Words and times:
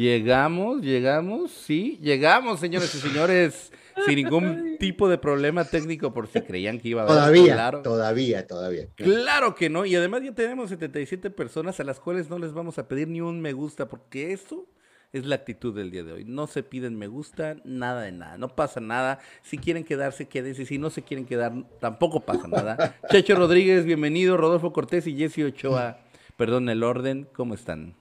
Llegamos, 0.00 0.80
llegamos, 0.80 1.50
sí, 1.50 1.98
llegamos, 2.00 2.58
señores 2.58 2.94
y 2.94 2.98
señores, 3.00 3.70
sin 4.06 4.14
ningún 4.14 4.78
tipo 4.78 5.10
de 5.10 5.18
problema 5.18 5.66
técnico 5.66 6.14
por 6.14 6.26
si 6.26 6.40
creían 6.40 6.80
que 6.80 6.88
iba 6.88 7.02
a 7.02 7.04
haber. 7.04 7.16
Todavía, 7.16 7.52
claro. 7.52 7.82
todavía, 7.82 8.46
todavía. 8.46 8.88
Claro 8.94 9.54
que 9.54 9.68
no, 9.68 9.84
y 9.84 9.94
además 9.94 10.22
ya 10.22 10.32
tenemos 10.32 10.70
77 10.70 11.28
personas 11.28 11.80
a 11.80 11.84
las 11.84 12.00
cuales 12.00 12.30
no 12.30 12.38
les 12.38 12.54
vamos 12.54 12.78
a 12.78 12.88
pedir 12.88 13.08
ni 13.08 13.20
un 13.20 13.42
me 13.42 13.52
gusta, 13.52 13.90
porque 13.90 14.32
eso 14.32 14.66
es 15.12 15.26
la 15.26 15.34
actitud 15.34 15.76
del 15.76 15.90
día 15.90 16.02
de 16.02 16.14
hoy. 16.14 16.24
No 16.24 16.46
se 16.46 16.62
piden 16.62 16.96
me 16.96 17.06
gusta, 17.06 17.56
nada 17.66 18.00
de 18.00 18.12
nada, 18.12 18.38
no 18.38 18.56
pasa 18.56 18.80
nada. 18.80 19.18
Si 19.42 19.58
quieren 19.58 19.84
quedarse, 19.84 20.28
quédense, 20.28 20.64
si 20.64 20.78
no 20.78 20.88
se 20.88 21.02
quieren 21.02 21.26
quedar, 21.26 21.52
tampoco 21.78 22.20
pasa 22.20 22.48
nada. 22.48 22.96
Checho 23.10 23.34
Rodríguez, 23.34 23.84
bienvenido, 23.84 24.38
Rodolfo 24.38 24.72
Cortés 24.72 25.06
y 25.06 25.14
Jesse 25.14 25.44
Ochoa, 25.44 25.98
perdón 26.38 26.70
el 26.70 26.84
orden, 26.84 27.28
¿cómo 27.34 27.52
están? 27.52 27.99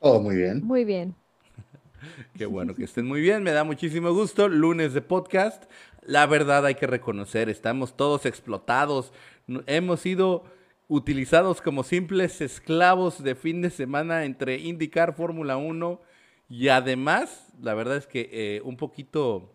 Todo 0.00 0.20
muy 0.20 0.36
bien. 0.36 0.64
Muy 0.64 0.84
bien. 0.84 1.14
Qué 2.36 2.46
bueno 2.46 2.74
que 2.74 2.84
estén 2.84 3.06
muy 3.06 3.20
bien, 3.20 3.42
me 3.42 3.52
da 3.52 3.64
muchísimo 3.64 4.12
gusto. 4.12 4.48
Lunes 4.48 4.94
de 4.94 5.02
podcast. 5.02 5.64
La 6.02 6.26
verdad 6.26 6.66
hay 6.66 6.74
que 6.74 6.86
reconocer, 6.86 7.48
estamos 7.48 7.96
todos 7.96 8.26
explotados. 8.26 9.12
Hemos 9.66 10.00
sido 10.00 10.44
utilizados 10.88 11.62
como 11.62 11.82
simples 11.82 12.40
esclavos 12.40 13.22
de 13.22 13.34
fin 13.34 13.62
de 13.62 13.70
semana 13.70 14.24
entre 14.24 14.58
IndyCar, 14.58 15.14
Fórmula 15.14 15.56
1 15.56 16.00
y 16.48 16.68
además, 16.68 17.52
la 17.60 17.74
verdad 17.74 17.96
es 17.96 18.06
que 18.06 18.28
eh, 18.32 18.60
un 18.64 18.76
poquito, 18.76 19.54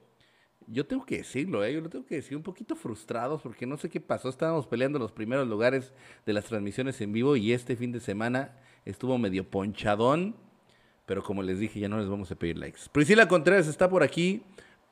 yo 0.68 0.86
tengo 0.88 1.06
que 1.06 1.18
decirlo, 1.18 1.64
eh, 1.64 1.74
yo 1.74 1.82
lo 1.82 1.90
tengo 1.90 2.06
que 2.06 2.16
decir, 2.16 2.36
un 2.36 2.44
poquito 2.44 2.76
frustrados 2.76 3.42
porque 3.42 3.66
no 3.66 3.78
sé 3.78 3.90
qué 3.90 4.02
pasó. 4.02 4.30
Estábamos 4.30 4.68
peleando 4.68 5.00
los 5.00 5.12
primeros 5.12 5.48
lugares 5.48 5.94
de 6.26 6.34
las 6.34 6.46
transmisiones 6.46 7.00
en 7.02 7.14
vivo 7.14 7.36
y 7.36 7.54
este 7.54 7.76
fin 7.76 7.92
de 7.92 8.00
semana 8.00 8.58
estuvo 8.86 9.18
medio 9.18 9.50
ponchadón, 9.50 10.36
pero 11.06 11.24
como 11.24 11.44
les 11.44 11.60
dije, 11.60 11.80
ya 11.80 11.90
no 11.90 12.00
les 12.00 12.08
vamos 12.08 12.32
a 12.32 12.36
pedir 12.36 12.58
likes. 12.58 12.82
Priscila 12.92 13.28
Contreras 13.28 13.68
está 13.68 13.90
por 13.90 14.04
aquí, 14.04 14.44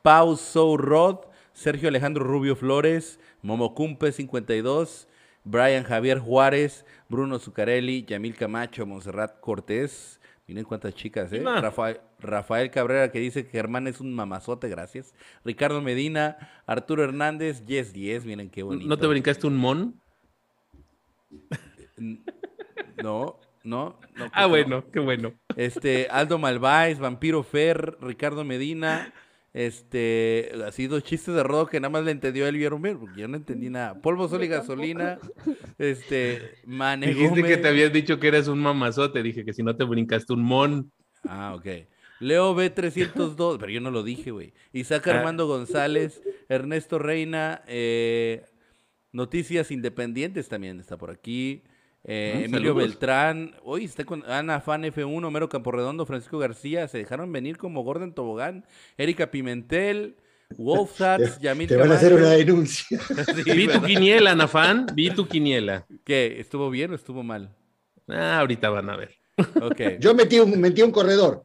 Pau 0.02 0.36
So 0.36 0.76
Rod, 0.76 1.18
Sergio 1.52 1.88
Alejandro 1.88 2.24
Rubio 2.24 2.56
Flores, 2.56 3.20
Momocumpe 3.42 4.12
52, 4.12 5.08
Brian 5.44 5.84
Javier 5.84 6.18
Juárez, 6.18 6.84
Bruno 7.08 7.38
Zucarelli, 7.38 8.04
Yamil 8.04 8.34
Camacho, 8.34 8.86
Monserrat 8.86 9.40
Cortés. 9.40 10.20
Miren 10.46 10.64
cuántas 10.64 10.94
chicas, 10.94 11.30
¿eh? 11.32 11.42
Rafael, 11.44 12.00
Rafael, 12.20 12.70
Cabrera 12.70 13.12
que 13.12 13.18
dice 13.18 13.44
que 13.44 13.50
Germán 13.50 13.86
es 13.86 14.00
un 14.00 14.14
mamazote, 14.14 14.68
gracias. 14.68 15.14
Ricardo 15.44 15.82
Medina, 15.82 16.62
Arturo 16.66 17.04
Hernández, 17.04 17.66
Yes 17.66 17.92
10, 17.92 18.24
miren 18.24 18.48
qué 18.48 18.62
bonito. 18.62 18.88
¿No 18.88 18.96
te 18.96 19.06
brincaste 19.06 19.46
un 19.46 19.56
mon? 19.58 20.00
No, 23.02 23.38
¿no? 23.68 23.98
ah, 24.32 24.46
bueno, 24.46 24.84
qué 24.90 25.00
bueno. 25.00 25.34
Este, 25.56 26.08
Aldo 26.10 26.38
Malváez, 26.38 26.98
Vampiro 26.98 27.42
Fer, 27.42 27.96
Ricardo 28.00 28.44
Medina, 28.44 29.12
este, 29.52 30.52
así 30.66 30.86
dos 30.86 31.02
chistes 31.02 31.34
de 31.34 31.42
rodo 31.42 31.66
que 31.66 31.80
nada 31.80 31.90
más 31.90 32.04
le 32.04 32.10
entendió 32.10 32.46
él 32.46 32.56
y 32.56 32.68
porque 32.68 33.20
yo 33.20 33.28
no 33.28 33.36
entendí 33.36 33.70
nada. 33.70 34.00
Polvo, 34.00 34.28
sol 34.28 34.44
y 34.44 34.48
gasolina, 34.48 35.18
este, 35.78 36.58
Mane 36.64 37.08
Dijiste 37.08 37.42
que 37.42 37.56
te 37.56 37.68
habías 37.68 37.92
dicho 37.92 38.18
que 38.18 38.28
eres 38.28 38.48
un 38.48 38.60
mamazote, 38.60 39.22
dije 39.22 39.44
que 39.44 39.52
si 39.52 39.62
no 39.62 39.76
te 39.76 39.84
brincaste 39.84 40.32
un 40.32 40.42
mon. 40.42 40.92
Ah, 41.24 41.54
ok. 41.54 41.66
Leo 42.20 42.54
B302, 42.54 43.56
pero 43.60 43.70
yo 43.70 43.80
no 43.80 43.90
lo 43.90 44.02
dije, 44.02 44.30
güey. 44.30 44.52
Isaac 44.72 45.08
ah. 45.08 45.18
Armando 45.18 45.46
González, 45.46 46.22
Ernesto 46.48 46.98
Reina, 46.98 47.62
eh, 47.66 48.44
Noticias 49.12 49.70
Independientes 49.70 50.48
también 50.48 50.80
está 50.80 50.96
por 50.96 51.10
aquí. 51.10 51.62
Eh, 52.04 52.32
ah, 52.34 52.40
Emilio 52.44 52.74
Beltrán, 52.74 53.54
hoy 53.62 53.84
está 53.84 54.04
con 54.04 54.24
Ana 54.30 54.60
Fan 54.60 54.84
F1, 54.84 55.26
Homero 55.26 55.48
Camporredondo, 55.48 56.06
Francisco 56.06 56.38
García, 56.38 56.88
se 56.88 56.98
dejaron 56.98 57.32
venir 57.32 57.58
como 57.58 57.82
Gordon 57.82 58.14
Tobogán, 58.14 58.64
Erika 58.96 59.30
Pimentel, 59.30 60.16
Wolfsats, 60.56 61.38
Yamil 61.40 61.68
Te 61.68 61.76
van 61.76 61.92
a 61.92 61.96
hacer 61.96 62.14
una 62.14 62.30
denuncia. 62.30 63.00
vi 63.44 63.68
tu 63.68 63.82
quiniela, 63.82 64.32
Ana 64.32 64.48
Fan, 64.48 64.86
vi 64.94 65.10
tu 65.10 65.26
quiniela. 65.26 65.86
¿Qué? 66.04 66.40
¿Estuvo 66.40 66.70
bien 66.70 66.92
o 66.92 66.94
estuvo 66.94 67.22
mal? 67.22 67.54
Ah, 68.08 68.40
ahorita 68.40 68.70
van 68.70 68.88
a 68.90 68.96
ver. 68.96 69.14
Okay. 69.60 69.98
Yo 70.00 70.14
metí 70.14 70.38
un, 70.38 70.58
metí 70.60 70.82
un 70.82 70.90
corredor. 70.90 71.44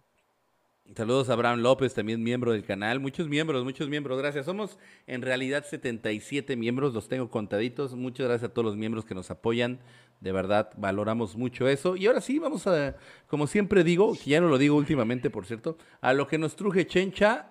Saludos 0.96 1.30
a 1.30 1.34
Abraham 1.34 1.62
López, 1.62 1.94
también 1.96 2.22
miembro 2.22 2.52
del 2.52 2.64
canal. 2.64 3.00
Muchos 3.00 3.28
miembros, 3.28 3.64
muchos 3.64 3.90
miembros, 3.90 4.20
gracias. 4.20 4.46
Somos 4.46 4.78
en 5.08 5.24
realidad 5.24 5.66
77 5.68 6.56
miembros, 6.56 6.94
los 6.94 7.08
tengo 7.08 7.32
contaditos. 7.32 7.96
Muchas 7.96 8.28
gracias 8.28 8.52
a 8.52 8.54
todos 8.54 8.66
los 8.66 8.76
miembros 8.76 9.04
que 9.04 9.16
nos 9.16 9.32
apoyan. 9.32 9.80
De 10.24 10.32
verdad, 10.32 10.70
valoramos 10.78 11.36
mucho 11.36 11.68
eso. 11.68 11.98
Y 11.98 12.08
ahora 12.08 12.22
sí, 12.22 12.40
vamos 12.40 12.66
a, 12.66 12.96
como 13.28 13.46
siempre 13.46 13.84
digo, 13.84 14.14
que 14.14 14.30
ya 14.30 14.40
no 14.40 14.48
lo 14.48 14.58
digo 14.58 14.78
últimamente, 14.78 15.30
por 15.30 15.46
cierto, 15.46 15.78
a 16.00 16.14
lo 16.14 16.28
que 16.28 16.38
nos 16.38 16.56
truje 16.56 16.88
Chencha. 16.88 17.50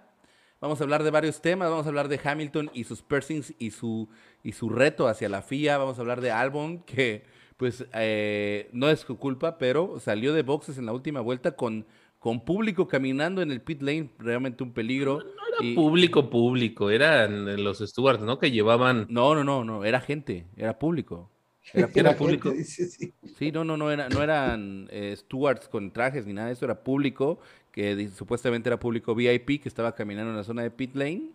Vamos 0.58 0.80
a 0.80 0.84
hablar 0.84 1.02
de 1.02 1.10
varios 1.10 1.42
temas. 1.42 1.68
Vamos 1.68 1.84
a 1.84 1.90
hablar 1.90 2.08
de 2.08 2.18
Hamilton 2.24 2.70
y 2.72 2.84
sus 2.84 3.02
piercings 3.02 3.52
y 3.58 3.72
su, 3.72 4.08
y 4.42 4.52
su 4.52 4.70
reto 4.70 5.06
hacia 5.06 5.28
la 5.28 5.42
FIA. 5.42 5.76
Vamos 5.76 5.98
a 5.98 6.00
hablar 6.00 6.22
de 6.22 6.30
Albon, 6.30 6.82
que 6.84 7.24
pues 7.58 7.84
eh, 7.92 8.70
no 8.72 8.88
es 8.88 9.00
su 9.00 9.18
culpa, 9.18 9.58
pero 9.58 10.00
salió 10.00 10.32
de 10.32 10.42
boxes 10.42 10.78
en 10.78 10.86
la 10.86 10.94
última 10.94 11.20
vuelta 11.20 11.54
con 11.56 11.84
con 12.22 12.44
público 12.44 12.86
caminando 12.86 13.42
en 13.42 13.50
el 13.50 13.60
pit 13.60 13.82
lane, 13.82 14.08
realmente 14.20 14.62
un 14.62 14.72
peligro. 14.72 15.18
No, 15.18 15.64
era 15.64 15.74
público, 15.74 16.30
público, 16.30 16.88
eran 16.88 17.64
los 17.64 17.80
stewards, 17.80 18.22
¿no? 18.22 18.38
Que 18.38 18.52
llevaban. 18.52 19.08
No, 19.10 19.34
no, 19.34 19.42
no, 19.42 19.64
no, 19.64 19.84
era 19.84 20.00
gente, 20.00 20.46
era 20.56 20.78
público. 20.78 21.31
Era, 21.94 22.16
público. 22.16 22.52
sí. 22.64 23.52
no, 23.52 23.64
no, 23.64 23.76
no, 23.76 23.90
era, 23.90 24.08
no 24.08 24.22
eran 24.22 24.88
eh, 24.90 25.14
stewards 25.16 25.68
con 25.68 25.92
trajes 25.92 26.26
ni 26.26 26.32
nada 26.32 26.48
de 26.48 26.54
eso, 26.54 26.64
era 26.64 26.82
público, 26.82 27.38
que 27.70 28.08
supuestamente 28.08 28.68
era 28.68 28.80
público 28.80 29.14
VIP 29.14 29.62
que 29.62 29.68
estaba 29.68 29.94
caminando 29.94 30.30
en 30.30 30.36
la 30.36 30.44
zona 30.44 30.62
de 30.62 30.70
pit 30.70 30.94
lane. 30.94 31.30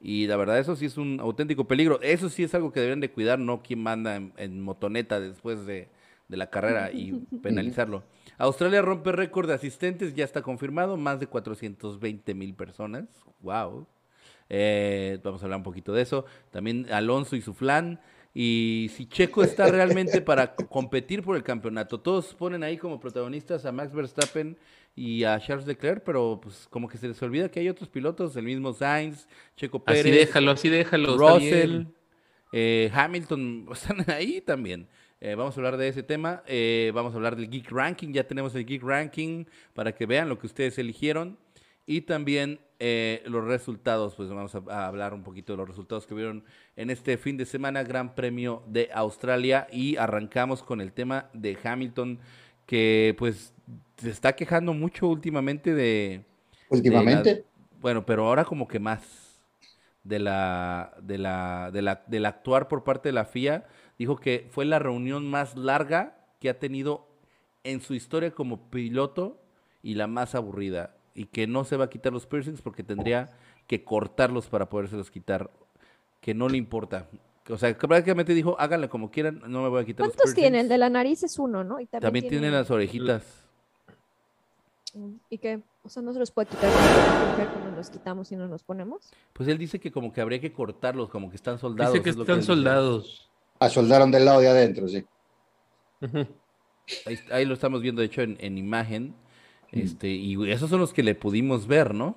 Y 0.00 0.26
la 0.26 0.36
verdad, 0.36 0.58
eso 0.58 0.76
sí 0.76 0.86
es 0.86 0.96
un 0.96 1.20
auténtico 1.20 1.68
peligro. 1.68 2.00
Eso 2.00 2.30
sí 2.30 2.42
es 2.42 2.54
algo 2.54 2.72
que 2.72 2.80
deben 2.80 3.00
de 3.00 3.10
cuidar, 3.10 3.38
no 3.38 3.62
quien 3.62 3.82
manda 3.82 4.16
en, 4.16 4.60
motoneta 4.62 5.20
después 5.20 5.66
de, 5.66 5.88
de 6.28 6.36
la 6.38 6.48
carrera 6.48 6.90
y 6.90 7.12
penalizarlo. 7.42 8.02
Australia 8.38 8.80
rompe 8.80 9.12
récord 9.12 9.46
de 9.46 9.54
asistentes, 9.54 10.14
ya 10.14 10.24
está 10.24 10.40
confirmado, 10.40 10.96
más 10.96 11.20
de 11.20 11.26
420 11.26 12.34
mil 12.34 12.54
personas. 12.54 13.04
¡Wow! 13.40 13.86
Eh, 14.48 15.18
vamos 15.22 15.42
a 15.42 15.44
hablar 15.44 15.58
un 15.58 15.62
poquito 15.62 15.92
de 15.92 16.02
eso. 16.02 16.24
También 16.50 16.86
Alonso 16.92 17.36
y 17.36 17.40
su 17.40 17.54
flan. 17.54 18.00
Y 18.32 18.90
si 18.94 19.06
Checo 19.06 19.42
está 19.42 19.66
realmente 19.70 20.20
para 20.20 20.54
competir 20.54 21.22
por 21.22 21.36
el 21.36 21.42
campeonato. 21.42 22.00
Todos 22.00 22.32
ponen 22.34 22.62
ahí 22.62 22.76
como 22.76 23.00
protagonistas 23.00 23.64
a 23.64 23.72
Max 23.72 23.92
Verstappen 23.92 24.56
y 24.94 25.24
a 25.24 25.40
Charles 25.40 25.66
Leclerc, 25.66 26.04
pero 26.04 26.40
pues 26.40 26.68
como 26.70 26.88
que 26.88 26.96
se 26.96 27.08
les 27.08 27.20
olvida 27.22 27.50
que 27.50 27.60
hay 27.60 27.68
otros 27.68 27.88
pilotos, 27.88 28.36
el 28.36 28.44
mismo 28.44 28.72
Sainz, 28.72 29.26
Checo 29.56 29.82
Pérez. 29.82 30.02
Así 30.02 30.10
déjalo, 30.10 30.50
así 30.52 30.68
déjalo. 30.68 31.16
Russell, 31.16 31.86
eh, 32.52 32.90
Hamilton, 32.92 33.68
están 33.72 34.04
ahí 34.08 34.40
también. 34.40 34.88
Eh, 35.20 35.34
vamos 35.34 35.56
a 35.56 35.60
hablar 35.60 35.76
de 35.76 35.88
ese 35.88 36.02
tema. 36.02 36.42
Eh, 36.46 36.92
vamos 36.94 37.12
a 37.12 37.16
hablar 37.16 37.36
del 37.36 37.50
Geek 37.50 37.70
Ranking. 37.70 38.12
Ya 38.12 38.26
tenemos 38.26 38.54
el 38.54 38.64
Geek 38.64 38.82
Ranking 38.82 39.44
para 39.74 39.92
que 39.92 40.06
vean 40.06 40.28
lo 40.28 40.38
que 40.38 40.46
ustedes 40.46 40.78
eligieron. 40.78 41.36
Y 41.84 42.02
también 42.02 42.60
eh, 42.82 43.22
los 43.26 43.44
resultados, 43.44 44.14
pues 44.14 44.30
vamos 44.30 44.54
a, 44.54 44.86
hablar 44.86 45.12
un 45.12 45.22
poquito 45.22 45.52
de 45.52 45.58
los 45.58 45.68
resultados 45.68 46.06
que 46.06 46.14
vieron 46.14 46.44
en 46.76 46.88
este 46.88 47.18
fin 47.18 47.36
de 47.36 47.44
semana, 47.44 47.82
Gran 47.82 48.14
Premio 48.14 48.62
de 48.66 48.88
Australia. 48.94 49.66
Y 49.70 49.96
arrancamos 49.96 50.62
con 50.62 50.80
el 50.80 50.92
tema 50.92 51.28
de 51.34 51.58
Hamilton, 51.62 52.18
que 52.64 53.14
pues 53.18 53.52
se 53.98 54.08
está 54.08 54.34
quejando 54.34 54.72
mucho 54.72 55.08
últimamente 55.08 55.74
de... 55.74 56.24
Últimamente. 56.70 57.44
bueno, 57.80 58.06
pero 58.06 58.26
ahora 58.26 58.46
como 58.46 58.66
que 58.66 58.78
más 58.78 59.42
de 60.02 60.18
la, 60.18 60.96
de 61.02 61.18
la, 61.18 61.70
de 61.70 61.82
la, 61.82 62.02
del 62.06 62.24
actuar 62.24 62.68
por 62.68 62.82
parte 62.82 63.10
de 63.10 63.12
la 63.12 63.26
FIA 63.26 63.66
dijo 63.98 64.16
que 64.16 64.48
fue 64.50 64.64
la 64.64 64.78
reunión 64.78 65.28
más 65.28 65.54
larga 65.54 66.16
que 66.40 66.48
ha 66.48 66.58
tenido 66.58 67.08
en 67.62 67.82
su 67.82 67.92
historia 67.92 68.30
como 68.30 68.70
piloto 68.70 69.42
y 69.82 69.96
la 69.96 70.06
más 70.06 70.34
aburrida. 70.34 70.96
Y 71.14 71.26
que 71.26 71.46
no 71.46 71.64
se 71.64 71.76
va 71.76 71.86
a 71.86 71.90
quitar 71.90 72.12
los 72.12 72.26
piercings 72.26 72.62
porque 72.62 72.82
tendría 72.82 73.30
que 73.66 73.84
cortarlos 73.84 74.46
para 74.46 74.68
podérselos 74.68 75.10
quitar. 75.10 75.50
Que 76.20 76.34
no 76.34 76.48
le 76.48 76.56
importa. 76.56 77.08
O 77.48 77.58
sea, 77.58 77.76
prácticamente 77.76 78.34
dijo, 78.34 78.56
háganle 78.58 78.88
como 78.88 79.10
quieran, 79.10 79.40
no 79.48 79.62
me 79.62 79.68
voy 79.68 79.82
a 79.82 79.84
quitar 79.84 80.06
los 80.06 80.14
piercings. 80.14 80.34
¿Cuántos 80.34 80.34
tiene? 80.34 80.60
El 80.60 80.68
de 80.68 80.78
la 80.78 80.90
nariz 80.90 81.22
es 81.22 81.38
uno, 81.38 81.64
¿no? 81.64 81.80
Y 81.80 81.86
también, 81.86 82.28
tiene... 82.28 82.50
las 82.50 82.70
orejitas. 82.70 83.44
¿Y 85.28 85.38
qué? 85.38 85.60
O 85.82 85.88
sea, 85.88 86.02
no 86.02 86.12
se 86.12 86.18
los 86.18 86.30
puede 86.30 86.48
quitar 86.48 86.70
cuando 87.52 87.76
los 87.76 87.90
quitamos 87.90 88.30
y 88.32 88.36
no 88.36 88.48
nos 88.48 88.62
ponemos. 88.62 89.10
Pues 89.32 89.48
él 89.48 89.56
dice 89.56 89.78
que 89.78 89.90
como 89.90 90.12
que 90.12 90.20
habría 90.20 90.40
que 90.40 90.52
cortarlos, 90.52 91.08
como 91.08 91.30
que 91.30 91.36
están 91.36 91.58
soldados. 91.58 91.94
Dice 91.94 92.04
que 92.04 92.10
están 92.10 92.42
soldados. 92.42 93.30
A 93.58 93.68
soldaron 93.68 94.10
del 94.10 94.24
lado 94.24 94.40
de 94.40 94.48
adentro, 94.48 94.88
sí. 94.88 95.04
ahí, 97.30 97.44
lo 97.44 97.54
estamos 97.54 97.82
viendo, 97.82 98.00
de 98.00 98.06
hecho, 98.06 98.22
en, 98.22 98.58
imagen. 98.58 99.14
Este, 99.72 100.08
y 100.08 100.50
esos 100.50 100.70
son 100.70 100.80
los 100.80 100.92
que 100.92 101.02
le 101.02 101.14
pudimos 101.14 101.66
ver, 101.66 101.94
¿no? 101.94 102.16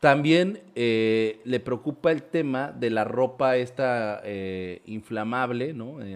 También 0.00 0.60
eh, 0.74 1.40
le 1.44 1.60
preocupa 1.60 2.12
el 2.12 2.22
tema 2.24 2.72
de 2.72 2.90
la 2.90 3.04
ropa 3.04 3.56
esta 3.56 4.20
eh, 4.24 4.82
inflamable, 4.86 5.72
¿no? 5.72 6.02
Eh, 6.02 6.14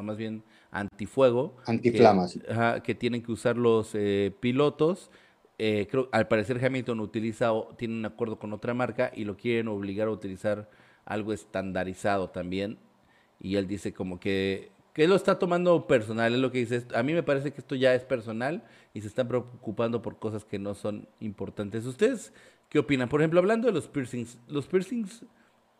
más 0.00 0.16
bien 0.16 0.44
antifuego. 0.70 1.56
Antiflamas. 1.66 2.34
Que, 2.34 2.82
que 2.82 2.94
tienen 2.94 3.22
que 3.22 3.32
usar 3.32 3.56
los 3.56 3.94
eh, 3.94 4.32
pilotos. 4.40 5.10
Eh, 5.58 5.86
creo, 5.88 6.08
al 6.10 6.26
parecer 6.26 6.64
Hamilton 6.64 6.98
utiliza, 6.98 7.52
tiene 7.76 7.94
un 7.94 8.04
acuerdo 8.04 8.36
con 8.36 8.52
otra 8.52 8.74
marca 8.74 9.12
y 9.14 9.24
lo 9.24 9.36
quieren 9.36 9.68
obligar 9.68 10.08
a 10.08 10.10
utilizar 10.10 10.68
algo 11.04 11.32
estandarizado 11.32 12.30
también. 12.30 12.78
Y 13.38 13.54
él 13.54 13.68
dice 13.68 13.92
como 13.92 14.18
que, 14.18 14.71
que 14.92 15.08
lo 15.08 15.16
está 15.16 15.38
tomando 15.38 15.86
personal, 15.86 16.34
es 16.34 16.40
lo 16.40 16.50
que 16.52 16.58
dice. 16.58 16.84
A 16.94 17.02
mí 17.02 17.12
me 17.14 17.22
parece 17.22 17.52
que 17.52 17.60
esto 17.60 17.74
ya 17.74 17.94
es 17.94 18.04
personal 18.04 18.62
y 18.92 19.00
se 19.00 19.08
están 19.08 19.28
preocupando 19.28 20.02
por 20.02 20.18
cosas 20.18 20.44
que 20.44 20.58
no 20.58 20.74
son 20.74 21.08
importantes. 21.20 21.86
¿Ustedes 21.86 22.32
qué 22.68 22.78
opinan? 22.78 23.08
Por 23.08 23.20
ejemplo, 23.20 23.40
hablando 23.40 23.68
de 23.68 23.72
los 23.72 23.88
piercings, 23.88 24.38
los 24.48 24.66
piercings 24.66 25.24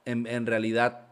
en, 0.04 0.26
en 0.26 0.46
realidad 0.46 1.06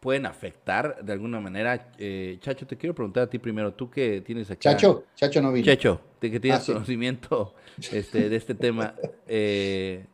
pueden 0.00 0.26
afectar 0.26 1.02
de 1.02 1.12
alguna 1.12 1.40
manera. 1.40 1.90
Eh, 1.98 2.38
Chacho, 2.40 2.66
te 2.66 2.76
quiero 2.76 2.94
preguntar 2.94 3.24
a 3.24 3.30
ti 3.30 3.38
primero, 3.38 3.72
tú 3.72 3.90
que 3.90 4.20
tienes 4.20 4.50
aquí. 4.50 4.60
Chacho, 4.60 5.04
Chacho 5.14 5.40
no 5.40 5.52
vino. 5.52 5.64
Chacho, 5.64 6.00
de 6.20 6.30
que 6.30 6.40
tienes 6.40 6.68
ah, 6.68 6.72
conocimiento 6.72 7.54
este, 7.92 8.28
de 8.28 8.36
este 8.36 8.54
tema. 8.54 8.94
Eh, 9.30 10.06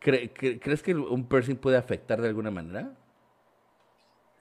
¿Crees 0.00 0.82
que 0.82 0.94
un 0.94 1.26
piercing 1.26 1.56
puede 1.56 1.78
afectar 1.78 2.20
de 2.20 2.28
alguna 2.28 2.50
manera? 2.50 2.94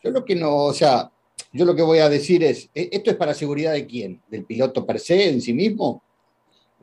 Yo 0.04 0.12
lo 0.12 0.26
que 0.26 0.36
no, 0.36 0.56
o 0.66 0.74
sea, 0.74 1.12
yo 1.52 1.66
lo 1.66 1.76
que 1.76 1.82
voy 1.82 2.00
a 2.00 2.10
decir 2.10 2.44
es, 2.44 2.70
¿e-, 2.74 2.90
¿esto 2.92 3.12
es 3.12 3.18
para 3.18 3.34
seguridad 3.34 3.74
de 3.74 3.88
quién? 3.88 4.22
¿Del 4.30 4.46
piloto 4.46 4.86
per 4.86 5.00
se 5.00 5.30
en 5.30 5.42
sí 5.42 5.54
mismo? 5.54 6.04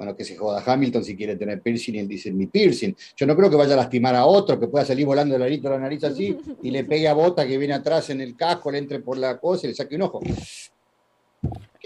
bueno, 0.00 0.16
que 0.16 0.24
se 0.24 0.34
joda 0.34 0.62
Hamilton 0.64 1.04
si 1.04 1.14
quiere 1.14 1.36
tener 1.36 1.60
piercing 1.60 1.96
y 1.96 1.98
él 1.98 2.08
dice 2.08 2.32
mi 2.32 2.46
piercing. 2.46 2.96
Yo 3.14 3.26
no 3.26 3.36
creo 3.36 3.50
que 3.50 3.56
vaya 3.56 3.74
a 3.74 3.76
lastimar 3.76 4.14
a 4.14 4.24
otro, 4.24 4.58
que 4.58 4.66
pueda 4.66 4.82
salir 4.82 5.04
volando 5.04 5.36
el 5.36 5.42
arito 5.42 5.68
de 5.68 5.74
la 5.74 5.80
nariz 5.82 6.02
así 6.04 6.38
y 6.62 6.70
le 6.70 6.84
pegue 6.84 7.06
a 7.06 7.12
Bota 7.12 7.46
que 7.46 7.58
viene 7.58 7.74
atrás 7.74 8.08
en 8.08 8.22
el 8.22 8.34
casco, 8.34 8.70
le 8.70 8.78
entre 8.78 9.00
por 9.00 9.18
la 9.18 9.36
cosa 9.36 9.66
y 9.66 9.68
le 9.68 9.74
saque 9.74 9.96
un 9.96 10.02
ojo. 10.02 10.20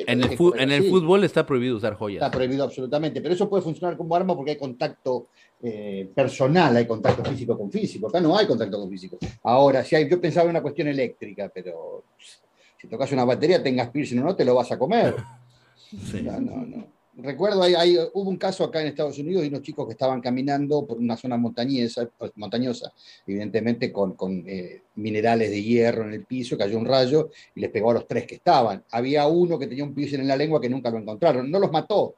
En 0.06 0.22
el, 0.22 0.36
en 0.58 0.72
el, 0.72 0.90
fútbol 0.90 1.24
está 1.24 1.44
prohibido 1.46 1.76
usar 1.76 1.94
joyas. 1.94 2.22
Está 2.22 2.30
prohibido 2.30 2.64
absolutamente, 2.64 3.20
pero 3.20 3.34
eso 3.34 3.48
puede 3.48 3.62
funcionar 3.62 3.96
como 3.96 4.14
arma 4.14 4.36
porque 4.36 4.52
hay 4.52 4.56
contacto 4.56 5.28
eh, 5.62 6.10
personal, 6.14 6.76
hay 6.76 6.86
contacto 6.86 7.24
físico 7.24 7.56
con 7.58 7.70
físico. 7.70 8.08
Acá 8.08 8.20
no 8.20 8.36
hay 8.36 8.46
contacto 8.46 8.78
con 8.78 8.88
físico. 8.88 9.18
Ahora, 9.42 9.84
si 9.84 9.96
hay, 9.96 10.08
yo 10.08 10.20
pensaba 10.20 10.44
en 10.44 10.50
una 10.50 10.62
cuestión 10.62 10.88
eléctrica, 10.88 11.50
pero 11.52 12.04
si 12.80 12.86
tocas 12.88 13.10
una 13.12 13.24
batería, 13.24 13.62
tengas 13.62 13.90
piercing 13.90 14.18
o 14.18 14.24
no, 14.24 14.36
te 14.36 14.44
lo 14.44 14.54
vas 14.54 14.70
a 14.72 14.78
comer. 14.78 15.16
No, 16.24 16.40
no, 16.40 16.66
no 16.66 16.93
recuerdo, 17.16 17.62
hay, 17.62 17.96
hubo 18.12 18.28
un 18.28 18.36
caso 18.36 18.64
acá 18.64 18.80
en 18.80 18.88
Estados 18.88 19.18
Unidos 19.18 19.42
de 19.42 19.48
unos 19.48 19.62
chicos 19.62 19.86
que 19.86 19.92
estaban 19.92 20.20
caminando 20.20 20.86
por 20.86 20.98
una 20.98 21.16
zona 21.16 21.36
montañosa, 21.36 22.08
pues, 22.18 22.32
montañosa 22.36 22.92
evidentemente 23.26 23.92
con, 23.92 24.16
eh, 24.46 24.82
minerales 24.96 25.50
de 25.50 25.62
hierro 25.62 26.04
en 26.04 26.14
el 26.14 26.24
piso, 26.24 26.58
cayó 26.58 26.78
un 26.78 26.86
rayo 26.86 27.30
y 27.54 27.60
les 27.60 27.70
pegó 27.70 27.90
a 27.90 27.94
los 27.94 28.06
tres 28.06 28.26
que 28.26 28.36
estaban. 28.36 28.84
Había 28.90 29.26
uno 29.26 29.58
que 29.58 29.66
tenía 29.66 29.84
un 29.84 29.94
piercing 29.94 30.20
en 30.20 30.28
la 30.28 30.36
lengua 30.36 30.60
que 30.60 30.68
nunca 30.68 30.90
lo 30.90 30.98
encontraron, 30.98 31.50
no 31.50 31.58
los 31.58 31.70
mató, 31.70 32.16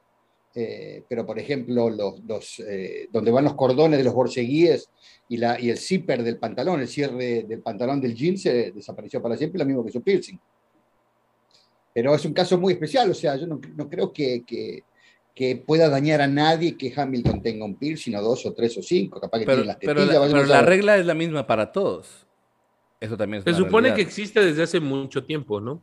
eh, 0.55 1.03
pero 1.07 1.25
por 1.25 1.37
ejemplo, 1.37 1.89
los, 1.89 2.59
eh, 2.59 3.07
donde 3.11 3.31
van 3.31 3.43
los 3.43 3.53
cordones 3.55 3.99
de 3.99 4.03
los 4.03 4.13
borseguíes 4.13 4.89
y, 5.29 5.37
la, 5.37 5.59
y 5.59 5.69
el 5.69 5.77
zipper 5.77 6.23
del 6.23 6.39
pantalón, 6.39 6.81
el 6.81 6.87
cierre 6.87 7.43
del 7.43 7.61
pantalón 7.61 8.01
del 8.01 8.15
jeans, 8.15 8.41
se 8.41 8.71
desapareció 8.71 9.21
para 9.21 9.37
siempre, 9.37 9.59
lo 9.59 9.65
mismo 9.65 9.85
que 9.85 9.91
su 9.91 10.01
piercing. 10.01 10.39
Pero 11.97 12.13
es 12.13 12.23
un 12.25 12.33
caso 12.33 12.59
muy 12.59 12.73
especial, 12.73 13.09
o 13.09 13.13
sea, 13.15 13.37
yo 13.37 13.47
no, 13.47 13.59
creo 13.89 14.13
que, 14.13 14.43
que, 14.45 15.55
pueda 15.65 15.89
dañar 15.89 16.21
a 16.21 16.27
nadie 16.27 16.77
que 16.77 16.93
Hamilton 16.95 17.41
tenga 17.41 17.65
un 17.65 17.73
piercing 17.73 18.13
o 18.13 18.21
dos 18.21 18.45
o 18.45 18.53
tres 18.53 18.77
o 18.77 18.83
cinco, 18.83 19.19
capaz 19.19 19.39
que 19.39 19.45
pero, 19.47 19.63
las 19.63 19.77
Pero, 19.77 20.05
la, 20.45 20.61
regla 20.61 20.95
es 20.99 21.07
la 21.07 21.15
misma 21.15 21.47
para 21.47 21.71
todos. 21.71 22.27
Eso 22.99 23.17
también 23.17 23.43
Se 23.43 23.51
supone 23.55 23.95
que 23.95 24.01
existe 24.03 24.45
desde 24.45 24.61
hace 24.61 24.79
mucho 24.79 25.23
tiempo, 25.23 25.59
¿no? 25.59 25.81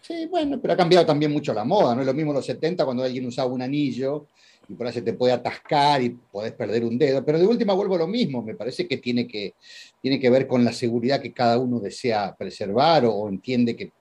Sí, 0.00 0.26
bueno, 0.26 0.58
pero 0.60 0.74
ha 0.74 0.76
cambiado 0.76 1.06
también 1.06 1.30
mucho 1.30 1.54
la 1.54 1.62
moda, 1.62 1.94
no 1.94 2.00
es 2.00 2.06
lo 2.08 2.14
mismo 2.14 2.32
en 2.32 2.38
los 2.38 2.46
70 2.46 2.84
cuando 2.84 3.04
alguien 3.04 3.24
usaba 3.24 3.48
un 3.48 3.62
anillo 3.62 4.26
y 4.68 4.74
por 4.74 4.88
ahí 4.88 4.94
se 4.94 5.02
te 5.02 5.12
puede 5.12 5.32
atascar 5.32 6.02
y 6.02 6.08
podés 6.08 6.54
perder 6.54 6.82
un 6.82 6.98
dedo, 6.98 7.24
pero 7.24 7.38
de 7.38 7.46
última 7.46 7.72
vuelvo 7.72 7.94
a 7.94 7.98
lo 7.98 8.08
mismo, 8.08 8.42
me 8.42 8.56
parece 8.56 8.88
que 8.88 8.96
tiene 8.96 9.28
que, 9.28 9.54
tiene 10.02 10.18
que 10.18 10.28
ver 10.28 10.48
con 10.48 10.64
la 10.64 10.72
seguridad 10.72 11.22
que 11.22 11.32
cada 11.32 11.56
uno 11.56 11.78
desea 11.78 12.34
preservar 12.34 13.04
o 13.04 13.28
entiende 13.28 13.76
que 13.76 13.92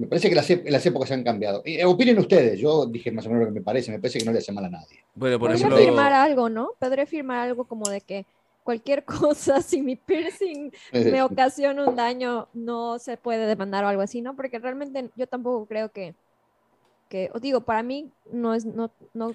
me 0.00 0.06
parece 0.06 0.30
que 0.30 0.34
las, 0.34 0.48
las 0.64 0.86
épocas 0.86 1.12
han 1.12 1.22
cambiado. 1.22 1.60
Eh, 1.66 1.84
opinen 1.84 2.18
ustedes, 2.18 2.58
yo 2.58 2.86
dije 2.86 3.12
más 3.12 3.26
o 3.26 3.28
menos 3.28 3.42
lo 3.44 3.52
que 3.52 3.60
me 3.60 3.64
parece, 3.64 3.90
me 3.90 3.98
parece 3.98 4.18
que 4.18 4.24
no 4.24 4.32
le 4.32 4.38
hace 4.38 4.50
mal 4.50 4.64
a 4.64 4.70
nadie. 4.70 5.04
Bueno, 5.14 5.38
por 5.38 5.52
ejemplo... 5.52 5.76
firmar 5.76 6.14
algo, 6.14 6.48
¿no? 6.48 6.70
Podría 6.78 7.04
firmar 7.04 7.40
algo 7.40 7.64
como 7.64 7.86
de 7.90 8.00
que 8.00 8.24
cualquier 8.64 9.04
cosa, 9.04 9.60
si 9.60 9.82
mi 9.82 9.96
piercing 9.96 10.72
me 10.90 11.22
ocasiona 11.22 11.86
un 11.86 11.96
daño, 11.96 12.48
no 12.54 12.98
se 12.98 13.18
puede 13.18 13.46
demandar 13.46 13.84
o 13.84 13.88
algo 13.88 14.00
así, 14.00 14.22
¿no? 14.22 14.34
Porque 14.34 14.58
realmente 14.58 15.10
yo 15.16 15.26
tampoco 15.26 15.66
creo 15.66 15.90
que, 15.90 16.14
que 17.10 17.30
os 17.34 17.42
digo, 17.42 17.60
para 17.60 17.82
mí 17.82 18.10
no 18.32 18.54
es, 18.54 18.64
no, 18.64 18.90
no, 19.12 19.34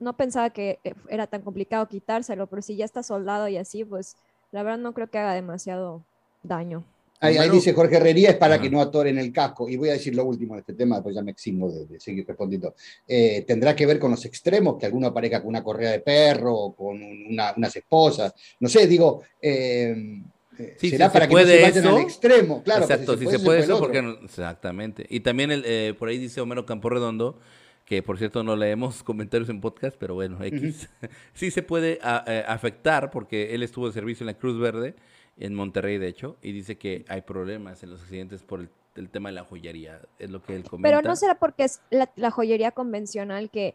no 0.00 0.16
pensaba 0.16 0.50
que 0.50 0.80
era 1.08 1.28
tan 1.28 1.42
complicado 1.42 1.86
quitárselo, 1.86 2.48
pero 2.48 2.62
si 2.62 2.74
ya 2.74 2.84
está 2.84 3.04
soldado 3.04 3.46
y 3.46 3.58
así, 3.58 3.84
pues 3.84 4.16
la 4.50 4.64
verdad 4.64 4.78
no 4.78 4.92
creo 4.92 5.06
que 5.06 5.18
haga 5.18 5.34
demasiado 5.34 6.02
daño. 6.42 6.82
Ahí, 7.20 7.50
dice 7.50 7.74
Jorge 7.74 7.96
Herrería, 7.96 8.30
es 8.30 8.36
para 8.36 8.58
que 8.58 8.70
no 8.70 8.80
atoren 8.80 9.18
el 9.18 9.30
casco. 9.30 9.68
Y 9.68 9.76
voy 9.76 9.90
a 9.90 9.92
decir 9.92 10.14
lo 10.14 10.24
último 10.24 10.54
en 10.54 10.60
este 10.60 10.72
tema, 10.72 11.02
pues 11.02 11.14
ya 11.14 11.22
me 11.22 11.32
eximo 11.32 11.70
de, 11.70 12.00
seguir 12.00 12.26
respondiendo. 12.26 12.74
Eh, 13.06 13.44
tendrá 13.46 13.76
que 13.76 13.84
ver 13.84 13.98
con 13.98 14.10
los 14.10 14.24
extremos, 14.24 14.78
que 14.78 14.86
alguno 14.86 15.08
aparezca 15.08 15.40
con 15.40 15.50
una 15.50 15.62
correa 15.62 15.90
de 15.90 16.00
perro 16.00 16.54
o 16.54 16.74
con 16.74 16.98
unas 17.02 17.76
esposas. 17.76 18.34
No 18.58 18.70
sé, 18.70 18.86
digo, 18.86 19.22
eh, 19.40 20.22
eh, 20.58 20.76
será 20.80 21.12
para 21.12 21.28
que 21.28 21.34
no 21.34 21.40
se 21.44 21.62
vayan 21.62 21.86
al 21.88 22.00
extremo. 22.00 22.62
Claro, 22.62 22.84
Exacto, 22.84 23.18
si 23.18 23.26
se 23.26 23.38
puede, 23.38 23.60
eso, 23.60 23.78
porque 23.78 23.98
exactamente. 24.24 25.06
Y 25.10 25.20
también 25.20 25.50
el, 25.50 25.94
por 25.96 26.08
ahí 26.08 26.16
dice 26.16 26.40
Homero 26.40 26.64
Camporredondo, 26.64 27.38
que 27.84 28.02
por 28.02 28.16
cierto 28.16 28.42
no 28.42 28.56
leemos 28.56 29.02
comentarios 29.04 29.50
en 29.50 29.60
podcast, 29.60 29.96
pero 30.00 30.14
bueno, 30.14 30.42
X, 30.42 30.88
sí 31.34 31.50
se 31.50 31.62
puede 31.62 31.98
afectar 32.02 33.10
porque 33.10 33.54
él 33.54 33.62
estuvo 33.62 33.88
de 33.88 33.92
servicio 33.92 34.24
en 34.24 34.28
la 34.28 34.38
Cruz 34.38 34.58
Verde 34.58 34.94
en 35.40 35.54
Monterrey, 35.54 35.98
de 35.98 36.06
hecho, 36.06 36.36
y 36.42 36.52
dice 36.52 36.76
que 36.76 37.04
hay 37.08 37.22
problemas 37.22 37.82
en 37.82 37.90
los 37.90 38.02
accidentes 38.02 38.42
por 38.42 38.68
el, 38.94 39.08
tema 39.08 39.30
de 39.30 39.36
la 39.36 39.44
joyería, 39.44 40.02
es 40.18 40.30
lo 40.30 40.42
que 40.42 40.54
él 40.54 40.64
comenta. 40.64 40.88
Pero 40.88 41.08
no 41.08 41.16
será 41.16 41.36
porque 41.36 41.64
es 41.64 41.80
la, 41.90 42.30
joyería 42.30 42.72
convencional 42.72 43.48
que, 43.48 43.74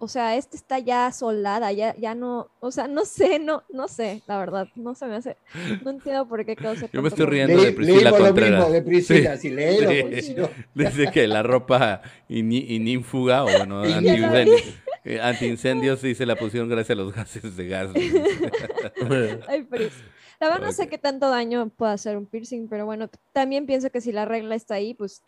o 0.00 0.08
sea, 0.08 0.36
este 0.36 0.56
está 0.56 0.80
ya 0.80 1.12
soldada, 1.12 1.70
ya, 1.70 1.94
ya 1.94 2.16
no, 2.16 2.48
o 2.58 2.72
sea, 2.72 2.88
no 2.88 3.04
sé, 3.04 3.38
no, 3.38 3.62
no 3.72 3.86
sé, 3.86 4.22
la 4.26 4.36
verdad, 4.38 4.66
no 4.74 4.96
se 4.96 5.06
me 5.06 5.14
hace, 5.14 5.36
no 5.84 5.92
entiendo 5.92 6.26
por 6.26 6.44
qué 6.44 6.56
causa 6.56 6.88
Yo 6.92 7.02
me 7.02 7.08
estoy 7.08 7.26
riendo 7.26 7.62
de 7.62 7.70
Priscila 7.70 8.10
le, 8.10 8.18
Contreras. 8.18 8.72
de 8.72 8.82
Priscila, 8.82 9.36
sí, 9.36 9.54
Dice 10.74 11.10
que 11.12 11.28
la 11.28 11.44
ropa 11.44 12.02
inífuga 12.28 13.44
o 13.44 13.46
bueno, 13.46 13.84
eh, 13.84 15.20
anti-incendios 15.22 16.00
sí 16.00 16.16
se 16.16 16.26
la 16.26 16.34
pusieron 16.34 16.68
gracias 16.68 16.98
a 16.98 17.00
los 17.00 17.14
gases 17.14 17.56
de 17.56 17.68
gas. 17.68 17.90
Ay, 19.46 19.62
Priscila. 19.62 20.16
La 20.40 20.48
verdad 20.48 20.66
no 20.66 20.72
sé 20.72 20.88
qué 20.88 20.98
tanto 20.98 21.30
daño 21.30 21.70
puede 21.70 21.92
hacer 21.92 22.16
un 22.16 22.26
piercing, 22.26 22.68
pero 22.68 22.84
bueno, 22.84 23.08
también 23.32 23.66
pienso 23.66 23.90
que 23.90 24.00
si 24.00 24.12
la 24.12 24.24
regla 24.24 24.54
está 24.54 24.74
ahí, 24.74 24.94
pues, 24.94 25.22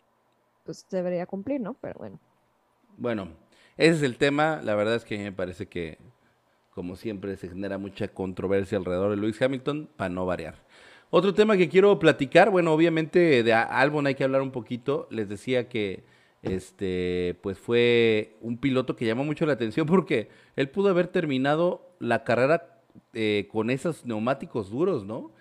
pues 0.65 0.85
debería 0.91 1.25
cumplir, 1.25 1.61
¿no? 1.61 1.75
Pero 1.81 1.95
bueno. 1.97 2.19
Bueno, 2.97 3.29
ese 3.77 3.97
es 3.97 4.03
el 4.03 4.17
tema. 4.17 4.61
La 4.63 4.75
verdad 4.75 4.95
es 4.95 5.05
que 5.05 5.17
me 5.17 5.31
parece 5.31 5.67
que, 5.67 5.97
como 6.71 6.95
siempre, 6.95 7.37
se 7.37 7.49
genera 7.49 7.77
mucha 7.77 8.07
controversia 8.09 8.77
alrededor 8.77 9.11
de 9.11 9.17
Lewis 9.17 9.41
Hamilton, 9.41 9.89
para 9.95 10.09
no 10.09 10.25
variar. 10.25 10.55
Otro 11.09 11.33
tema 11.33 11.57
que 11.57 11.69
quiero 11.69 11.97
platicar, 11.97 12.51
bueno, 12.51 12.71
obviamente 12.71 13.41
de 13.41 13.53
Albon 13.53 14.05
hay 14.05 14.15
que 14.15 14.23
hablar 14.23 14.43
un 14.43 14.51
poquito. 14.51 15.07
Les 15.09 15.27
decía 15.27 15.67
que 15.67 16.03
este, 16.43 17.37
pues 17.41 17.57
fue 17.57 18.37
un 18.41 18.57
piloto 18.57 18.95
que 18.95 19.05
llamó 19.05 19.23
mucho 19.23 19.45
la 19.45 19.53
atención 19.53 19.85
porque 19.87 20.29
él 20.55 20.69
pudo 20.69 20.89
haber 20.89 21.07
terminado 21.07 21.95
la 21.99 22.23
carrera 22.23 22.78
eh, 23.13 23.47
con 23.51 23.69
esos 23.69 24.05
neumáticos 24.05 24.69
duros, 24.69 25.05
¿no? 25.05 25.31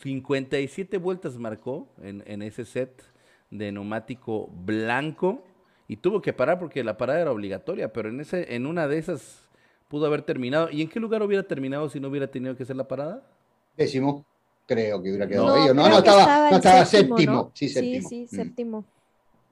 57 0.00 0.98
vueltas 0.98 1.38
marcó 1.38 1.88
en, 2.02 2.42
ese 2.42 2.64
set 2.64 3.02
de 3.50 3.72
neumático 3.72 4.48
blanco 4.48 5.42
y 5.88 5.96
tuvo 5.96 6.20
que 6.20 6.32
parar 6.32 6.58
porque 6.58 6.84
la 6.84 6.96
parada 6.98 7.20
era 7.20 7.32
obligatoria, 7.32 7.92
pero 7.92 8.08
en, 8.08 8.20
ese, 8.20 8.54
en 8.54 8.66
una 8.66 8.88
de 8.88 8.98
esas 8.98 9.46
pudo 9.88 10.06
haber 10.06 10.22
terminado. 10.22 10.68
¿Y 10.70 10.82
en 10.82 10.88
qué 10.88 11.00
lugar 11.00 11.22
hubiera 11.22 11.44
terminado 11.44 11.88
si 11.88 12.00
no 12.00 12.08
hubiera 12.08 12.26
tenido 12.26 12.56
que 12.56 12.64
hacer 12.64 12.76
la 12.76 12.88
parada? 12.88 13.22
Décimo, 13.76 14.24
creo 14.66 15.02
que 15.02 15.10
hubiera 15.10 15.28
quedado 15.28 15.54
ahí. 15.54 15.68
No, 15.74 15.88
no, 15.88 15.98
estaba, 15.98 16.84
séptimo. 16.84 17.52
Sí, 17.54 17.68
séptimo. 17.68 18.08
Sí, 18.08 18.26
sí, 18.26 18.36
séptimo. 18.36 18.84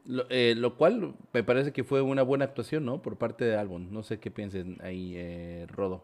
Lo, 0.07 0.27
eh, 0.29 0.55
lo, 0.57 0.77
cual 0.77 1.15
me 1.33 1.43
parece 1.43 1.73
que 1.73 1.83
fue 1.85 2.03
una 2.03 2.23
buena 2.23 2.45
actuación, 2.45 2.85
¿no? 2.85 3.01
Por 3.01 3.17
parte 3.17 3.45
de 3.45 3.57
Albon. 3.57 3.91
No 3.93 4.03
sé 4.03 4.19
qué 4.19 4.31
piensen 4.31 4.77
ahí, 4.83 5.15
eh, 5.17 5.67
Rodo. 5.69 6.03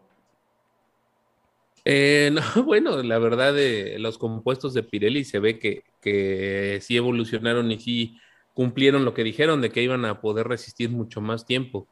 Eh, 1.85 2.31
no, 2.33 2.41
bueno, 2.65 3.01
la 3.03 3.19
verdad, 3.19 3.53
de 3.53 3.97
los 3.99 4.17
compuestos 4.17 4.73
de 4.73 4.83
Pirelli 4.83 5.23
se 5.23 5.39
ve 5.39 5.59
que, 5.59 5.83
que 6.01 6.79
sí 6.81 6.97
evolucionaron 6.97 7.71
y 7.71 7.79
sí 7.79 8.17
cumplieron 8.53 9.05
lo 9.05 9.13
que 9.13 9.23
dijeron 9.23 9.61
de 9.61 9.71
que 9.71 9.83
iban 9.83 10.05
a 10.05 10.21
poder 10.21 10.47
resistir 10.47 10.89
mucho 10.89 11.21
más 11.21 11.45
tiempo. 11.45 11.87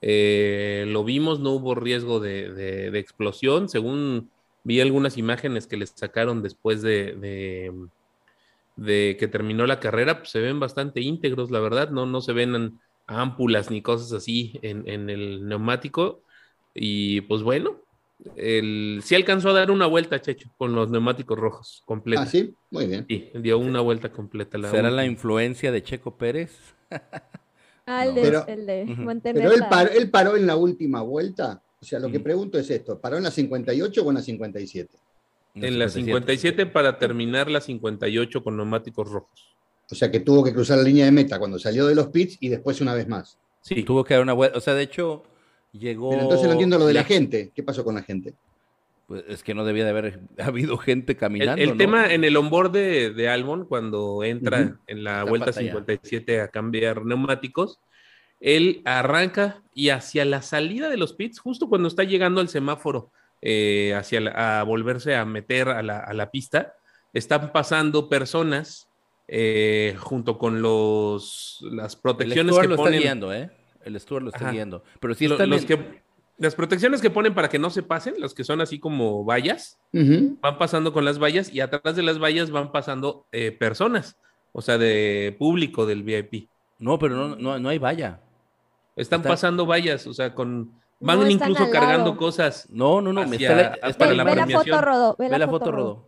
Eh, 0.00 0.84
lo 0.88 1.04
vimos, 1.04 1.40
no 1.40 1.52
hubo 1.52 1.74
riesgo 1.74 2.20
de, 2.20 2.88
explosión, 2.98 3.68
según 3.68 4.30
vi 4.64 4.80
algunas 4.80 5.16
imágenes 5.18 5.66
que 5.66 5.76
les 5.76 5.90
sacaron 5.90 6.42
después 6.42 6.82
de, 6.82 7.14
de 8.76 9.16
que 9.18 9.28
terminó 9.28 9.66
la 9.66 9.80
carrera, 9.80 10.18
pues 10.18 10.30
se 10.30 10.40
ven 10.40 10.60
bastante 10.60 11.00
íntegros, 11.00 11.50
la 11.50 11.60
verdad, 11.60 11.90
no, 11.90 12.06
no 12.06 12.20
se 12.20 12.32
ven 12.32 12.78
ámpulas 13.08 13.70
ni 13.70 13.82
cosas 13.82 14.12
así 14.12 14.58
en, 14.62 15.10
el 15.10 15.48
neumático. 15.48 16.22
Y 16.74 17.22
pues 17.22 17.42
bueno, 17.42 17.82
el, 18.36 19.00
sí 19.04 19.14
alcanzó 19.14 19.50
a 19.50 19.52
dar 19.52 19.70
una 19.70 19.86
vuelta, 19.86 20.20
Checho, 20.20 20.48
con 20.56 20.74
los 20.74 20.90
neumáticos 20.90 21.38
rojos 21.38 21.82
completa. 21.84 22.22
Ah, 22.22 22.26
sí, 22.26 22.54
muy 22.70 22.86
bien. 22.86 23.06
Sí, 23.08 23.30
dio 23.34 23.58
una 23.58 23.80
vuelta 23.80 24.10
completa. 24.10 24.58
La 24.58 24.70
¿Será 24.70 24.90
la 24.90 25.06
influencia 25.06 25.70
de 25.70 25.82
Checo 25.82 26.16
Pérez? 26.16 26.56
ah, 27.86 28.06
el 28.06 28.14
de, 28.14 28.22
pero, 28.22 28.46
el 28.48 28.66
de 28.66 28.84
mantener 28.96 29.42
Pero 29.42 29.54
él 29.54 29.62
paró, 29.70 29.90
él 29.90 30.10
paró 30.10 30.36
en 30.36 30.46
la 30.46 30.56
última 30.56 31.02
vuelta. 31.02 31.62
O 31.80 31.84
sea, 31.84 32.00
lo 32.00 32.10
que 32.10 32.18
pregunto 32.18 32.58
es 32.58 32.68
esto, 32.70 33.00
¿paró 33.00 33.18
en 33.18 33.22
la 33.22 33.30
58 33.30 34.02
o 34.02 34.08
en 34.08 34.14
la 34.16 34.22
57? 34.22 34.98
En 35.54 35.78
la 35.78 35.88
57 35.88 36.66
para 36.66 36.98
terminar 36.98 37.48
la 37.48 37.60
58 37.60 38.42
con 38.42 38.56
neumáticos 38.56 39.08
rojos. 39.08 39.54
O 39.90 39.94
sea 39.94 40.10
que 40.10 40.20
tuvo 40.20 40.44
que 40.44 40.52
cruzar 40.52 40.78
la 40.78 40.84
línea 40.84 41.04
de 41.04 41.12
meta 41.12 41.38
cuando 41.38 41.58
salió 41.58 41.86
de 41.86 41.94
los 41.94 42.08
pits 42.08 42.36
y 42.40 42.48
después 42.48 42.80
una 42.80 42.94
vez 42.94 43.08
más. 43.08 43.38
Sí, 43.62 43.84
tuvo 43.84 44.04
que 44.04 44.14
dar 44.14 44.22
una 44.22 44.34
vuelta. 44.34 44.58
O 44.58 44.60
sea, 44.60 44.74
de 44.74 44.82
hecho, 44.82 45.24
llegó. 45.72 46.10
Pero 46.10 46.22
entonces 46.22 46.46
no 46.46 46.52
entiendo 46.52 46.78
lo 46.78 46.86
de 46.86 46.94
la 46.94 47.04
gente. 47.04 47.52
¿Qué 47.54 47.62
pasó 47.62 47.84
con 47.84 47.94
la 47.94 48.02
gente? 48.02 48.34
Pues 49.06 49.24
es 49.28 49.42
que 49.42 49.54
no 49.54 49.64
debía 49.64 49.84
de 49.84 49.90
haber 49.90 50.20
habido 50.38 50.76
gente 50.78 51.16
caminando. 51.16 51.62
El, 51.62 51.76
tema 51.76 52.12
en 52.12 52.24
el 52.24 52.36
onboard 52.36 52.72
de, 52.72 53.10
de 53.10 53.28
Albon, 53.28 53.64
cuando 53.64 54.22
entra 54.22 54.78
en 54.86 55.04
la 55.04 55.24
vuelta 55.24 55.52
57 55.52 56.40
a 56.40 56.48
cambiar 56.48 57.04
neumáticos, 57.04 57.80
él 58.40 58.82
arranca 58.84 59.62
y 59.74 59.88
hacia 59.88 60.24
la 60.24 60.42
salida 60.42 60.88
de 60.88 60.96
los 60.96 61.12
pits, 61.12 61.40
justo 61.40 61.68
cuando 61.68 61.88
está 61.88 62.04
llegando 62.04 62.40
al 62.40 62.48
semáforo, 62.48 63.10
eh, 63.40 63.94
hacia 63.96 64.60
a 64.60 64.62
volverse 64.62 65.16
a 65.16 65.24
meter 65.24 65.68
a 65.68 65.82
la, 65.82 65.98
a 65.98 66.12
la 66.12 66.30
pista, 66.30 66.74
están 67.12 67.52
pasando 67.52 68.08
personas 68.08 68.88
eh, 69.26 69.94
junto 69.98 70.38
con 70.38 70.62
los 70.62 71.58
las 71.70 71.96
protecciones 71.96 72.56
el 72.56 72.62
que 72.62 72.68
lo 72.68 72.76
ponen. 72.76 72.94
Está 72.94 73.02
guiando, 73.02 73.32
¿eh? 73.32 73.50
El 73.88 73.98
Stuart 74.00 74.22
lo 74.22 74.30
está 74.30 74.50
guiando. 74.50 74.84
Pero 75.00 75.14
sí 75.14 75.26
están 75.26 75.50
los 75.50 75.64
que 75.64 76.02
las 76.38 76.54
protecciones 76.54 77.02
que 77.02 77.10
ponen 77.10 77.34
para 77.34 77.48
que 77.48 77.58
no 77.58 77.68
se 77.68 77.82
pasen, 77.82 78.14
los 78.18 78.32
que 78.32 78.44
son 78.44 78.60
así 78.60 78.78
como 78.78 79.24
vallas, 79.24 79.78
van 79.92 80.58
pasando 80.58 80.92
con 80.92 81.04
las 81.04 81.18
vallas 81.18 81.52
y 81.52 81.60
atrás 81.60 81.96
de 81.96 82.02
las 82.02 82.20
vallas 82.20 82.50
van 82.50 82.70
pasando 82.70 83.26
eh, 83.32 83.50
personas, 83.50 84.16
o 84.52 84.62
sea, 84.62 84.78
de 84.78 85.34
público 85.38 85.84
del 85.84 86.04
VIP. 86.04 86.48
No, 86.78 86.98
pero 86.98 87.16
no, 87.16 87.36
no, 87.36 87.58
no 87.58 87.68
hay 87.68 87.78
valla. 87.78 88.20
Están 88.94 89.22
pasando 89.22 89.66
vallas, 89.66 90.06
o 90.06 90.14
sea, 90.14 90.34
con 90.34 90.72
van 91.00 91.30
incluso 91.30 91.70
cargando 91.70 92.16
cosas. 92.16 92.68
No, 92.70 93.00
no, 93.00 93.12
no, 93.12 93.22
hacia, 93.22 93.76
para 93.98 94.14
la, 94.14 94.24
ve 94.24 94.36
la 94.36 94.46
foto, 94.46 94.80
Rodo. 94.80 95.16
Ve, 95.18 95.38
la, 95.38 95.48
foto, 95.48 95.72
Rodo. 95.72 96.04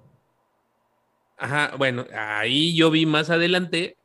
Ajá, 1.36 1.72
bueno, 1.76 2.04
ahí 2.16 2.76
yo 2.76 2.90
vi 2.90 3.04
más 3.06 3.30
adelante, 3.30 3.96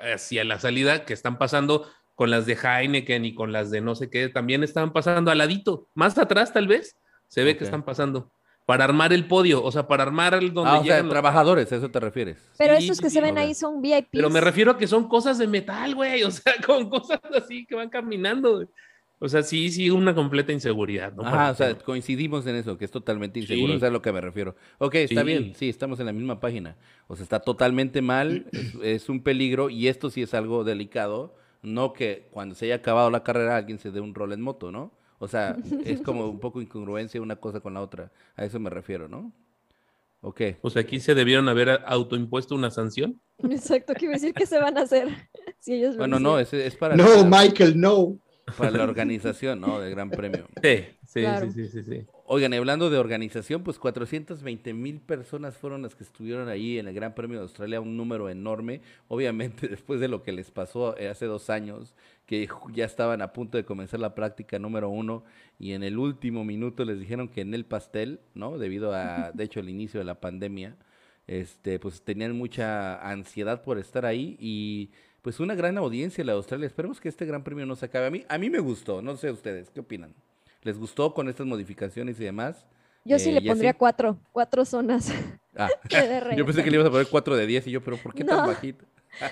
hacia 0.00 0.44
la 0.44 0.60
salida, 0.60 1.04
que 1.04 1.14
están 1.14 1.38
pasando 1.38 1.88
con 2.14 2.30
las 2.30 2.46
de 2.46 2.56
Heineken 2.56 3.24
y 3.24 3.34
con 3.34 3.52
las 3.52 3.70
de 3.70 3.80
no 3.80 3.94
sé 3.94 4.10
qué, 4.10 4.28
también 4.28 4.62
estaban 4.62 4.92
pasando 4.92 5.30
al 5.30 5.38
ladito, 5.38 5.88
más 5.94 6.16
atrás 6.18 6.52
tal 6.52 6.68
vez, 6.68 6.96
se 7.28 7.44
ve 7.44 7.56
que 7.56 7.64
están 7.64 7.84
pasando. 7.84 8.30
Para 8.66 8.84
armar 8.84 9.12
el 9.12 9.26
podio, 9.26 9.62
o 9.62 9.70
sea, 9.70 9.86
para 9.86 10.04
armar 10.04 10.32
el 10.32 10.54
donde 10.54 10.70
ah, 10.70 10.80
o 10.80 10.84
sea, 10.84 11.06
trabajadores, 11.06 11.70
¿a 11.70 11.76
eso 11.76 11.90
te 11.90 12.00
refieres? 12.00 12.38
Pero 12.56 12.72
esos 12.72 12.98
que 12.98 13.10
se 13.10 13.20
ven 13.20 13.36
ahí 13.36 13.54
son 13.54 13.82
VIP. 13.82 14.08
Pero 14.12 14.30
me 14.30 14.40
refiero 14.40 14.70
a 14.70 14.78
que 14.78 14.86
son 14.86 15.06
cosas 15.06 15.36
de 15.36 15.46
metal, 15.46 15.94
güey, 15.94 16.22
o 16.22 16.30
sea, 16.30 16.54
con 16.66 16.88
cosas 16.88 17.20
así 17.34 17.66
que 17.66 17.74
van 17.74 17.90
caminando. 17.90 18.66
O 19.24 19.28
sea, 19.28 19.42
sí, 19.42 19.70
sí, 19.70 19.90
una 19.90 20.14
completa 20.14 20.52
inseguridad. 20.52 21.14
¿no? 21.14 21.22
Ah, 21.24 21.50
o 21.50 21.54
sea, 21.54 21.78
coincidimos 21.78 22.46
en 22.46 22.56
eso, 22.56 22.76
que 22.76 22.84
es 22.84 22.90
totalmente 22.90 23.40
inseguro, 23.40 23.72
eso 23.72 23.84
es 23.86 23.88
a 23.88 23.92
lo 23.92 24.02
que 24.02 24.12
me 24.12 24.20
refiero. 24.20 24.54
Ok, 24.78 24.96
está 24.96 25.22
bien, 25.22 25.54
sí, 25.54 25.68
estamos 25.68 26.00
en 26.00 26.06
la 26.06 26.12
misma 26.12 26.40
página. 26.40 26.76
O 27.06 27.16
sea, 27.16 27.22
está 27.22 27.40
totalmente 27.40 28.02
mal, 28.02 28.46
es, 28.82 29.08
un 29.08 29.22
peligro 29.22 29.70
y 29.70 29.88
esto 29.88 30.10
sí 30.10 30.22
es 30.22 30.34
algo 30.34 30.64
delicado, 30.64 31.34
no 31.64 31.92
que 31.92 32.28
cuando 32.30 32.54
se 32.54 32.66
haya 32.66 32.76
acabado 32.76 33.10
la 33.10 33.22
carrera 33.24 33.56
alguien 33.56 33.78
se 33.78 33.90
dé 33.90 34.00
un 34.00 34.14
rol 34.14 34.32
en 34.32 34.40
moto, 34.40 34.70
¿no? 34.70 34.92
O 35.18 35.28
sea, 35.28 35.56
es 35.84 36.00
como 36.02 36.28
un 36.28 36.38
poco 36.38 36.60
incongruencia 36.60 37.20
una 37.20 37.36
cosa 37.36 37.60
con 37.60 37.74
la 37.74 37.80
otra, 37.80 38.12
a 38.36 38.44
eso 38.44 38.60
me 38.60 38.70
refiero, 38.70 39.08
¿no? 39.08 39.32
Ok. 40.20 40.40
O 40.62 40.70
sea, 40.70 40.82
aquí 40.82 41.00
se 41.00 41.14
debieron 41.14 41.48
haber 41.48 41.82
autoimpuesto 41.86 42.54
una 42.54 42.70
sanción. 42.70 43.20
Exacto, 43.38 43.92
quiero 43.94 44.14
decir 44.14 44.32
que 44.32 44.46
se 44.46 44.58
van 44.58 44.78
a 44.78 44.82
hacer 44.82 45.08
si 45.58 45.74
ellos 45.74 45.96
Bueno, 45.96 46.18
no, 46.18 46.38
es, 46.38 46.52
es 46.54 46.76
para... 46.76 46.96
No, 46.96 47.24
Michael, 47.24 47.78
no. 47.78 48.18
Para 48.56 48.70
la 48.70 48.84
organización, 48.84 49.60
¿no? 49.60 49.80
Del 49.80 49.90
Gran 49.90 50.10
Premio. 50.10 50.46
Sí, 50.62 50.84
sí, 51.06 51.24
sí, 51.52 51.68
sí, 51.68 51.82
sí, 51.82 52.06
Oigan, 52.26 52.54
y 52.54 52.56
hablando 52.56 52.88
de 52.88 52.96
organización, 52.96 53.62
pues 53.62 53.78
420 53.78 54.72
mil 54.72 54.98
personas 55.00 55.58
fueron 55.58 55.82
las 55.82 55.94
que 55.94 56.04
estuvieron 56.04 56.48
ahí 56.48 56.78
en 56.78 56.88
el 56.88 56.94
Gran 56.94 57.14
Premio 57.14 57.36
de 57.36 57.42
Australia, 57.42 57.82
un 57.82 57.98
número 57.98 58.30
enorme. 58.30 58.80
Obviamente, 59.08 59.68
después 59.68 60.00
de 60.00 60.08
lo 60.08 60.22
que 60.22 60.32
les 60.32 60.50
pasó 60.50 60.96
eh, 60.96 61.08
hace 61.08 61.26
dos 61.26 61.50
años, 61.50 61.94
que 62.24 62.48
ya 62.72 62.86
estaban 62.86 63.20
a 63.20 63.34
punto 63.34 63.58
de 63.58 63.66
comenzar 63.66 64.00
la 64.00 64.14
práctica 64.14 64.58
número 64.58 64.88
uno 64.88 65.22
y 65.58 65.72
en 65.72 65.82
el 65.82 65.98
último 65.98 66.44
minuto 66.44 66.86
les 66.86 66.98
dijeron 66.98 67.28
que 67.28 67.42
en 67.42 67.52
el 67.52 67.66
pastel, 67.66 68.20
¿no? 68.34 68.56
Debido 68.56 68.94
a, 68.94 69.30
de 69.34 69.44
hecho, 69.44 69.60
el 69.60 69.68
inicio 69.68 70.00
de 70.00 70.04
la 70.04 70.18
pandemia, 70.18 70.76
este, 71.26 71.78
pues 71.78 72.00
tenían 72.02 72.32
mucha 72.32 73.06
ansiedad 73.06 73.62
por 73.62 73.78
estar 73.78 74.06
ahí 74.06 74.38
y 74.40 74.90
pues 75.20 75.40
una 75.40 75.54
gran 75.54 75.76
audiencia 75.76 76.24
la 76.24 76.32
de 76.32 76.38
Australia. 76.38 76.66
Esperemos 76.66 77.02
que 77.02 77.10
este 77.10 77.26
gran 77.26 77.44
premio 77.44 77.66
no 77.66 77.76
se 77.76 77.84
acabe. 77.84 78.06
A 78.06 78.10
mí, 78.10 78.24
a 78.26 78.38
mí 78.38 78.48
me 78.48 78.60
gustó, 78.60 79.02
no 79.02 79.14
sé 79.18 79.30
ustedes, 79.30 79.68
¿qué 79.68 79.80
opinan? 79.80 80.14
¿Les 80.64 80.78
gustó 80.78 81.12
con 81.12 81.28
estas 81.28 81.46
modificaciones 81.46 82.18
y 82.18 82.24
demás? 82.24 82.66
Yo 83.04 83.18
sí 83.18 83.28
eh, 83.28 83.34
le 83.34 83.42
pondría 83.42 83.74
cuatro, 83.74 84.18
cuatro 84.32 84.64
zonas. 84.64 85.12
Ah, 85.56 85.68
yo 86.36 86.44
pensé 86.44 86.64
que 86.64 86.70
le 86.72 86.78
ibas 86.78 86.88
a 86.88 86.90
poner 86.90 87.06
cuatro 87.06 87.36
de 87.36 87.46
diez 87.46 87.64
y 87.68 87.70
yo, 87.70 87.80
pero 87.80 87.96
¿por 87.96 88.12
qué 88.12 88.24
tan 88.24 88.44
bajito? 88.44 88.84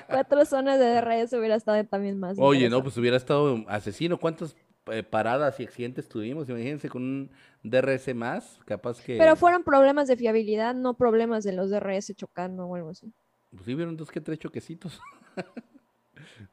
cuatro 0.07 0.45
zonas 0.45 0.79
de 0.79 0.87
DRS 0.87 1.33
hubiera 1.33 1.57
estado 1.57 1.85
también 1.85 2.17
más. 2.17 2.39
Oye, 2.39 2.71
no, 2.71 2.81
pues 2.81 2.97
hubiera 2.97 3.17
estado 3.17 3.65
asesino. 3.67 4.21
¿Cuántas 4.21 4.55
eh, 4.87 5.03
paradas 5.03 5.59
y 5.59 5.65
accidentes 5.65 6.09
tuvimos? 6.09 6.49
Imagínense 6.49 6.89
con 6.89 7.03
un 7.03 7.31
DRS 7.65 8.15
más, 8.15 8.61
capaz 8.67 9.01
que... 9.03 9.19
Pero 9.19 9.35
fueron 9.35 9.65
problemas 9.65 10.07
de 10.07 10.17
fiabilidad, 10.17 10.77
no 10.77 10.95
problemas 10.95 11.43
de 11.43 11.55
los 11.55 11.71
DRS 11.71 12.15
chocando 12.15 12.67
o 12.67 12.77
algo 12.77 12.91
así. 12.91 13.13
Pues 13.51 13.65
sí, 13.65 13.75
vieron 13.75 13.97
dos 13.97 14.09
que 14.09 14.21
tres 14.21 14.39
choquecitos. 14.39 15.01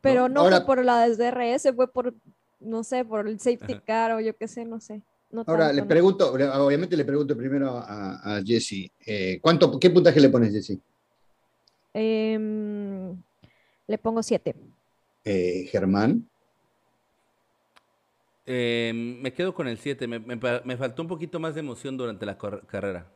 Pero 0.02 0.30
no, 0.30 0.50
fue 0.50 0.66
por 0.66 0.84
la 0.84 1.08
DRS, 1.08 1.76
fue 1.76 1.92
por, 1.92 2.16
no 2.60 2.84
sé, 2.84 3.06
por 3.06 3.28
el 3.28 3.39
safety 3.39 3.80
car 3.86 4.12
o 4.12 4.20
yo 4.20 4.36
qué 4.36 4.48
sé, 4.48 4.66
no 4.66 4.80
sé. 4.80 5.01
ahora 5.46 5.72
le 5.72 5.84
pregunto, 5.84 6.32
obviamente 6.32 6.98
le 6.98 7.06
pregunto 7.06 7.36
primero 7.36 7.78
a, 7.78 8.38
a 8.38 8.44
Jesse, 8.44 8.92
eh, 9.06 9.39
¿cuánto, 9.42 9.80
¿qué 9.80 9.89
puntaje 9.89 10.20
le 10.20 10.30
pones, 10.30 10.54
Jesse? 10.54 10.80
Em, 11.94 13.16
le 13.88 13.98
pongo 13.98 14.22
siete. 14.22 14.56
Eh, 15.24 15.68
Germán. 15.72 16.28
Em, 18.46 19.22
me 19.22 19.34
quedo 19.34 19.54
con 19.54 19.68
el 19.68 19.78
7. 19.78 20.08
Me, 20.08 20.78
faltó 20.78 21.01
un 21.01 21.08
poquito 21.08 21.39
más 21.39 21.54
de 21.54 21.60
emoción 21.60 21.98
durante 21.98 22.25
la 22.25 22.38
carrera. 22.38 23.08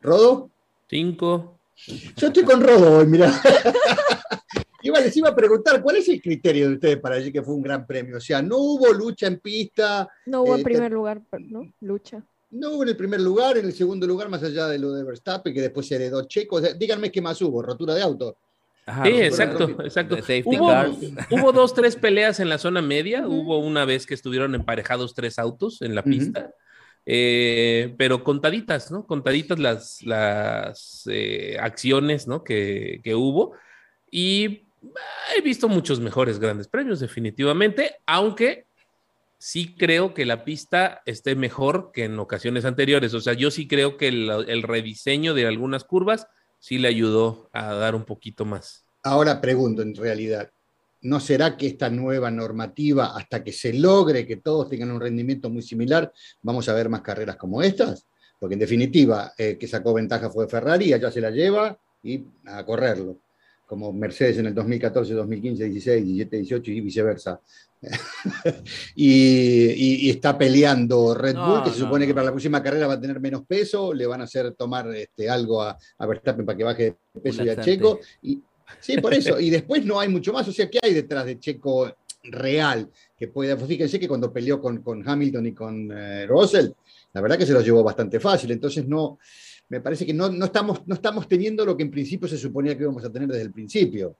¿Rodo? 0.00 0.50
Cinco. 0.88 1.58
Yo 2.16 2.26
estoy 2.28 2.44
con 2.44 2.60
Rodo 2.60 2.98
hoy, 2.98 3.06
mira. 3.06 3.32
Iba, 4.82 5.00
les 5.00 5.16
iba 5.16 5.28
a 5.28 5.34
preguntar, 5.34 5.82
¿cuál 5.82 5.96
es 5.96 6.08
el 6.08 6.20
criterio 6.20 6.68
de 6.68 6.74
ustedes 6.74 6.96
para 6.98 7.16
decir 7.16 7.32
que 7.32 7.42
fue 7.42 7.54
un 7.54 7.62
gran 7.62 7.86
premio? 7.86 8.16
O 8.16 8.20
sea, 8.20 8.40
no 8.42 8.56
hubo 8.56 8.92
lucha 8.92 9.26
en 9.26 9.38
pista. 9.38 10.08
No 10.26 10.42
hubo 10.42 10.54
en 10.54 10.60
eh, 10.60 10.64
primer 10.64 10.92
lugar, 10.92 11.20
¿no? 11.38 11.72
Lucha. 11.80 12.22
No 12.50 12.72
hubo 12.72 12.82
en 12.82 12.88
el 12.90 12.96
primer 12.96 13.20
lugar, 13.20 13.58
en 13.58 13.66
el 13.66 13.72
segundo 13.72 14.06
lugar, 14.06 14.28
más 14.28 14.42
allá 14.42 14.66
de 14.66 14.78
lo 14.78 14.92
de 14.92 15.04
Verstappen, 15.04 15.54
que 15.54 15.60
después 15.60 15.86
se 15.86 15.96
heredó 15.96 16.26
Checo. 16.26 16.60
díganme 16.60 17.12
qué 17.12 17.20
más 17.20 17.40
hubo, 17.42 17.62
rotura 17.62 17.94
de 17.94 18.02
auto. 18.02 18.36
sí, 19.04 19.10
exacto, 19.20 19.68
exacto. 19.84 20.16
Hubo, 21.30 21.52
dos, 21.52 21.74
tres 21.74 21.94
peleas 21.94 22.40
en 22.40 22.48
la 22.48 22.58
zona 22.58 22.82
media. 22.82 23.28
Hubo 23.28 23.58
una 23.58 23.84
vez 23.84 24.06
que 24.06 24.14
estuvieron 24.14 24.54
emparejados 24.54 25.14
tres 25.14 25.38
autos 25.38 25.80
en 25.82 25.94
la 25.94 26.02
pista. 26.02 26.52
Eh, 27.06 27.94
pero 27.98 28.22
contaditas, 28.22 28.90
¿no? 28.90 29.06
Contaditas 29.06 29.58
las, 29.58 30.02
las 30.02 31.08
eh, 31.10 31.56
acciones, 31.60 32.26
¿no? 32.26 32.42
Que, 32.44 33.00
que 33.02 33.14
hubo. 33.14 33.52
Y 34.10 34.69
he 35.36 35.40
visto 35.42 35.68
muchos 35.68 36.00
mejores 36.00 36.38
grandes 36.38 36.68
premios, 36.68 37.00
definitivamente, 37.00 37.96
aunque 38.06 38.66
sí 39.38 39.74
creo 39.74 40.12
que 40.12 40.26
la 40.26 40.44
pista 40.44 41.02
esté 41.06 41.34
mejor 41.34 41.90
que 41.92 42.04
en 42.04 42.18
ocasiones 42.18 42.64
anteriores. 42.64 43.14
O 43.14 43.20
sea, 43.20 43.32
yo 43.32 43.50
sí 43.50 43.66
creo 43.66 43.96
que 43.96 44.08
el, 44.08 44.62
rediseño 44.62 45.34
de 45.34 45.46
algunas 45.46 45.84
curvas 45.84 46.26
sí 46.58 46.78
le 46.78 46.88
ayudó 46.88 47.48
a 47.52 47.74
dar 47.74 47.94
un 47.94 48.04
poquito 48.04 48.44
más. 48.44 48.84
Ahora 49.02 49.40
pregunto, 49.40 49.80
en 49.80 49.94
realidad, 49.94 50.50
¿no 51.00 51.20
será 51.20 51.56
que 51.56 51.66
esta 51.66 51.88
nueva 51.88 52.30
normativa, 52.30 53.16
hasta 53.16 53.42
que 53.42 53.52
se 53.52 53.72
logre 53.72 54.26
que 54.26 54.36
todos 54.36 54.68
tengan 54.68 54.90
un 54.90 55.00
rendimiento 55.00 55.48
muy 55.48 55.62
similar, 55.62 56.12
vamos 56.42 56.68
a 56.68 56.74
ver 56.74 56.90
más 56.90 57.00
carreras 57.00 57.36
como 57.36 57.62
estas? 57.62 58.06
Porque 58.38 58.54
en 58.54 58.60
definitiva, 58.60 59.32
eh, 59.38 59.56
que 59.58 59.66
sacó 59.66 59.94
ventaja 59.94 60.28
fue 60.28 60.48
Ferrari, 60.48 60.92
allá 60.92 61.10
se 61.10 61.20
la 61.20 61.30
lleva 61.30 61.78
y 62.02 62.24
a 62.44 62.64
correrlo 62.64 63.18
como 63.70 63.92
Mercedes 63.92 64.38
en 64.38 64.46
el 64.46 64.54
2014, 64.54 65.14
2015, 65.14 65.64
16, 65.66 66.04
17, 66.04 66.36
18 66.38 66.70
y 66.72 66.80
viceversa. 66.80 67.40
y, 68.96 70.10
está 70.10 70.36
peleando 70.36 71.14
Red 71.14 71.36
Bull, 71.36 71.62
que 71.62 71.70
se 71.70 71.78
supone 71.78 72.04
que 72.04 72.12
para 72.12 72.26
la 72.26 72.32
próxima 72.32 72.60
carrera 72.60 72.88
va 72.88 72.94
a 72.94 73.00
tener 73.00 73.20
menos 73.20 73.46
peso, 73.46 73.94
le 73.94 74.08
van 74.08 74.22
a 74.22 74.24
hacer 74.24 74.54
tomar 74.54 74.92
este, 74.96 75.30
algo 75.30 75.62
a, 75.62 75.78
Verstappen 76.00 76.44
para 76.44 76.58
que 76.58 76.64
baje 76.64 76.96
de 77.14 77.20
peso 77.20 77.44
y 77.44 77.48
a 77.48 77.60
Checo. 77.60 78.00
Y, 78.22 78.42
Sí, 78.80 79.00
por 79.00 79.14
eso. 79.14 79.38
Y 79.38 79.50
después 79.50 79.84
no 79.84 80.00
hay 80.00 80.08
mucho 80.08 80.32
más. 80.32 80.46
O 80.48 80.52
sea, 80.52 80.68
¿qué 80.68 80.78
hay 80.82 80.94
detrás 80.94 81.24
de 81.24 81.38
Checo 81.38 81.92
real? 82.24 82.88
Que 83.16 83.28
puede, 83.28 83.56
fíjense 83.56 84.00
que 84.00 84.08
cuando 84.08 84.32
peleó 84.32 84.60
con, 84.60 84.82
con 84.82 85.08
Hamilton 85.08 85.46
y 85.46 85.52
con 85.52 85.90
eh, 85.92 86.26
Russell, 86.26 86.70
la 87.12 87.20
verdad 87.20 87.38
que 87.38 87.46
se 87.46 87.52
lo 87.52 87.60
llevó 87.60 87.84
bastante 87.84 88.18
fácil. 88.18 88.50
Entonces, 88.50 88.86
no, 88.86 89.18
me 89.70 89.80
parece 89.80 90.04
que 90.04 90.12
no, 90.12 90.28
no, 90.28 90.44
estamos, 90.44 90.86
no 90.86 90.94
estamos 90.94 91.26
teniendo 91.26 91.64
lo 91.64 91.76
que 91.76 91.84
en 91.84 91.90
principio 91.90 92.28
se 92.28 92.36
suponía 92.36 92.76
que 92.76 92.82
íbamos 92.82 93.04
a 93.04 93.10
tener 93.10 93.28
desde 93.28 93.42
el 93.44 93.52
principio. 93.52 94.16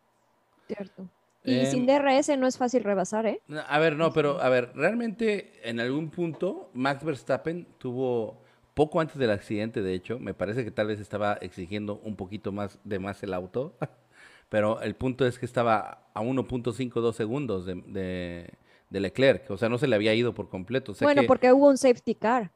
Cierto. 0.67 1.11
Y 1.45 1.67
sin 1.67 1.87
DRS 1.87 2.39
no 2.39 2.47
es 2.47 2.57
fácil 2.57 2.85
rebasar, 2.85 3.27
¿eh? 3.27 3.41
A 3.67 3.79
ver, 3.79 3.97
no, 3.97 4.13
pero 4.13 4.41
a 4.41 4.49
ver, 4.49 4.71
realmente 4.75 5.53
en 5.69 5.81
algún 5.81 6.11
punto 6.11 6.71
Max 6.75 7.03
Verstappen 7.03 7.67
tuvo 7.79 8.43
poco 8.75 9.01
antes 9.01 9.17
del 9.17 9.31
accidente, 9.31 9.83
de 9.83 9.95
hecho, 9.95 10.21
me 10.21 10.35
parece 10.35 10.65
que 10.65 10.71
tal 10.71 10.87
vez 10.87 11.01
estaba 11.01 11.35
exigiendo 11.41 12.01
un 12.05 12.15
poquito 12.15 12.53
más 12.53 12.79
de 12.85 12.99
más 13.01 13.23
el 13.25 13.35
auto, 13.35 13.75
pero 14.49 14.81
el 14.83 14.95
punto 14.95 15.27
es 15.27 15.39
que 15.39 15.47
estaba 15.47 16.11
a 16.15 16.23
1.52 16.23 17.13
segundos 17.15 17.67
de, 17.67 18.53
de, 18.89 19.01
Leclerc, 19.01 19.51
o 19.51 19.57
sea, 19.57 19.69
no 19.69 19.79
se 19.79 19.89
le 19.89 19.97
había 19.97 20.15
ido 20.15 20.33
por 20.33 20.49
completo. 20.49 20.95
bueno, 21.01 21.23
porque 21.27 21.53
hubo 21.53 21.69
un 21.69 21.79
safety 21.79 22.15
car. 22.15 22.53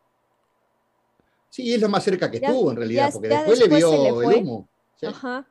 Sí, 1.54 1.72
es 1.72 1.80
lo 1.80 1.88
más 1.88 2.02
cerca 2.02 2.28
que 2.28 2.38
estuvo 2.38 2.72
en 2.72 2.76
realidad, 2.76 3.10
porque 3.12 3.28
después, 3.28 3.60
le 3.60 3.76
vio 3.76 4.28
el 4.28 4.42
humo. 4.42 4.68
Ajá. 5.06 5.46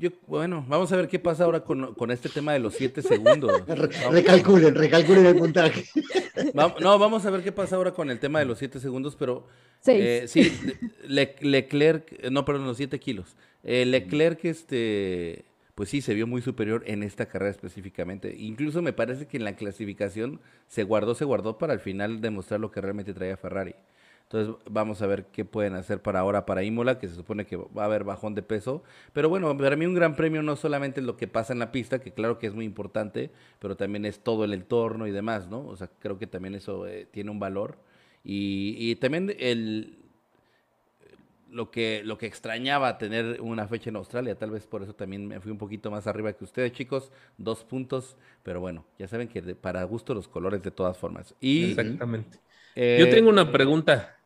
Yo, 0.00 0.10
bueno, 0.26 0.64
vamos 0.66 0.90
a 0.90 0.96
ver 0.96 1.06
qué 1.06 1.20
pasa 1.20 1.44
ahora 1.44 1.60
con, 1.60 1.94
con 1.94 2.10
este 2.10 2.28
tema 2.28 2.52
de 2.52 2.58
los 2.58 2.74
siete 2.74 3.00
segundos. 3.00 3.62
recalculen, 4.10 4.74
recalculen 4.74 5.26
el 5.26 5.36
puntaje. 5.36 5.84
no, 6.52 6.98
vamos 6.98 7.24
a 7.24 7.30
ver 7.30 7.44
qué 7.44 7.52
pasa 7.52 7.76
ahora 7.76 7.92
con 7.92 8.10
el 8.10 8.18
tema 8.18 8.40
de 8.40 8.46
los 8.46 8.58
siete 8.58 8.80
segundos, 8.80 9.14
pero 9.14 9.46
eh, 9.86 10.24
sí, 10.26 10.52
Leclerc, 11.06 12.28
no, 12.28 12.44
perdón, 12.44 12.66
los 12.66 12.76
siete 12.76 12.98
kilos. 12.98 13.36
Eh, 13.62 13.84
Leclerc, 13.86 14.44
este, 14.46 15.44
pues 15.76 15.90
sí, 15.90 16.00
se 16.00 16.12
vio 16.12 16.26
muy 16.26 16.42
superior 16.42 16.82
en 16.88 17.04
esta 17.04 17.26
carrera 17.26 17.52
específicamente. 17.52 18.34
Incluso 18.36 18.82
me 18.82 18.92
parece 18.92 19.28
que 19.28 19.36
en 19.36 19.44
la 19.44 19.54
clasificación 19.54 20.40
se 20.66 20.82
guardó, 20.82 21.14
se 21.14 21.24
guardó 21.24 21.56
para 21.56 21.72
al 21.72 21.78
final 21.78 22.20
demostrar 22.20 22.58
lo 22.58 22.72
que 22.72 22.80
realmente 22.80 23.14
traía 23.14 23.36
Ferrari. 23.36 23.76
Entonces 24.24 24.54
vamos 24.68 25.02
a 25.02 25.06
ver 25.06 25.26
qué 25.26 25.44
pueden 25.44 25.74
hacer 25.74 26.00
para 26.02 26.20
ahora 26.20 26.46
para 26.46 26.64
Imola, 26.64 26.98
que 26.98 27.08
se 27.08 27.14
supone 27.14 27.46
que 27.46 27.56
va 27.56 27.82
a 27.82 27.84
haber 27.84 28.04
bajón 28.04 28.34
de 28.34 28.42
peso. 28.42 28.82
Pero 29.12 29.28
bueno, 29.28 29.56
para 29.56 29.76
mí 29.76 29.86
un 29.86 29.94
gran 29.94 30.16
premio 30.16 30.42
no 30.42 30.56
solamente 30.56 31.00
es 31.00 31.06
lo 31.06 31.16
que 31.16 31.28
pasa 31.28 31.52
en 31.52 31.58
la 31.58 31.70
pista, 31.70 32.00
que 32.00 32.12
claro 32.12 32.38
que 32.38 32.46
es 32.46 32.54
muy 32.54 32.64
importante, 32.64 33.30
pero 33.58 33.76
también 33.76 34.04
es 34.06 34.20
todo 34.20 34.44
el 34.44 34.54
entorno 34.54 35.06
y 35.06 35.12
demás, 35.12 35.48
¿no? 35.48 35.66
O 35.66 35.76
sea, 35.76 35.88
creo 36.00 36.18
que 36.18 36.26
también 36.26 36.54
eso 36.54 36.86
eh, 36.86 37.06
tiene 37.10 37.30
un 37.30 37.38
valor. 37.38 37.78
Y, 38.26 38.96
también 38.96 39.36
el, 39.38 39.98
lo 41.50 41.70
que, 41.70 42.02
lo 42.04 42.16
que 42.16 42.24
extrañaba 42.24 42.96
tener 42.96 43.42
una 43.42 43.68
fecha 43.68 43.90
en 43.90 43.96
Australia, 43.96 44.34
tal 44.34 44.50
vez 44.50 44.66
por 44.66 44.82
eso 44.82 44.94
también 44.94 45.28
me 45.28 45.40
fui 45.40 45.52
un 45.52 45.58
poquito 45.58 45.90
más 45.90 46.06
arriba 46.06 46.32
que 46.32 46.44
ustedes, 46.44 46.72
chicos, 46.72 47.12
dos 47.36 47.64
puntos, 47.64 48.16
pero 48.42 48.60
bueno, 48.60 48.86
ya 48.98 49.06
saben 49.06 49.28
que 49.28 49.42
para 49.54 49.84
gusto 49.84 50.14
los 50.14 50.26
colores 50.26 50.62
de 50.62 50.70
todas 50.70 50.96
formas. 50.96 51.34
Y, 51.38 51.70
Exactamente. 51.70 52.38
Yo 52.76 53.08
tengo 53.10 53.28
una 53.28 53.50
pregunta. 53.50 54.16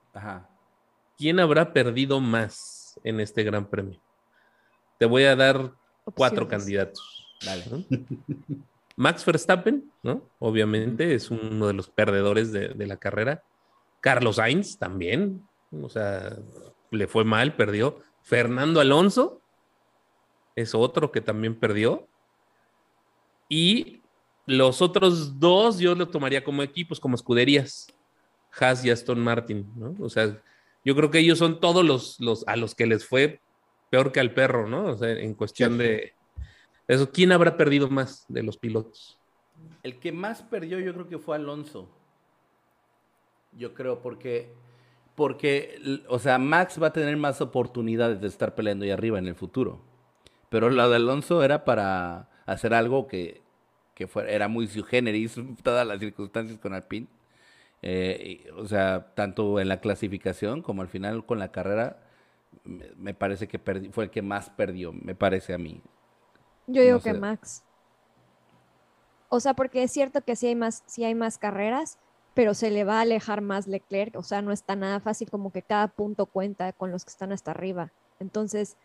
¿Quién 1.16 1.40
habrá 1.40 1.72
perdido 1.72 2.20
más 2.20 2.98
en 3.04 3.20
este 3.20 3.42
gran 3.42 3.68
premio? 3.68 4.00
Te 4.98 5.06
voy 5.06 5.24
a 5.24 5.36
dar 5.36 5.72
cuatro 6.14 6.48
candidatos. 6.48 7.26
Max 8.96 9.24
Verstappen, 9.24 9.92
¿no? 10.02 10.22
Obviamente 10.38 11.14
es 11.14 11.30
uno 11.30 11.66
de 11.68 11.72
los 11.72 11.88
perdedores 11.88 12.52
de, 12.52 12.68
de, 12.68 12.86
la 12.86 12.96
carrera. 12.96 13.44
Carlos 14.00 14.36
Sainz 14.36 14.76
también, 14.76 15.46
o 15.70 15.88
sea, 15.88 16.36
le 16.90 17.06
fue 17.06 17.24
mal, 17.24 17.54
perdió. 17.54 18.00
Fernando 18.22 18.80
Alonso 18.80 19.40
es 20.56 20.74
otro 20.74 21.12
que 21.12 21.20
también 21.20 21.54
perdió. 21.54 22.08
Y 23.48 24.02
los 24.46 24.82
otros 24.82 25.38
dos 25.38 25.78
yo 25.78 25.94
lo 25.94 26.08
tomaría 26.08 26.42
como 26.42 26.62
equipos, 26.62 26.98
como 26.98 27.14
escuderías. 27.14 27.94
Haas 28.58 28.84
y 28.84 28.90
Aston 28.90 29.20
Martin, 29.20 29.70
¿no? 29.76 29.94
O 30.00 30.08
sea, 30.08 30.40
yo 30.84 30.96
creo 30.96 31.10
que 31.10 31.18
ellos 31.18 31.38
son 31.38 31.60
todos 31.60 31.84
los, 31.84 32.18
los 32.20 32.46
a 32.46 32.56
los 32.56 32.74
que 32.74 32.86
les 32.86 33.06
fue 33.06 33.40
peor 33.90 34.12
que 34.12 34.20
al 34.20 34.32
perro, 34.32 34.68
¿no? 34.68 34.84
O 34.84 34.96
sea, 34.96 35.10
en 35.10 35.34
cuestión 35.34 35.78
de 35.78 36.14
eso, 36.86 37.10
¿quién 37.12 37.32
habrá 37.32 37.56
perdido 37.56 37.88
más 37.90 38.24
de 38.28 38.42
los 38.42 38.56
pilotos? 38.56 39.18
El 39.82 39.98
que 39.98 40.12
más 40.12 40.42
perdió 40.42 40.78
yo 40.80 40.94
creo 40.94 41.08
que 41.08 41.18
fue 41.18 41.36
Alonso. 41.36 41.90
Yo 43.52 43.74
creo 43.74 44.00
porque 44.00 44.54
porque 45.14 46.04
o 46.08 46.18
sea, 46.18 46.38
Max 46.38 46.80
va 46.80 46.88
a 46.88 46.92
tener 46.92 47.16
más 47.16 47.40
oportunidades 47.40 48.20
de 48.20 48.28
estar 48.28 48.54
peleando 48.54 48.84
ahí 48.84 48.90
arriba 48.90 49.18
en 49.18 49.26
el 49.26 49.34
futuro. 49.34 49.82
Pero 50.48 50.70
la 50.70 50.88
de 50.88 50.96
Alonso 50.96 51.42
era 51.42 51.64
para 51.64 52.30
hacer 52.46 52.72
algo 52.72 53.06
que, 53.06 53.42
que 53.94 54.06
fuera, 54.06 54.30
era 54.30 54.48
muy 54.48 54.66
su 54.68 54.84
generis, 54.84 55.34
todas 55.62 55.86
las 55.86 55.98
circunstancias 55.98 56.58
con 56.58 56.72
Alpine. 56.72 57.08
Eh, 57.82 58.50
o 58.56 58.66
sea, 58.66 59.14
tanto 59.14 59.60
en 59.60 59.68
la 59.68 59.80
clasificación 59.80 60.62
como 60.62 60.82
al 60.82 60.88
final 60.88 61.24
con 61.24 61.38
la 61.38 61.52
carrera, 61.52 62.00
me, 62.64 63.14
parece 63.14 63.48
que 63.48 63.58
fue 63.90 64.04
el 64.04 64.10
que 64.10 64.22
más 64.22 64.50
perdió, 64.50 64.92
me 64.92 65.14
parece 65.14 65.54
a 65.54 65.58
mí. 65.58 65.82
Yo 66.66 66.82
digo 66.82 67.00
que 67.00 67.14
Max. 67.14 67.64
O 69.28 69.40
sea, 69.40 69.54
porque 69.54 69.82
es 69.82 69.92
cierto 69.92 70.22
que 70.22 70.36
sí 70.36 70.48
hay 70.48 70.54
más, 70.54 70.82
sí 70.86 71.04
hay 71.04 71.14
más 71.14 71.38
carreras, 71.38 71.98
pero 72.34 72.54
se 72.54 72.70
le 72.70 72.84
va 72.84 72.98
a 72.98 73.00
alejar 73.02 73.40
más 73.40 73.66
Leclerc. 73.66 74.16
O 74.16 74.22
sea, 74.22 74.42
no 74.42 74.52
está 74.52 74.76
nada 74.76 75.00
fácil 75.00 75.30
como 75.30 75.52
que 75.52 75.62
cada 75.62 75.88
punto 75.88 76.26
cuenta 76.26 76.72
con 76.72 76.90
los 76.90 77.04
que 77.04 77.10
están 77.10 77.32
hasta 77.32 77.50
arriba. 77.50 77.92
Entonces, 78.20 78.76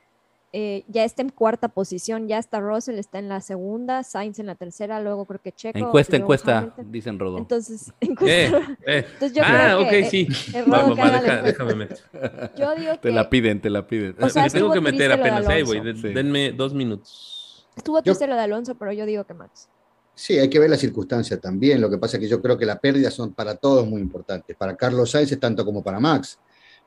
eh, 0.55 0.85
ya 0.87 1.03
está 1.03 1.23
en 1.23 1.29
cuarta 1.29 1.67
posición, 1.67 2.27
ya 2.27 2.37
está 2.37 2.59
Russell, 2.59 2.99
está 2.99 3.17
en 3.17 3.27
la 3.27 3.41
segunda, 3.41 4.03
Sainz 4.03 4.37
en 4.37 4.45
la 4.45 4.53
tercera, 4.53 5.01
luego 5.01 5.25
creo 5.25 5.41
que 5.41 5.51
Checo. 5.51 5.79
Encuesta, 5.79 6.15
encuesta, 6.15 6.75
dicen 6.85 7.17
Rodo. 7.17 7.39
Entonces, 7.39 7.91
encuesta. 7.99 8.57
Eh, 8.59 8.77
eh. 8.85 9.05
Entonces 9.13 9.33
yo 9.33 9.41
ah, 9.43 9.79
ok, 9.79 10.09
sí. 10.11 10.27
Vamos, 10.67 10.95
déjame 11.43 11.73
meter. 11.73 11.97
Yo 12.55 12.75
digo 12.75 12.91
que... 12.93 12.99
Te 12.99 13.11
la 13.11 13.29
piden, 13.29 13.61
te 13.61 13.69
la 13.71 13.87
piden. 13.87 14.15
O 14.21 14.29
sea, 14.29 14.47
tengo 14.47 14.71
que 14.71 14.79
meter 14.79 15.11
apenas 15.11 15.47
ahí, 15.47 15.63
güey. 15.63 15.81
Denme 16.13 16.51
dos 16.51 16.75
minutos. 16.75 17.67
Estuvo 17.75 18.01
triste 18.03 18.27
lo 18.27 18.35
de 18.35 18.41
Alonso, 18.41 18.75
pero 18.75 18.91
yo 18.91 19.07
digo 19.07 19.23
que 19.23 19.33
Max. 19.33 19.67
Sí, 20.13 20.37
hay 20.37 20.49
que 20.49 20.59
ver 20.59 20.69
la 20.69 20.77
circunstancia 20.77 21.39
también. 21.39 21.81
Lo 21.81 21.89
que 21.89 21.97
pasa 21.97 22.17
es 22.17 22.21
que 22.21 22.29
yo 22.29 22.39
creo 22.39 22.55
que 22.57 22.67
las 22.67 22.79
pérdidas 22.79 23.15
son 23.15 23.33
para 23.33 23.55
todos 23.55 23.87
muy 23.87 23.99
importantes. 23.99 24.55
Para 24.55 24.75
Carlos 24.75 25.09
Sainz 25.09 25.39
tanto 25.39 25.65
como 25.65 25.83
para 25.83 25.99
Max. 25.99 26.39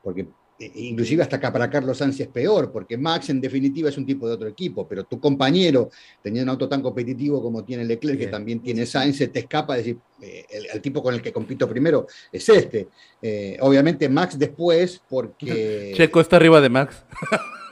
Porque 0.02 0.20
eh, 0.20 0.29
inclusive 0.59 1.23
hasta 1.23 1.37
acá 1.37 1.53
para 1.53 1.69
Carlos 1.69 1.99
Sainz 1.99 2.19
es 2.21 2.29
peor, 2.29 2.73
porque 2.73 2.97
Max 2.97 3.29
en 3.31 3.40
definitiva 3.40 3.88
es 3.88 3.99
un 3.99 4.07
tipo 4.07 4.27
de 4.27 4.35
otro 4.35 4.49
equipo, 4.49 4.87
pero 4.88 5.05
tu 5.05 5.21
compañero, 5.21 5.90
teniendo 6.23 6.51
un 6.51 6.55
auto 6.55 6.69
tan 6.69 6.83
competitivo 6.83 7.42
como 7.42 7.64
tiene 7.64 7.85
Leclerc, 7.85 8.19
que 8.19 8.27
también 8.29 8.61
tiene 8.61 8.87
Sainz, 8.87 9.19
te 9.19 9.38
escapa 9.38 9.77
decir, 9.77 9.99
eh, 10.21 10.47
el, 10.73 10.81
tipo 10.81 11.03
con 11.03 11.14
el 11.14 11.21
que 11.21 11.33
compito 11.33 11.69
primero 11.69 12.07
es 12.33 12.49
este. 12.49 12.88
Eh, 13.21 13.57
obviamente 13.61 14.09
Max 14.09 14.38
después, 14.38 15.03
porque... 15.09 15.92
Checo 15.97 16.21
está 16.21 16.37
arriba 16.37 16.61
de 16.61 16.69
Max. 16.69 17.05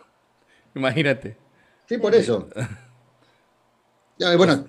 Imagínate. 0.74 1.36
Sí, 1.88 1.98
por 1.98 2.14
eso. 2.14 2.48
bueno, 4.36 4.66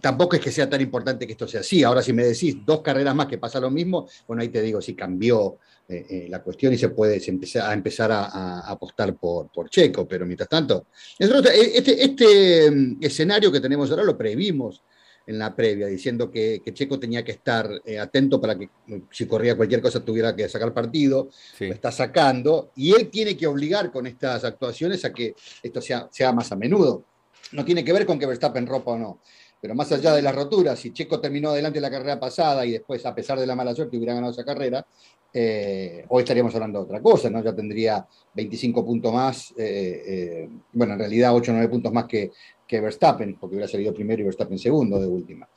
tampoco 0.00 0.36
es 0.36 0.42
que 0.42 0.50
sea 0.50 0.68
tan 0.68 0.80
importante 0.80 1.26
que 1.26 1.32
esto 1.32 1.46
sea 1.46 1.60
así. 1.60 1.82
Ahora, 1.82 2.02
si 2.02 2.12
me 2.12 2.24
decís 2.24 2.56
dos 2.64 2.80
carreras 2.80 3.14
más 3.14 3.26
que 3.26 3.38
pasa 3.38 3.60
lo 3.60 3.70
mismo, 3.70 4.08
bueno, 4.26 4.42
ahí 4.42 4.48
te 4.48 4.62
digo, 4.62 4.80
si 4.80 4.94
cambió 4.94 5.58
eh, 5.86 6.06
eh, 6.08 6.26
la 6.30 6.42
cuestión 6.42 6.72
y 6.72 6.78
se 6.78 6.88
puede 6.88 7.22
empezar, 7.28 7.70
a 7.70 7.74
empezar 7.74 8.10
a, 8.10 8.60
apostar 8.60 9.14
por, 9.16 9.52
por, 9.52 9.68
Checo, 9.68 10.08
pero 10.08 10.24
mientras 10.24 10.48
tanto, 10.48 10.86
este, 11.18 12.02
este 12.02 12.70
mm, 12.70 12.96
escenario 13.02 13.52
que 13.52 13.60
tenemos 13.60 13.90
ahora 13.90 14.02
lo 14.02 14.16
previmos 14.16 14.82
en 15.26 15.38
la 15.38 15.54
previa, 15.54 15.86
diciendo 15.86 16.30
que, 16.30 16.62
Checo 16.72 16.98
tenía 16.98 17.22
que 17.22 17.32
estar 17.32 17.68
eh, 17.84 17.98
atento 17.98 18.40
para 18.40 18.58
que 18.58 18.70
mm, 18.86 18.96
si 19.10 19.26
corría 19.26 19.56
cualquier 19.58 19.82
cosa 19.82 20.02
tuviera 20.02 20.34
que 20.34 20.48
sacar 20.48 20.72
partido, 20.72 21.28
lo 21.60 21.74
está 21.74 21.92
sacando, 21.92 22.70
y 22.76 22.94
él 22.94 23.10
tiene 23.10 23.36
que 23.36 23.46
obligar 23.46 23.92
con 23.92 24.06
estas 24.06 24.42
actuaciones 24.44 25.04
a 25.04 25.12
que 25.12 25.34
esto 25.62 25.82
sea, 25.82 26.08
sea 26.10 26.32
más 26.32 26.50
a 26.50 26.56
menudo. 26.56 27.04
No 27.52 27.62
tiene 27.62 27.84
que 27.84 27.92
ver 27.92 28.06
con 28.06 28.18
que 28.18 28.26
Verstappen 28.26 28.66
ropa 28.66 28.92
o 28.92 28.98
no. 28.98 29.20
Pero 29.64 29.74
más 29.74 29.90
allá 29.92 30.12
de 30.12 30.20
las 30.20 30.34
roturas, 30.34 30.78
si 30.78 30.92
Checo 30.92 31.18
terminó 31.18 31.48
adelante 31.48 31.80
la 31.80 31.90
carrera 31.90 32.20
pasada 32.20 32.66
y 32.66 32.72
después, 32.72 33.06
a 33.06 33.14
pesar 33.14 33.40
de 33.40 33.46
la 33.46 33.56
mala 33.56 33.74
suerte, 33.74 33.96
hubiera 33.96 34.12
ganado 34.12 34.30
esa 34.30 34.44
carrera, 34.44 34.86
eh, 35.32 36.04
hoy 36.10 36.22
estaríamos 36.22 36.54
hablando 36.54 36.80
de 36.80 36.84
otra 36.84 37.00
cosa, 37.00 37.30
¿no? 37.30 37.42
Ya 37.42 37.54
tendría 37.54 38.06
25 38.34 38.84
puntos 38.84 39.10
más, 39.10 39.52
eh, 39.52 40.02
eh, 40.06 40.48
bueno, 40.70 40.92
en 40.92 40.98
realidad 40.98 41.34
8 41.34 41.50
o 41.50 41.54
9 41.54 41.70
puntos 41.70 41.90
más 41.94 42.04
que, 42.04 42.32
que, 42.68 42.78
Verstappen, 42.78 43.36
porque 43.36 43.56
hubiera 43.56 43.66
salido 43.66 43.94
primero 43.94 44.20
y 44.20 44.24
Verstappen 44.26 44.58
segundo 44.58 45.00
de 45.00 45.06
última. 45.06 45.48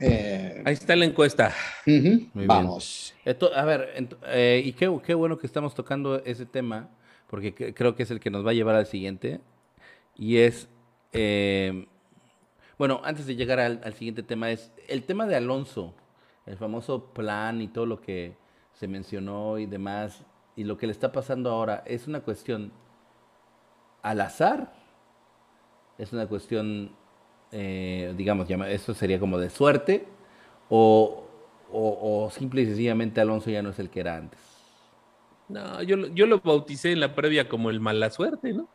Ahí 0.00 0.72
está 0.72 0.96
la 0.96 1.04
encuesta. 1.04 1.52
Vamos. 2.32 3.14
Esto, 3.26 3.54
a 3.54 3.64
ver, 3.66 3.90
y 4.64 4.72
qué, 4.72 4.90
qué, 5.04 5.12
bueno 5.12 5.38
que 5.38 5.46
estamos 5.46 5.74
tocando 5.74 6.24
ese 6.24 6.46
tema, 6.46 6.88
porque 7.28 7.74
creo 7.74 7.94
que 7.94 8.04
es 8.04 8.10
el 8.10 8.20
que 8.20 8.30
nos 8.30 8.42
va 8.46 8.52
a 8.52 8.54
llevar 8.54 8.76
al 8.76 8.86
siguiente, 8.86 9.40
y 10.16 10.38
es 10.38 10.66
bueno, 12.78 13.00
antes 13.04 13.26
de 13.26 13.36
llegar 13.36 13.60
al, 13.60 13.94
siguiente 13.94 14.22
tema, 14.22 14.50
es 14.50 14.72
el 14.88 15.04
tema 15.04 15.26
de 15.26 15.36
Alonso, 15.36 15.94
el 16.46 16.56
famoso 16.56 17.12
plan 17.12 17.60
y 17.60 17.68
todo 17.68 17.86
lo 17.86 18.00
que 18.00 18.36
se 18.72 18.88
mencionó 18.88 19.58
y 19.58 19.66
demás, 19.66 20.24
y 20.56 20.64
lo 20.64 20.76
que 20.76 20.86
le 20.86 20.92
está 20.92 21.12
pasando 21.12 21.50
ahora, 21.50 21.82
¿es 21.86 22.06
una 22.06 22.20
cuestión 22.20 22.72
al 24.02 24.20
azar 24.20 24.72
es 25.98 26.12
una 26.12 26.26
cuestión, 26.26 26.90
eh, 27.52 28.14
digamos, 28.16 28.48
eso 28.50 28.94
sería 28.94 29.20
como 29.20 29.38
de 29.38 29.50
suerte, 29.50 30.06
o, 30.68 31.24
o, 31.70 32.30
simple 32.30 32.62
y 32.62 32.66
sencillamente 32.66 33.20
Alonso 33.20 33.50
ya 33.50 33.62
no 33.62 33.70
es 33.70 33.78
el 33.78 33.90
que 33.90 34.00
era 34.00 34.16
antes. 34.16 34.40
No, 35.48 35.82
yo, 35.82 36.08
yo 36.08 36.26
lo 36.26 36.40
bauticé 36.40 36.92
en 36.92 37.00
la 37.00 37.14
previa 37.14 37.48
como 37.48 37.70
el 37.70 37.80
mala 37.80 38.10
suerte, 38.10 38.52
¿no? 38.52 38.68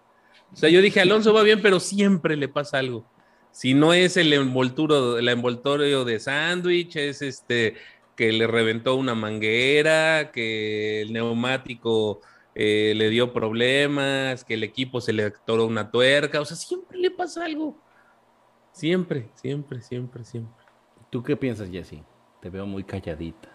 O 0.52 0.56
sea, 0.56 0.70
yo 0.70 0.82
dije, 0.82 1.02
Alonso 1.02 1.34
va 1.34 1.44
bien, 1.44 1.62
pero 1.62 1.80
siempre 1.80 2.36
le 2.36 2.48
pasa 2.48 2.80
algo. 2.80 3.06
Si 3.52 3.74
no 3.74 3.94
es 3.94 4.18
el 4.18 4.32
envoltorio, 4.34 5.18
el 5.18 5.28
envoltorio 5.28 6.06
de 6.06 6.20
sándwich, 6.20 6.96
es 6.96 7.22
este 7.22 7.76
que 8.16 8.32
le 8.34 8.48
reventó 8.48 8.96
una 8.96 9.16
manguera, 9.16 10.32
que 10.32 11.02
el 11.02 11.14
neumático 11.14 12.20
eh, 12.54 12.94
le 12.96 13.10
dio 13.10 13.32
problemas, 13.32 14.44
que 14.44 14.56
el 14.56 14.64
equipo 14.64 15.00
se 15.00 15.14
le 15.14 15.24
atoró 15.24 15.66
una 15.66 15.90
tuerca, 15.90 16.42
o 16.42 16.46
sea, 16.46 16.58
siempre 16.58 16.98
le 16.98 17.12
pasa 17.12 17.46
algo. 17.46 17.78
Siempre, 18.74 19.30
siempre, 19.36 19.82
siempre, 19.82 20.26
siempre. 20.26 20.66
¿Tú 21.10 21.24
qué 21.24 21.38
piensas, 21.38 21.70
Jessy? 21.70 22.04
Te 22.42 22.50
veo 22.50 22.66
muy 22.66 22.84
calladita. 22.84 23.50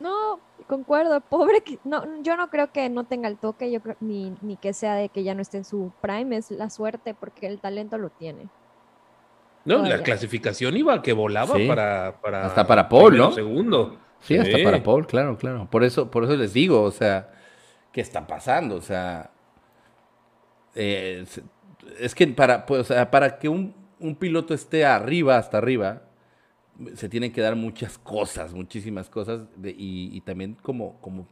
No, 0.00 0.40
concuerdo, 0.66 1.20
pobre, 1.20 1.62
no, 1.84 2.22
yo 2.22 2.36
no 2.36 2.48
creo 2.48 2.72
que 2.72 2.88
no 2.88 3.04
tenga 3.04 3.28
el 3.28 3.36
toque, 3.36 3.70
yo 3.70 3.82
creo, 3.82 3.96
ni, 4.00 4.34
ni 4.40 4.56
que 4.56 4.72
sea 4.72 4.94
de 4.94 5.10
que 5.10 5.22
ya 5.22 5.34
no 5.34 5.42
esté 5.42 5.58
en 5.58 5.64
su 5.64 5.92
prime, 6.00 6.38
es 6.38 6.50
la 6.50 6.70
suerte, 6.70 7.12
porque 7.12 7.46
el 7.46 7.60
talento 7.60 7.98
lo 7.98 8.08
tiene. 8.08 8.48
No, 9.64 9.82
la 9.86 10.02
clasificación 10.02 10.76
iba 10.76 11.02
que 11.02 11.12
volaba 11.12 11.56
para, 11.66 12.20
para, 12.20 12.46
Hasta 12.46 12.66
para 12.66 12.88
Paul, 12.88 13.16
¿no? 13.16 13.32
Segundo. 13.32 13.96
Sí, 14.20 14.36
hasta 14.36 14.62
para 14.62 14.82
Paul, 14.82 15.06
claro, 15.06 15.36
claro. 15.36 15.68
Por 15.70 15.84
eso, 15.84 16.10
por 16.10 16.24
eso 16.24 16.36
les 16.36 16.52
digo, 16.52 16.82
o 16.82 16.90
sea, 16.90 17.30
¿qué 17.92 18.00
está 18.00 18.26
pasando? 18.26 18.76
O 18.76 18.80
sea, 18.80 19.30
eh, 20.74 21.24
es 21.98 22.14
que 22.14 22.26
para, 22.28 22.66
pues, 22.66 22.92
para 23.10 23.38
que 23.38 23.48
un, 23.48 23.74
un, 23.98 24.16
piloto 24.16 24.54
esté 24.54 24.84
arriba, 24.84 25.36
hasta 25.36 25.58
arriba, 25.58 26.02
se 26.94 27.08
tienen 27.08 27.32
que 27.32 27.40
dar 27.40 27.56
muchas 27.56 27.98
cosas, 27.98 28.52
muchísimas 28.54 29.08
cosas, 29.08 29.42
y, 29.62 30.10
y, 30.12 30.20
también 30.22 30.56
como, 30.62 31.00
como, 31.00 31.26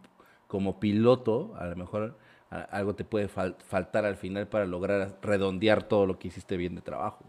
como 0.47 0.81
piloto, 0.81 1.55
a 1.59 1.67
lo 1.67 1.77
mejor 1.77 2.19
algo 2.51 2.95
te 2.95 3.05
puede 3.05 3.29
faltar 3.29 4.07
al 4.07 4.17
final 4.17 4.49
para 4.49 4.65
lograr 4.65 5.19
redondear 5.21 5.83
todo 5.83 6.07
lo 6.07 6.19
que 6.19 6.29
hiciste 6.29 6.57
bien 6.57 6.75
de 6.75 6.81
trabajo. 6.81 7.25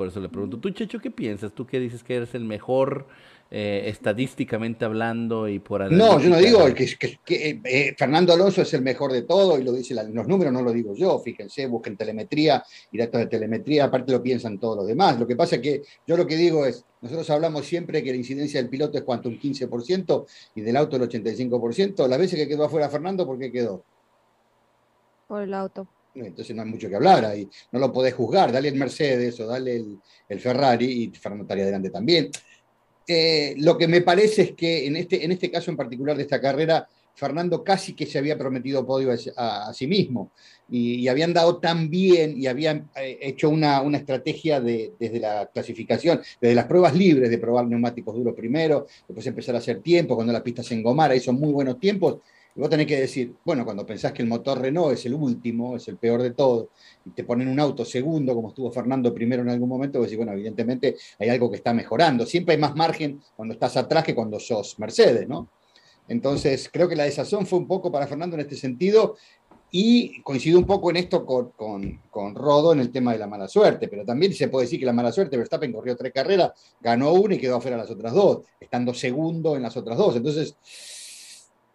Por 0.00 0.08
eso 0.08 0.18
le 0.18 0.30
pregunto, 0.30 0.58
tú 0.58 0.70
Checho, 0.70 0.98
¿qué 0.98 1.10
piensas? 1.10 1.52
¿Tú 1.52 1.66
qué 1.66 1.78
dices 1.78 2.02
que 2.02 2.16
eres 2.16 2.34
el 2.34 2.46
mejor 2.46 3.06
eh, 3.50 3.82
estadísticamente 3.84 4.86
hablando 4.86 5.46
y 5.46 5.58
por 5.58 5.92
No, 5.92 6.18
yo 6.18 6.30
no 6.30 6.38
digo 6.38 6.64
que, 6.74 7.18
que, 7.22 7.60
eh, 7.62 7.94
Fernando 7.98 8.32
Alonso 8.32 8.62
es 8.62 8.72
el 8.72 8.80
mejor 8.80 9.12
de 9.12 9.24
todo 9.24 9.58
y 9.58 9.62
lo 9.62 9.72
dicen 9.72 9.98
los 10.14 10.26
números, 10.26 10.54
no 10.54 10.62
lo 10.62 10.72
digo 10.72 10.94
yo, 10.94 11.18
fíjense, 11.18 11.66
busquen 11.66 11.98
telemetría 11.98 12.64
y 12.90 12.96
datos 12.96 13.20
de 13.20 13.26
telemetría, 13.26 13.84
aparte 13.84 14.12
lo 14.12 14.22
piensan 14.22 14.58
todos 14.58 14.78
los 14.78 14.86
demás. 14.86 15.20
Lo 15.20 15.26
que 15.26 15.36
pasa 15.36 15.56
es 15.56 15.60
que 15.60 15.82
yo 16.06 16.16
lo 16.16 16.26
que 16.26 16.36
digo 16.36 16.64
es, 16.64 16.82
nosotros 17.02 17.28
hablamos 17.28 17.66
siempre 17.66 18.02
que 18.02 18.10
la 18.10 18.16
incidencia 18.16 18.58
del 18.58 18.70
piloto 18.70 18.96
es 18.96 19.04
cuanto 19.04 19.28
un 19.28 19.38
15% 19.38 20.26
y 20.54 20.62
del 20.62 20.78
auto 20.78 20.96
el 20.96 21.02
85%. 21.02 22.08
Las 22.08 22.18
veces 22.18 22.38
que 22.38 22.48
quedó 22.48 22.64
afuera 22.64 22.88
Fernando, 22.88 23.26
¿por 23.26 23.38
qué 23.38 23.52
quedó? 23.52 23.84
Por 25.28 25.42
el 25.42 25.52
auto. 25.52 25.86
Entonces 26.14 26.54
no 26.54 26.62
hay 26.62 26.68
mucho 26.68 26.88
que 26.88 26.96
hablar 26.96 27.24
ahí, 27.24 27.48
no 27.72 27.78
lo 27.78 27.92
podés 27.92 28.14
juzgar, 28.14 28.50
dale 28.50 28.68
el 28.68 28.74
Mercedes 28.74 29.38
o 29.40 29.46
dale 29.46 29.76
el, 30.28 30.40
Ferrari 30.40 30.86
y 30.86 31.08
Fernando 31.10 31.44
estaría 31.44 31.64
adelante 31.64 31.90
también. 31.90 32.30
Eh, 33.06 33.54
lo 33.58 33.76
que 33.76 33.88
me 33.88 34.02
parece 34.02 34.42
es 34.42 34.52
que 34.52 34.86
en 34.86 34.96
este, 34.96 35.24
en 35.24 35.32
este 35.32 35.50
caso 35.50 35.70
en 35.70 35.76
particular 35.76 36.16
de 36.16 36.22
esta 36.22 36.40
carrera, 36.40 36.88
Fernando 37.14 37.62
casi 37.62 37.94
que 37.94 38.06
se 38.06 38.18
había 38.18 38.38
prometido 38.38 38.86
podio 38.86 39.10
a, 39.36 39.72
sí 39.74 39.86
mismo. 39.86 40.32
Y, 40.70 41.08
habían 41.08 41.34
dado 41.34 41.58
tan 41.58 41.90
bien 41.90 42.40
y 42.40 42.46
habían 42.46 42.88
eh, 42.96 43.18
hecho 43.20 43.50
una, 43.50 43.82
una 43.82 43.98
estrategia 43.98 44.60
de, 44.60 44.94
desde 44.98 45.20
la 45.20 45.50
clasificación, 45.52 46.20
desde 46.40 46.54
las 46.54 46.66
pruebas 46.66 46.94
libres 46.94 47.28
de 47.28 47.38
probar 47.38 47.66
neumáticos 47.66 48.14
duros 48.14 48.34
primero, 48.34 48.86
después 49.06 49.26
empezar 49.26 49.54
a 49.54 49.58
hacer 49.58 49.80
tiempo, 49.80 50.14
cuando 50.14 50.32
la 50.32 50.42
pista 50.42 50.62
se 50.62 50.74
engomara, 50.74 51.14
hizo 51.14 51.32
muy 51.32 51.52
buenos 51.52 51.78
tiempos 51.78 52.18
y 52.54 52.60
vos 52.60 52.68
tenés 52.68 52.86
que 52.86 53.00
decir, 53.00 53.34
bueno, 53.44 53.64
cuando 53.64 53.86
pensás 53.86 54.12
que 54.12 54.22
el 54.22 54.28
motor 54.28 54.60
Renault 54.60 54.94
es 54.94 55.06
el 55.06 55.14
último, 55.14 55.76
es 55.76 55.86
el 55.88 55.96
peor 55.96 56.22
de 56.22 56.32
todo, 56.32 56.70
y 57.04 57.10
te 57.10 57.24
ponen 57.24 57.48
un 57.48 57.60
auto 57.60 57.84
segundo, 57.84 58.34
como 58.34 58.48
estuvo 58.48 58.70
Fernando 58.72 59.14
primero 59.14 59.42
en 59.42 59.50
algún 59.50 59.68
momento, 59.68 59.98
vos 59.98 60.06
decís, 60.06 60.16
bueno, 60.16 60.32
evidentemente 60.32 60.96
hay 61.18 61.28
algo 61.28 61.50
que 61.50 61.56
está 61.56 61.72
mejorando. 61.72 62.26
Siempre 62.26 62.54
hay 62.54 62.60
más 62.60 62.74
margen 62.74 63.20
cuando 63.36 63.54
estás 63.54 63.76
atrás 63.76 64.04
que 64.04 64.14
cuando 64.14 64.40
sos 64.40 64.78
Mercedes, 64.78 65.28
¿no? 65.28 65.48
Entonces, 66.08 66.68
creo 66.72 66.88
que 66.88 66.96
la 66.96 67.04
desazón 67.04 67.46
fue 67.46 67.58
un 67.60 67.68
poco 67.68 67.92
para 67.92 68.08
Fernando 68.08 68.34
en 68.34 68.40
este 68.40 68.56
sentido, 68.56 69.16
y 69.72 70.20
coincido 70.22 70.58
un 70.58 70.66
poco 70.66 70.90
en 70.90 70.96
esto 70.96 71.24
con, 71.24 71.52
con, 72.10 72.34
Rodo 72.34 72.72
en 72.72 72.80
el 72.80 72.90
tema 72.90 73.12
de 73.12 73.18
la 73.18 73.26
mala 73.26 73.46
suerte, 73.46 73.88
pero 73.88 74.04
también 74.04 74.34
se 74.34 74.48
puede 74.48 74.66
decir 74.66 74.80
que 74.80 74.86
la 74.86 74.92
mala 74.92 75.12
suerte, 75.12 75.36
Verstappen 75.36 75.72
corrió 75.72 75.96
tres 75.96 76.12
carreras, 76.12 76.50
ganó 76.80 77.12
una 77.12 77.36
y 77.36 77.38
quedó 77.38 77.56
afuera 77.56 77.76
las 77.76 77.90
otras 77.90 78.12
dos, 78.12 78.40
estando 78.58 78.92
segundo 78.92 79.56
en 79.56 79.62
las 79.62 79.76
otras 79.76 79.96
dos. 79.96 80.16
Entonces, 80.16 80.56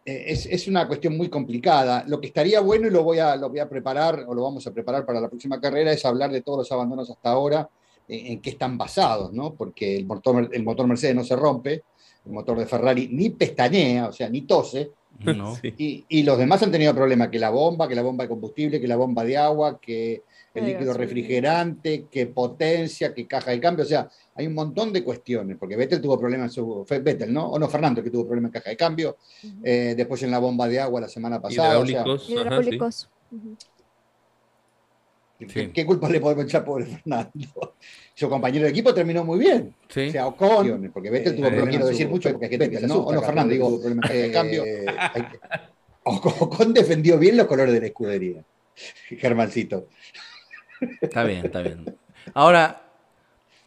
eh, 0.05 0.25
es, 0.27 0.67
una 0.67 0.87
cuestión 0.87 1.17
muy 1.17 1.29
complicada. 1.29 2.03
Lo 2.07 2.21
que 2.21 2.27
estaría 2.27 2.59
bueno, 2.59 2.87
y 2.87 2.91
lo 2.91 3.03
voy, 3.03 3.17
a, 3.17 3.35
lo 3.35 3.49
voy 3.49 3.57
a 3.57 3.67
preparar, 3.67 4.23
o 4.27 4.35
lo 4.35 4.43
vamos 4.43 4.65
a 4.67 4.71
preparar 4.71 5.03
para 5.03 5.19
la 5.19 5.27
próxima 5.27 5.59
carrera, 5.59 5.91
es 5.91 6.05
hablar 6.05 6.31
de 6.31 6.41
todos 6.41 6.59
los 6.59 6.71
abandonos 6.71 7.09
hasta 7.09 7.31
ahora, 7.31 7.67
eh, 8.07 8.25
en, 8.27 8.39
qué 8.39 8.51
están 8.51 8.77
basados, 8.77 9.33
¿no? 9.33 9.55
Porque 9.55 9.97
el 9.97 10.05
motor, 10.05 10.47
el 10.53 10.63
motor 10.63 10.85
Mercedes 10.85 11.15
no 11.15 11.23
se 11.23 11.35
rompe, 11.35 11.83
el 12.23 12.31
motor 12.31 12.59
de 12.59 12.67
Ferrari 12.67 13.09
ni 13.11 13.31
pestañea, 13.31 14.07
o 14.07 14.11
sea, 14.11 14.29
ni 14.29 14.41
tose. 14.41 14.91
Y, 15.77 16.05
y, 16.07 16.23
los 16.23 16.37
demás 16.37 16.61
han 16.61 16.71
tenido 16.71 16.93
problemas, 16.93 17.29
que 17.29 17.39
la 17.39 17.49
bomba, 17.49 17.87
que 17.87 17.95
la 17.95 18.01
bomba 18.03 18.25
de 18.25 18.29
combustible, 18.29 18.81
que 18.81 18.87
la 18.87 18.97
bomba 18.97 19.23
de 19.23 19.37
agua, 19.37 19.79
que 19.79 20.23
el 20.55 20.65
líquido 20.65 20.93
refrigerante, 20.93 22.05
que 22.09 22.27
potencia, 22.27 23.13
que 23.13 23.27
caja 23.27 23.51
de 23.51 23.59
cambio, 23.59 23.83
o 23.83 23.87
sea, 23.87 24.09
hay 24.35 24.47
un 24.47 24.53
montón 24.53 24.93
de 24.93 25.03
cuestiones, 25.03 25.57
porque 25.57 25.75
Vettel 25.75 26.01
tuvo 26.01 26.17
problemas 26.17 26.51
en 26.51 26.51
su, 26.51 26.85
Vettel, 26.89 27.33
¿no? 27.33 27.47
O 27.49 27.59
no, 27.59 27.67
Fernando, 27.67 28.01
que 28.01 28.09
tuvo 28.09 28.25
problemas 28.25 28.49
en 28.49 28.53
caja 28.53 28.69
de 28.69 28.77
cambio, 28.77 29.17
eh, 29.63 29.93
después 29.95 30.23
en 30.23 30.31
la 30.31 30.39
bomba 30.39 30.67
de 30.67 30.79
agua 30.79 31.01
la 31.01 31.09
semana 31.09 31.41
pasada. 31.41 31.85
Hidráulicos. 32.27 33.09
¿Qué, 35.37 35.85
culpa 35.85 36.09
le 36.09 36.21
podemos 36.21 36.45
echar 36.45 36.63
pobre 36.63 36.85
Fernando? 36.85 37.31
Su 38.15 38.29
compañero 38.29 38.63
de 38.63 38.71
equipo 38.71 38.93
terminó 38.93 39.25
muy 39.25 39.37
bien. 39.37 39.75
Sí. 39.89 40.07
O 40.07 40.11
sea, 40.11 40.27
Ocon, 40.27 40.89
porque 40.93 41.09
Vettel 41.09 41.35
tuvo, 41.35 41.47
problemas, 41.47 41.69
quiero 41.69 41.87
decir 41.87 42.07
mucho, 42.07 42.31
porque 42.31 42.45
es 42.45 42.57
que 42.57 42.87
¿no? 42.87 42.99
O 42.99 43.13
no, 43.13 43.21
Fernando, 43.21 43.51
digo, 43.51 43.79
problemas 43.79 44.09
de 44.13 44.31
cambio. 44.31 44.63
Eh, 44.65 44.85
Ocon 46.03 46.73
defendió 46.73 47.19
bien 47.19 47.35
los 47.35 47.47
colores 47.47 47.73
de 47.73 47.81
la 47.81 47.87
escudería. 47.87 48.43
Germancito. 49.17 49.87
Está 51.01 51.23
bien, 51.23 51.45
está 51.45 51.61
bien. 51.61 51.95
Ahora, 52.33 52.83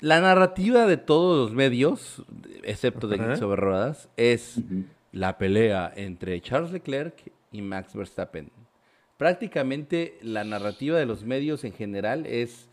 la 0.01 0.21
narrativa 0.21 0.87
de 0.87 0.97
todos 0.97 1.39
los 1.39 1.55
medios, 1.55 2.23
excepto 2.63 3.09
de 3.09 3.37
sobre 3.37 3.61
ruedas, 3.61 4.09
es 4.17 4.61
la 5.13 5.39
pelea 5.39 5.93
entre 5.97 6.41
Charles 6.41 6.73
Leclerc 6.73 7.33
y 7.53 7.63
Max 7.63 7.95
Verstappen. 7.95 8.51
Prácticamente 9.17 10.19
la 10.23 10.45
narrativa 10.45 10.99
de 10.99 11.07
los 11.07 11.25
medios 11.25 11.65
en 11.65 11.73
general 11.73 12.27
es... 12.27 12.69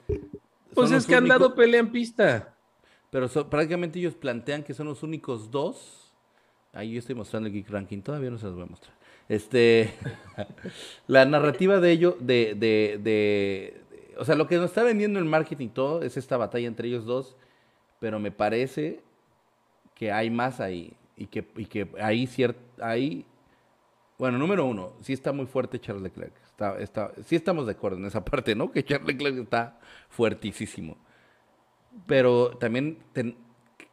Pues 0.73 0.91
es 0.91 1.07
que 1.07 1.15
han 1.15 1.27
dado 1.27 1.55
pelea 1.55 1.79
en 1.79 1.91
pista. 1.91 2.53
Pero 3.09 3.29
prácticamente 3.49 3.97
ellos 3.97 4.13
plantean 4.13 4.63
que 4.63 4.73
son 4.73 4.87
los 4.87 5.01
únicos 5.01 5.49
dos. 5.49 6.13
Ahí 6.73 6.91
yo 6.91 6.99
estoy 6.99 7.15
mostrando 7.15 7.47
el 7.47 7.53
Geek 7.53 7.69
Ranking, 7.69 8.01
todavía 8.01 8.29
no 8.29 8.37
se 8.37 8.45
los 8.45 8.55
voy 8.55 8.63
a 8.63 8.67
mostrar. 8.67 8.93
Este, 9.29 9.93
la 11.07 11.25
narrativa 11.25 11.79
de 11.79 11.91
ello, 11.91 12.17
de, 12.19 12.53
de, 12.55 13.81
o 14.17 14.25
sea, 14.25 14.35
lo 14.35 14.47
que 14.47 14.57
nos 14.57 14.65
está 14.65 14.83
vendiendo 14.83 15.19
el 15.19 15.25
marketing 15.25 15.69
todo 15.69 16.01
es 16.01 16.17
esta 16.17 16.37
batalla 16.37 16.67
entre 16.67 16.87
ellos 16.87 17.05
dos, 17.05 17.35
pero 17.99 18.19
me 18.19 18.31
parece 18.31 19.01
que 19.93 20.11
hay 20.11 20.29
más 20.29 20.59
ahí 20.59 20.93
y 21.15 21.27
que, 21.27 21.47
y 21.55 21.65
que 21.65 21.89
ahí, 21.99 22.29
ahí, 22.81 23.25
bueno, 24.17 24.37
número 24.37 24.65
uno, 24.65 24.93
sí 25.01 25.13
está 25.13 25.31
muy 25.31 25.45
fuerte 25.45 25.79
Charles 25.79 26.03
Leclerc. 26.03 26.33
Está, 26.45 26.79
está, 26.79 27.11
sí 27.25 27.35
estamos 27.35 27.65
de 27.65 27.73
acuerdo 27.73 27.97
en 27.97 28.05
esa 28.05 28.23
parte, 28.23 28.55
¿no? 28.55 28.71
Que 28.71 28.83
Charles 28.83 29.07
Leclerc 29.07 29.37
está 29.37 29.79
fuertísimo. 30.09 30.97
Pero 32.05 32.57
también 32.57 32.99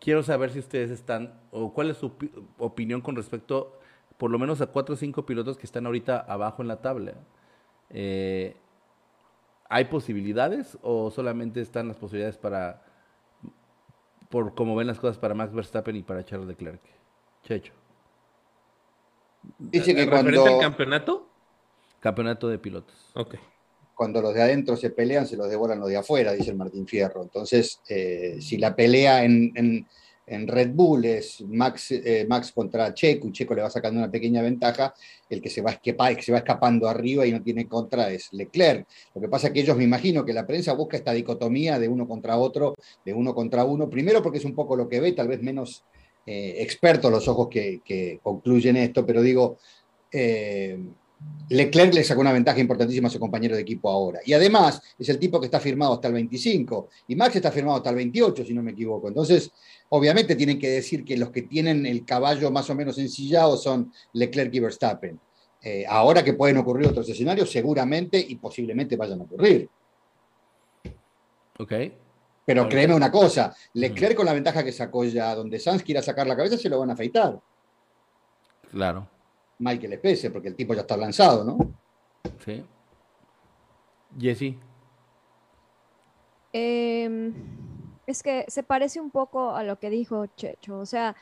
quiero 0.00 0.22
saber 0.22 0.50
si 0.50 0.58
ustedes 0.58 0.90
están, 0.90 1.40
o 1.50 1.72
cuál 1.72 1.90
es 1.90 1.96
su 1.96 2.12
opinión 2.58 3.00
con 3.00 3.16
respecto, 3.16 3.78
por 4.18 4.30
lo 4.30 4.38
menos 4.38 4.60
a 4.60 4.66
cuatro 4.66 4.94
o 4.94 4.98
cinco 4.98 5.24
pilotos 5.24 5.56
que 5.56 5.66
están 5.66 5.86
ahorita 5.86 6.20
abajo 6.20 6.62
en 6.62 6.68
la 6.68 6.80
tabla. 6.80 7.14
Eh, 7.90 8.56
¿Hay 9.74 9.86
posibilidades 9.86 10.76
o 10.82 11.10
solamente 11.10 11.62
están 11.62 11.88
las 11.88 11.96
posibilidades 11.96 12.36
para, 12.36 12.84
por 14.28 14.54
cómo 14.54 14.76
ven 14.76 14.86
las 14.86 14.98
cosas 14.98 15.16
para 15.16 15.32
Max 15.32 15.54
Verstappen 15.54 15.96
y 15.96 16.02
para 16.02 16.22
Charles 16.26 16.46
Leclerc? 16.46 16.82
Checho. 17.42 17.72
Dice 19.58 19.94
que 19.94 20.06
cuando... 20.10 20.46
el 20.46 20.60
campeonato? 20.60 21.26
Campeonato 22.00 22.48
de 22.48 22.58
pilotos. 22.58 23.12
Ok. 23.14 23.36
Cuando 23.94 24.20
los 24.20 24.34
de 24.34 24.42
adentro 24.42 24.76
se 24.76 24.90
pelean, 24.90 25.26
se 25.26 25.38
los 25.38 25.48
devoran 25.48 25.80
los 25.80 25.88
de 25.88 25.96
afuera, 25.96 26.32
dice 26.32 26.50
el 26.50 26.58
Martín 26.58 26.86
Fierro. 26.86 27.22
Entonces, 27.22 27.80
eh, 27.88 28.36
si 28.42 28.58
la 28.58 28.76
pelea 28.76 29.24
en, 29.24 29.52
en 29.54 29.86
Red 30.26 30.70
Bull 30.72 31.04
es 31.04 31.40
Max, 31.42 31.90
eh, 31.90 32.24
Max 32.28 32.52
contra 32.52 32.94
Checo 32.94 33.28
y 33.28 33.32
Checo 33.32 33.54
le 33.54 33.62
va 33.62 33.70
sacando 33.70 33.98
una 33.98 34.10
pequeña 34.10 34.40
ventaja, 34.40 34.94
el 35.28 35.42
que 35.42 35.50
se 35.50 35.60
va, 35.60 35.74
que 35.74 35.94
se 36.20 36.32
va 36.32 36.38
escapando 36.38 36.88
arriba 36.88 37.26
y 37.26 37.32
no 37.32 37.42
tiene 37.42 37.68
contra 37.68 38.10
es 38.10 38.32
Leclerc. 38.32 38.86
Lo 39.14 39.20
que 39.20 39.28
pasa 39.28 39.48
es 39.48 39.52
que 39.52 39.60
ellos, 39.60 39.76
me 39.76 39.84
imagino 39.84 40.24
que 40.24 40.32
la 40.32 40.46
prensa 40.46 40.72
busca 40.74 40.96
esta 40.96 41.12
dicotomía 41.12 41.78
de 41.78 41.88
uno 41.88 42.06
contra 42.06 42.36
otro, 42.38 42.74
de 43.04 43.12
uno 43.12 43.34
contra 43.34 43.64
uno, 43.64 43.90
primero 43.90 44.22
porque 44.22 44.38
es 44.38 44.44
un 44.44 44.54
poco 44.54 44.76
lo 44.76 44.88
que 44.88 45.00
ve, 45.00 45.12
tal 45.12 45.28
vez 45.28 45.42
menos 45.42 45.84
eh, 46.24 46.56
expertos 46.58 47.10
los 47.10 47.26
ojos 47.26 47.48
que, 47.48 48.20
concluyen 48.22 48.76
esto, 48.76 49.04
pero 49.04 49.22
digo, 49.22 49.58
eh, 50.12 50.78
Leclerc 51.52 51.92
le 51.92 52.02
sacó 52.02 52.22
una 52.22 52.32
ventaja 52.32 52.60
importantísima 52.60 53.08
a 53.08 53.10
su 53.10 53.20
compañero 53.20 53.54
de 53.54 53.60
equipo 53.60 53.90
ahora. 53.90 54.20
Y 54.24 54.32
además 54.32 54.80
es 54.98 55.08
el 55.10 55.18
tipo 55.18 55.38
que 55.38 55.46
está 55.46 55.60
firmado 55.60 55.92
hasta 55.92 56.08
el 56.08 56.14
25 56.14 56.88
y 57.08 57.14
Max 57.14 57.36
está 57.36 57.52
firmado 57.52 57.76
hasta 57.76 57.90
el 57.90 57.96
28, 57.96 58.44
si 58.44 58.54
no 58.54 58.62
me 58.62 58.70
equivoco. 58.70 59.08
Entonces, 59.08 59.52
obviamente 59.90 60.34
tienen 60.34 60.58
que 60.58 60.70
decir 60.70 61.04
que 61.04 61.16
los 61.18 61.30
que 61.30 61.42
tienen 61.42 61.84
el 61.84 62.06
caballo 62.06 62.50
más 62.50 62.70
o 62.70 62.74
menos 62.74 62.96
ensillado 62.96 63.58
son 63.58 63.92
Leclerc 64.14 64.54
y 64.54 64.60
Verstappen. 64.60 65.20
Eh, 65.60 65.84
ahora 65.86 66.24
que 66.24 66.32
pueden 66.32 66.56
ocurrir 66.56 66.88
otros 66.88 67.08
escenarios, 67.10 67.50
seguramente 67.50 68.18
y 68.18 68.36
posiblemente 68.36 68.96
vayan 68.96 69.20
a 69.20 69.24
ocurrir. 69.24 69.68
Ok. 71.58 71.72
Pero 72.46 72.66
créeme 72.66 72.94
una 72.94 73.10
cosa, 73.10 73.54
Leclerc 73.74 74.16
con 74.16 74.26
la 74.26 74.32
ventaja 74.32 74.64
que 74.64 74.72
sacó 74.72 75.04
ya, 75.04 75.34
donde 75.34 75.60
Sanz 75.60 75.82
quiera 75.82 76.00
sacar 76.00 76.26
la 76.26 76.34
cabeza, 76.34 76.56
se 76.56 76.70
lo 76.70 76.80
van 76.80 76.90
a 76.90 76.94
afeitar. 76.94 77.38
Claro 78.70 79.11
mal 79.62 79.78
que 79.78 79.88
le 79.88 79.98
pese, 79.98 80.30
porque 80.30 80.48
el 80.48 80.56
tipo 80.56 80.74
ya 80.74 80.80
está 80.82 80.96
lanzado, 80.96 81.44
¿no? 81.44 81.58
Sí. 82.44 82.64
Jesse. 84.18 84.58
Em, 86.52 87.32
es 88.06 88.22
que 88.22 88.44
se 88.48 88.62
parece 88.62 89.00
un 89.00 89.10
poco 89.10 89.54
a 89.54 89.62
lo 89.62 89.78
que 89.78 89.88
dijo 89.88 90.26
Checho. 90.26 90.78
O 90.78 90.86
sea, 90.86 91.14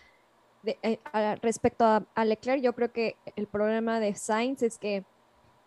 eh, 0.65 0.99
respecto 1.43 1.85
a, 1.85 2.25
Leclerc, 2.25 2.63
yo 2.63 2.73
creo 2.73 2.93
que 2.93 3.17
el 3.37 3.47
problema 3.47 4.01
de 4.01 4.15
Sainz 4.15 4.63
es 4.63 4.79
que 4.79 5.05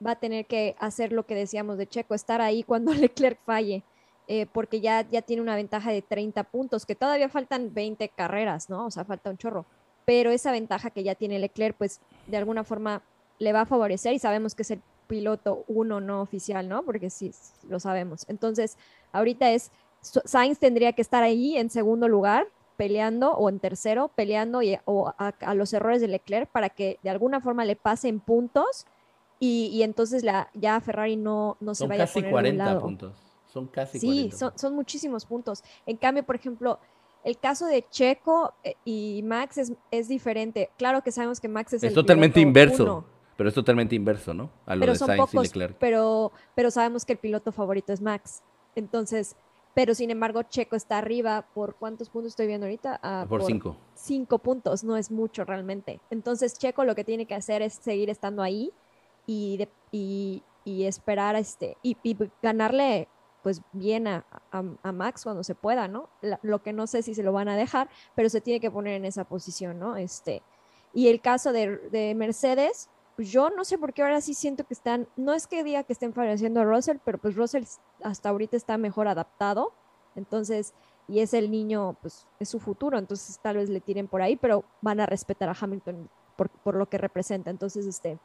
va 0.06 0.12
a 0.12 0.20
tener 0.20 0.46
que 0.48 0.76
hacer 0.80 1.14
lo 1.14 1.26
que 1.26 1.36
decíamos 1.36 1.78
de 1.78 1.88
Checo, 1.88 2.16
estar 2.16 2.42
ahí 2.42 2.64
cuando 2.64 2.94
Leclerc 2.94 3.40
falle. 3.46 3.84
Eh, 4.28 4.48
porque 4.52 4.80
ya, 4.82 5.08
ya 5.10 5.22
tiene 5.22 5.42
una 5.42 5.56
ventaja 5.56 5.92
de 5.92 6.02
30 6.02 6.46
puntos, 6.46 6.86
que 6.86 6.96
todavía 6.96 7.28
faltan 7.30 7.74
20 7.74 8.10
carreras, 8.10 8.70
¿no? 8.70 8.86
O 8.86 8.92
sea, 8.92 9.04
falta 9.06 9.30
un 9.30 9.38
chorro 9.38 9.66
pero 10.06 10.32
esa 10.32 10.52
ventaja 10.52 10.90
que 10.90 11.04
ya 11.04 11.16
tiene 11.16 11.40
Leclerc, 11.40 11.76
pues 11.78 12.02
de 12.28 12.38
alguna 12.38 12.64
forma 12.64 13.02
le 13.40 13.54
va 13.54 13.62
a 13.62 13.66
favorecer 13.66 14.14
y 14.14 14.20
sabemos 14.20 14.56
que 14.56 14.64
es 14.64 14.72
el 14.72 14.82
piloto 15.08 15.64
uno 15.68 16.00
no 16.00 16.22
oficial, 16.22 16.68
¿no? 16.68 16.84
Porque 16.84 17.10
sí, 17.10 17.32
lo 17.68 17.80
sabemos. 17.80 18.26
Entonces, 18.28 18.78
ahorita 19.12 19.52
es, 19.52 19.72
Sainz 20.02 20.60
tendría 20.60 20.94
que 20.94 21.02
estar 21.02 21.24
ahí 21.24 21.58
en 21.58 21.70
segundo 21.70 22.08
lugar 22.08 22.48
peleando 22.78 23.34
o 23.34 23.50
en 23.50 23.60
tercero 23.60 24.10
peleando 24.16 24.62
y, 24.62 24.78
o 24.86 25.14
a, 25.18 25.54
los 25.54 25.74
errores 25.74 26.02
de 26.02 26.08
Leclerc 26.08 26.50
para 26.50 26.70
que 26.70 27.00
de 27.04 27.10
alguna 27.10 27.40
forma 27.40 27.66
le 27.66 27.76
pasen 27.76 28.20
puntos 28.20 28.86
y, 29.40 29.84
entonces 29.84 30.24
la, 30.24 30.50
ya 30.54 30.80
Ferrari 30.80 31.18
no, 31.18 31.58
no 31.60 31.76
se 31.76 31.86
vaya 31.86 32.06
a 32.06 32.08
poner 32.08 32.32
40 32.32 32.64
lado. 32.64 32.82
puntos. 32.82 33.18
Son 33.52 33.68
casi 33.68 34.00
sí, 34.00 34.08
40. 34.08 34.38
Son, 34.38 34.58
son 34.58 34.74
muchísimos 34.74 35.26
puntos. 35.26 35.64
En 35.86 35.98
cambio, 35.98 36.24
por 36.24 36.36
ejemplo, 36.36 36.80
el 37.24 37.38
caso 37.38 37.66
de 37.68 37.86
Checo 37.90 38.54
eh, 38.64 38.76
y 38.86 39.22
Max 39.24 39.72
es, 39.92 40.08
diferente. 40.08 40.70
Claro 40.78 41.02
que 41.02 41.12
sabemos 41.12 41.40
que 41.40 41.48
Max 41.48 41.74
es, 41.74 41.84
es 41.84 41.94
totalmente 41.94 42.40
inverso. 42.40 43.06
Pero 43.36 43.50
es 43.50 43.56
totalmente 43.56 43.96
inverso, 43.96 44.34
¿no? 44.34 44.52
A 44.66 44.76
lo 44.76 44.82
pero 44.82 44.94
de 44.94 45.00
son 45.00 45.08
Sainz 45.08 45.34
y 45.34 45.38
Leclerc. 45.38 45.78
Pero, 45.80 46.32
pero 46.54 46.70
sabemos 46.70 47.04
que 47.04 47.14
el 47.14 47.20
piloto 47.20 47.52
favorito 47.52 47.92
es 47.92 48.02
Max. 48.02 48.44
Entonces, 48.76 49.36
pero 49.74 49.96
sin 49.96 50.12
embargo, 50.12 50.44
Checo 50.44 50.76
está 50.76 51.00
arriba. 51.00 51.46
¿Por 51.54 51.76
cuántos 51.76 52.10
puntos 52.10 52.34
estoy 52.34 52.48
viendo 52.48 52.68
ahorita? 52.68 53.00
Ah, 53.02 53.26
por, 53.28 53.44
cinco. 53.44 53.76
Cinco 53.96 54.38
puntos, 54.38 54.84
no 54.84 54.98
es 54.98 55.10
mucho 55.10 55.46
realmente. 55.46 56.00
Entonces, 56.12 56.58
Checo 56.60 56.84
lo 56.84 56.94
que 56.94 57.04
tiene 57.04 57.26
que 57.26 57.34
hacer 57.34 57.62
es 57.62 57.74
seguir 57.74 58.10
estando 58.10 58.44
ahí 58.44 58.72
y, 59.26 59.68
y, 59.92 60.44
esperar 60.66 61.36
este, 61.36 61.78
y, 61.82 61.98
y 62.04 62.16
ganarle 62.42 63.08
pues 63.44 63.62
bien 63.74 64.08
a, 64.08 64.26
Max 64.82 65.24
cuando 65.24 65.44
se 65.44 65.54
pueda, 65.54 65.88
¿no? 65.88 66.10
lo 66.42 66.64
que 66.64 66.72
no 66.72 66.88
sé 66.88 67.04
si 67.04 67.14
se 67.14 67.24
lo 67.24 67.34
van 67.34 67.50
a 67.50 67.58
dejar, 67.58 67.90
pero 68.16 68.30
se 68.30 68.42
tiene 68.42 68.62
que 68.62 68.72
poner 68.72 68.94
en 68.94 69.06
esa 69.06 69.26
posición, 69.26 69.78
¿no? 69.78 69.98
Este, 69.98 70.42
y 70.94 71.10
el 71.10 71.20
caso 71.22 71.52
de, 71.52 72.14
Mercedes, 72.16 72.90
pues 73.16 73.30
yo 73.32 73.50
no 73.50 73.66
sé 73.66 73.78
por 73.78 73.94
qué 73.94 74.02
ahora 74.02 74.22
sí 74.22 74.34
siento 74.34 74.64
que 74.64 74.74
están, 74.74 75.08
no 75.18 75.34
es 75.34 75.46
que 75.46 75.64
diga 75.64 75.84
que 75.84 75.94
estén 75.94 76.14
favoreciendo 76.14 76.62
a 76.62 76.64
Russell, 76.64 76.98
pero 77.04 77.18
pues 77.18 77.36
Russell 77.36 77.66
hasta 78.02 78.30
ahorita 78.30 78.56
está 78.56 78.78
mejor 78.78 79.08
adaptado, 79.08 79.74
entonces, 80.16 80.74
y 81.08 81.20
es 81.20 81.34
el 81.34 81.52
niño, 81.52 81.98
pues 82.02 82.26
es 82.40 82.48
su 82.48 82.60
futuro, 82.60 82.98
entonces 82.98 83.40
tal 83.40 83.58
vez 83.58 83.70
le 83.70 83.82
tiren 83.82 84.08
por 84.08 84.22
ahí, 84.22 84.38
pero 84.38 84.64
van 84.82 85.02
a 85.02 85.06
respetar 85.06 85.50
a 85.50 85.56
Hamilton 85.60 86.10
por, 86.38 86.76
lo 86.76 86.88
que 86.88 86.98
representa, 86.98 87.50
entonces, 87.50 87.86
este, 87.88 88.20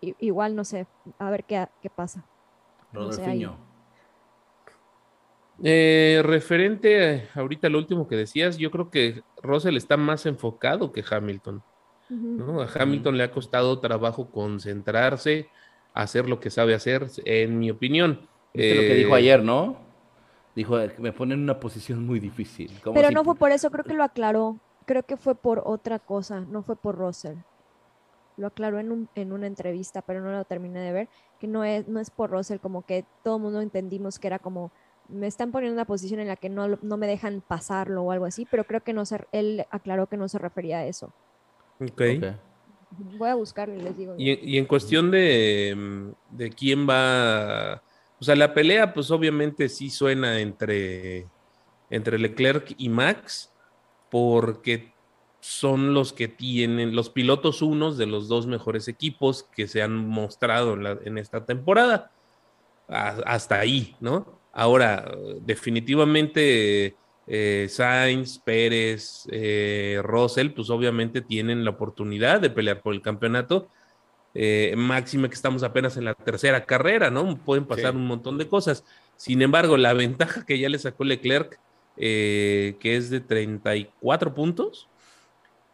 igual 0.00 0.54
no 0.54 0.64
sé, 0.64 0.86
a 1.18 1.30
ver 1.30 1.44
qué, 1.44 1.66
qué 1.80 1.90
pasa. 1.90 2.24
Eh, 5.64 6.20
referente 6.24 7.28
a, 7.34 7.40
ahorita 7.40 7.68
lo 7.68 7.78
último 7.78 8.08
que 8.08 8.16
decías, 8.16 8.58
yo 8.58 8.70
creo 8.70 8.90
que 8.90 9.22
Russell 9.42 9.76
está 9.76 9.96
más 9.96 10.26
enfocado 10.26 10.92
que 10.92 11.04
Hamilton. 11.08 11.62
A 12.10 12.82
Hamilton 12.82 13.16
le 13.16 13.24
ha 13.24 13.30
costado 13.30 13.78
trabajo 13.78 14.30
concentrarse, 14.30 15.48
hacer 15.94 16.28
lo 16.28 16.40
que 16.40 16.50
sabe 16.50 16.74
hacer, 16.74 17.06
en 17.24 17.58
mi 17.58 17.70
opinión. 17.70 18.28
Es 18.52 18.76
lo 18.76 18.82
que 18.82 18.94
dijo 18.94 19.16
eh, 19.16 19.18
ayer, 19.18 19.42
¿no? 19.42 19.78
Dijo, 20.54 20.76
me 20.98 21.12
pone 21.12 21.32
en 21.34 21.40
una 21.40 21.58
posición 21.58 22.04
muy 22.04 22.20
difícil. 22.20 22.70
Pero 22.92 23.10
no 23.10 23.24
fue 23.24 23.34
por 23.36 23.50
eso, 23.50 23.70
creo 23.70 23.84
que 23.84 23.94
lo 23.94 24.04
aclaró. 24.04 24.58
Creo 24.84 25.04
que 25.04 25.16
fue 25.16 25.34
por 25.34 25.62
otra 25.64 25.98
cosa, 25.98 26.40
no 26.40 26.62
fue 26.62 26.76
por 26.76 26.96
Russell. 26.96 27.36
Lo 28.36 28.48
aclaró 28.48 28.78
en, 28.78 28.92
un, 28.92 29.08
en 29.14 29.32
una 29.32 29.46
entrevista, 29.46 30.02
pero 30.02 30.20
no 30.20 30.32
lo 30.32 30.44
terminé 30.44 30.80
de 30.80 30.92
ver, 30.92 31.08
que 31.40 31.46
no 31.46 31.64
es, 31.64 31.88
no 31.88 32.00
es 32.00 32.10
por 32.10 32.30
Russell, 32.30 32.58
como 32.58 32.84
que 32.84 33.06
todo 33.22 33.36
el 33.36 33.42
mundo 33.42 33.62
entendimos 33.62 34.18
que 34.18 34.26
era 34.26 34.38
como 34.38 34.70
me 35.08 35.26
están 35.26 35.52
poniendo 35.52 35.74
en 35.74 35.78
una 35.78 35.84
posición 35.84 36.20
en 36.20 36.28
la 36.28 36.36
que 36.36 36.48
no, 36.48 36.68
me 36.68 37.06
dejan 37.06 37.42
pasarlo 37.46 38.02
o 38.02 38.12
algo 38.12 38.24
así, 38.24 38.46
pero 38.50 38.64
creo 38.64 38.82
que 38.82 38.92
no 38.92 39.04
se, 39.04 39.26
él 39.32 39.64
aclaró 39.70 40.06
que 40.06 40.16
no 40.16 40.28
se 40.28 40.38
refería 40.38 40.78
a 40.78 40.86
eso. 40.86 41.12
Ok. 41.80 42.02
Voy 43.18 43.28
a 43.28 43.34
buscarlo 43.34 43.74
y 43.74 43.80
les 43.80 43.96
digo. 43.96 44.14
Y, 44.18 44.58
en 44.58 44.66
cuestión 44.66 45.10
de, 45.10 46.12
de, 46.30 46.50
quién 46.50 46.88
va, 46.88 47.82
o 48.20 48.24
sea, 48.24 48.36
la 48.36 48.52
pelea 48.52 48.92
pues 48.92 49.10
obviamente 49.10 49.68
sí 49.68 49.88
suena 49.88 50.40
entre, 50.40 51.26
entre 51.88 52.18
Leclerc 52.18 52.74
y 52.76 52.88
Max, 52.90 53.52
porque 54.10 54.92
son 55.40 55.94
los 55.94 56.12
que 56.12 56.28
tienen, 56.28 56.94
los 56.94 57.08
pilotos 57.10 57.62
unos 57.62 57.96
de 57.96 58.06
los 58.06 58.28
dos 58.28 58.46
mejores 58.46 58.88
equipos 58.88 59.44
que 59.54 59.66
se 59.66 59.82
han 59.82 59.96
mostrado 59.96 60.74
en, 60.74 60.86
en 61.04 61.18
esta 61.18 61.46
temporada. 61.46 62.12
hasta 62.88 63.58
ahí, 63.58 63.96
¿no? 64.00 64.41
Ahora, 64.52 65.10
definitivamente 65.40 66.96
eh, 67.26 67.66
Sainz, 67.68 68.38
Pérez, 68.38 69.26
eh, 69.30 70.00
Russell, 70.02 70.50
pues 70.50 70.70
obviamente 70.70 71.20
tienen 71.20 71.64
la 71.64 71.70
oportunidad 71.70 72.40
de 72.40 72.50
pelear 72.50 72.82
por 72.82 72.94
el 72.94 73.02
campeonato. 73.02 73.68
Eh, 74.34 74.74
máxima 74.76 75.28
que 75.28 75.34
estamos 75.34 75.62
apenas 75.62 75.96
en 75.96 76.04
la 76.04 76.14
tercera 76.14 76.64
carrera, 76.64 77.10
¿no? 77.10 77.36
Pueden 77.38 77.66
pasar 77.66 77.94
un 77.94 78.06
montón 78.06 78.38
de 78.38 78.48
cosas. 78.48 78.84
Sin 79.16 79.42
embargo, 79.42 79.76
la 79.76 79.92
ventaja 79.92 80.44
que 80.44 80.58
ya 80.58 80.68
le 80.68 80.78
sacó 80.78 81.04
Leclerc, 81.04 81.58
que 81.96 82.78
es 82.82 83.10
de 83.10 83.20
34 83.20 84.34
puntos, 84.34 84.88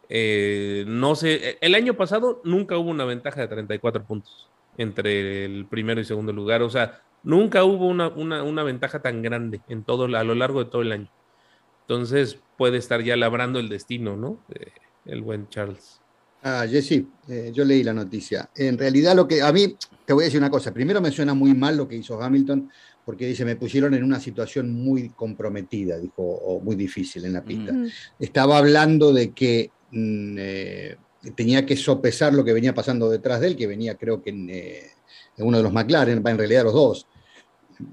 no 0.09 1.15
sé, 1.15 1.57
el 1.61 1.75
año 1.75 1.95
pasado 1.95 2.41
nunca 2.43 2.77
hubo 2.77 2.89
una 2.89 3.05
ventaja 3.05 3.41
de 3.41 3.47
34 3.47 4.03
puntos 4.03 4.49
entre 4.77 5.45
el 5.45 5.65
primero 5.65 6.01
y 6.01 6.05
segundo 6.05 6.33
lugar. 6.33 6.61
O 6.61 6.69
sea, 6.69 7.01
Nunca 7.23 7.63
hubo 7.63 7.87
una, 7.87 8.63
ventaja 8.63 9.01
tan 9.01 9.21
grande 9.21 9.61
en 9.67 9.83
todo, 9.83 10.05
a 10.05 10.23
lo 10.23 10.35
largo 10.35 10.63
de 10.63 10.69
todo 10.69 10.81
el 10.81 10.91
año. 10.91 11.11
Entonces 11.81 12.39
puede 12.57 12.77
estar 12.77 13.01
ya 13.01 13.17
labrando 13.17 13.59
el 13.59 13.69
destino, 13.69 14.15
¿no? 14.15 14.39
el 15.05 15.21
buen 15.21 15.49
Charles. 15.49 15.99
Ah, 16.41 16.65
Jesse, 16.69 17.03
eh, 17.27 17.51
yo 17.53 17.65
leí 17.65 17.83
la 17.83 17.93
noticia. 17.93 18.49
En 18.55 18.77
realidad 18.77 19.15
lo 19.15 19.27
que 19.27 19.41
a 19.41 19.51
mí, 19.51 19.75
te 20.05 20.13
voy 20.13 20.23
a 20.23 20.25
decir 20.25 20.39
una 20.39 20.49
cosa, 20.49 20.73
primero 20.73 21.01
me 21.01 21.11
suena 21.11 21.33
muy 21.33 21.53
mal 21.53 21.75
lo 21.75 21.87
que 21.87 21.97
hizo 21.97 22.21
Hamilton, 22.21 22.69
porque 23.03 23.25
dice, 23.25 23.43
me 23.43 23.55
pusieron 23.55 23.93
en 23.93 24.03
una 24.03 24.19
situación 24.19 24.71
muy 24.71 25.09
comprometida, 25.09 25.97
dijo, 25.97 26.21
o 26.21 26.61
muy 26.61 26.75
difícil 26.75 27.25
en 27.25 27.33
la 27.33 27.43
pista. 27.43 27.73
Estaba 28.19 28.59
hablando 28.59 29.11
de 29.11 29.31
que 29.31 29.71
mm, 29.91 30.35
eh, 30.37 30.97
tenía 31.35 31.65
que 31.65 31.75
sopesar 31.75 32.33
lo 32.33 32.45
que 32.45 32.53
venía 32.53 32.73
pasando 32.73 33.09
detrás 33.09 33.41
de 33.41 33.47
él, 33.47 33.55
que 33.55 33.67
venía 33.67 33.95
creo 33.95 34.21
que 34.21 34.29
en, 34.29 34.49
eh, 34.49 34.83
uno 35.37 35.57
de 35.57 35.63
los 35.63 35.73
McLaren, 35.73 36.21
en 36.25 36.37
realidad 36.37 36.63
los 36.63 36.73
dos. 36.73 37.07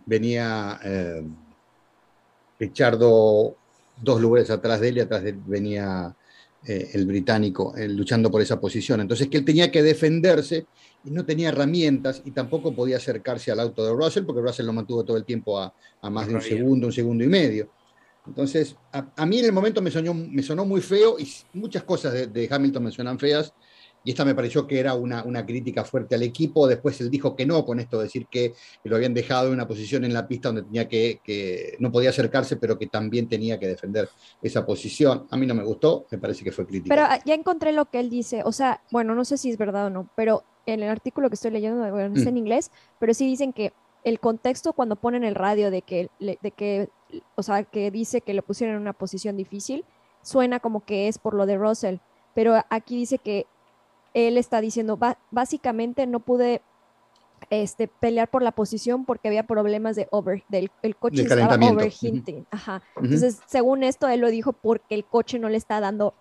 Venía 0.04 0.80
eh, 0.82 1.22
Richardo 2.58 3.56
dos 4.00 4.20
lugares 4.20 4.50
atrás 4.50 4.80
de 4.80 4.88
él 4.88 4.98
y 4.98 5.00
atrás 5.00 5.22
de 5.22 5.30
él 5.30 5.40
venía 5.46 6.14
eh, 6.66 6.90
el 6.94 7.06
británico 7.06 7.74
luchando 7.76 8.30
por 8.30 8.42
esa 8.42 8.60
posición. 8.60 9.00
Entonces 9.00 9.28
que 9.28 9.38
él 9.38 9.44
tenía 9.44 9.70
que 9.70 9.82
defenderse 9.82 10.66
y 11.04 11.10
no 11.10 11.24
tenía 11.24 11.50
herramientas 11.50 12.22
y 12.24 12.32
tampoco 12.32 12.74
podía 12.74 12.96
acercarse 12.96 13.52
al 13.52 13.60
auto 13.60 13.84
de 13.84 13.92
Russell 13.92 14.24
porque 14.24 14.42
Russell 14.42 14.66
lo 14.66 14.72
mantuvo 14.72 15.04
todo 15.04 15.16
el 15.16 15.24
tiempo 15.24 15.58
a, 15.58 15.72
más 16.10 16.26
de 16.28 16.34
un 16.34 16.42
segundo, 16.42 16.88
un 16.88 16.92
segundo 16.92 17.24
y 17.24 17.28
medio. 17.28 17.70
Entonces, 18.26 18.74
a, 18.92 19.24
mí 19.24 19.38
en 19.38 19.44
el 19.44 19.52
momento 19.52 19.80
me, 19.80 19.90
me 19.90 20.42
sonó 20.42 20.64
muy 20.64 20.80
feo 20.80 21.16
y 21.18 21.32
muchas 21.52 21.84
cosas 21.84 22.12
de, 22.12 22.26
de 22.26 22.48
Hamilton 22.50 22.82
me 22.82 22.90
suenan 22.90 23.20
feas 23.20 23.52
y 24.06 24.10
esta 24.10 24.24
me 24.24 24.36
pareció 24.36 24.68
que 24.68 24.78
era 24.78 24.94
una, 24.94 25.24
una, 25.24 25.44
crítica 25.44 25.82
fuerte 25.82 26.14
al 26.14 26.22
equipo. 26.22 26.68
Después 26.68 27.00
él 27.00 27.10
dijo 27.10 27.34
que 27.34 27.44
no, 27.44 27.64
con 27.64 27.80
esto 27.80 27.98
decir 27.98 28.28
que, 28.28 28.54
lo 28.84 28.94
habían 28.94 29.12
dejado 29.12 29.48
en 29.48 29.54
una 29.54 29.66
posición 29.66 30.04
en 30.04 30.14
la 30.14 30.28
pista 30.28 30.50
donde 30.50 30.62
tenía 30.62 30.86
que, 30.86 31.20
que, 31.24 31.74
no 31.80 31.90
podía 31.90 32.10
acercarse, 32.10 32.54
pero 32.56 32.78
que 32.78 32.86
también 32.86 33.28
tenía 33.28 33.58
que 33.58 33.66
defender 33.66 34.08
esa 34.40 34.64
posición. 34.64 35.26
A 35.28 35.36
mí 35.36 35.44
no 35.44 35.56
me 35.56 35.64
gustó, 35.64 36.06
me 36.12 36.18
parece 36.18 36.44
que 36.44 36.52
fue 36.52 36.64
crítica. 36.68 36.94
Pero 36.94 37.04
ah, 37.04 37.18
ya 37.24 37.34
encontré 37.34 37.72
lo 37.72 37.86
que 37.86 37.98
él 37.98 38.08
dice, 38.08 38.42
o 38.44 38.52
sea, 38.52 38.80
bueno, 38.92 39.16
no 39.16 39.24
sé 39.24 39.38
si 39.38 39.50
es 39.50 39.58
verdad 39.58 39.86
o 39.86 39.90
no, 39.90 40.08
pero 40.14 40.44
en 40.66 40.84
el 40.84 40.88
artículo 40.88 41.28
que 41.28 41.34
estoy 41.34 41.50
leyendo, 41.50 41.80
bueno, 41.90 42.16
en 42.16 42.34
mm. 42.34 42.36
inglés, 42.36 42.70
pero 43.00 43.12
sí 43.12 43.26
dicen 43.26 43.52
que 43.52 43.72
el 44.04 44.20
contexto 44.20 44.72
cuando 44.72 44.94
ponen 44.94 45.24
el 45.24 45.34
radio 45.34 45.72
de 45.72 45.82
que, 45.82 46.10
de 46.20 46.50
que, 46.52 46.90
o 47.34 47.42
sea, 47.42 47.64
que 47.64 47.90
dice 47.90 48.20
que 48.20 48.34
lo 48.34 48.42
pusieron 48.42 48.76
en 48.76 48.82
una 48.82 48.92
posición 48.92 49.36
difícil, 49.36 49.84
suena 50.22 50.60
como 50.60 50.84
que 50.84 51.08
es 51.08 51.18
por 51.18 51.34
lo 51.34 51.44
de 51.44 51.56
Russell, 51.56 51.96
pero 52.36 52.54
aquí 52.70 52.96
dice 52.96 53.18
que 53.18 53.46
él 54.16 54.38
está 54.38 54.62
diciendo, 54.62 54.98
básicamente 55.30 56.06
no 56.06 56.20
pude 56.20 56.62
este, 57.50 57.86
pelear 57.86 58.30
por 58.30 58.42
la 58.42 58.52
posición 58.52 59.04
porque 59.04 59.28
había 59.28 59.42
problemas 59.42 59.94
de 59.94 60.08
over, 60.10 60.42
del 60.48 60.70
el 60.82 60.96
coche 60.96 61.22
estaba 61.22 61.56
overheating. 61.56 62.46
Ajá. 62.50 62.82
Entonces, 62.96 63.40
según 63.46 63.82
esto, 63.82 64.08
él 64.08 64.20
lo 64.20 64.30
dijo 64.30 64.54
porque 64.54 64.94
el 64.94 65.04
coche 65.04 65.38
no 65.38 65.50
le 65.50 65.58
está 65.58 65.80
dando 65.80 66.14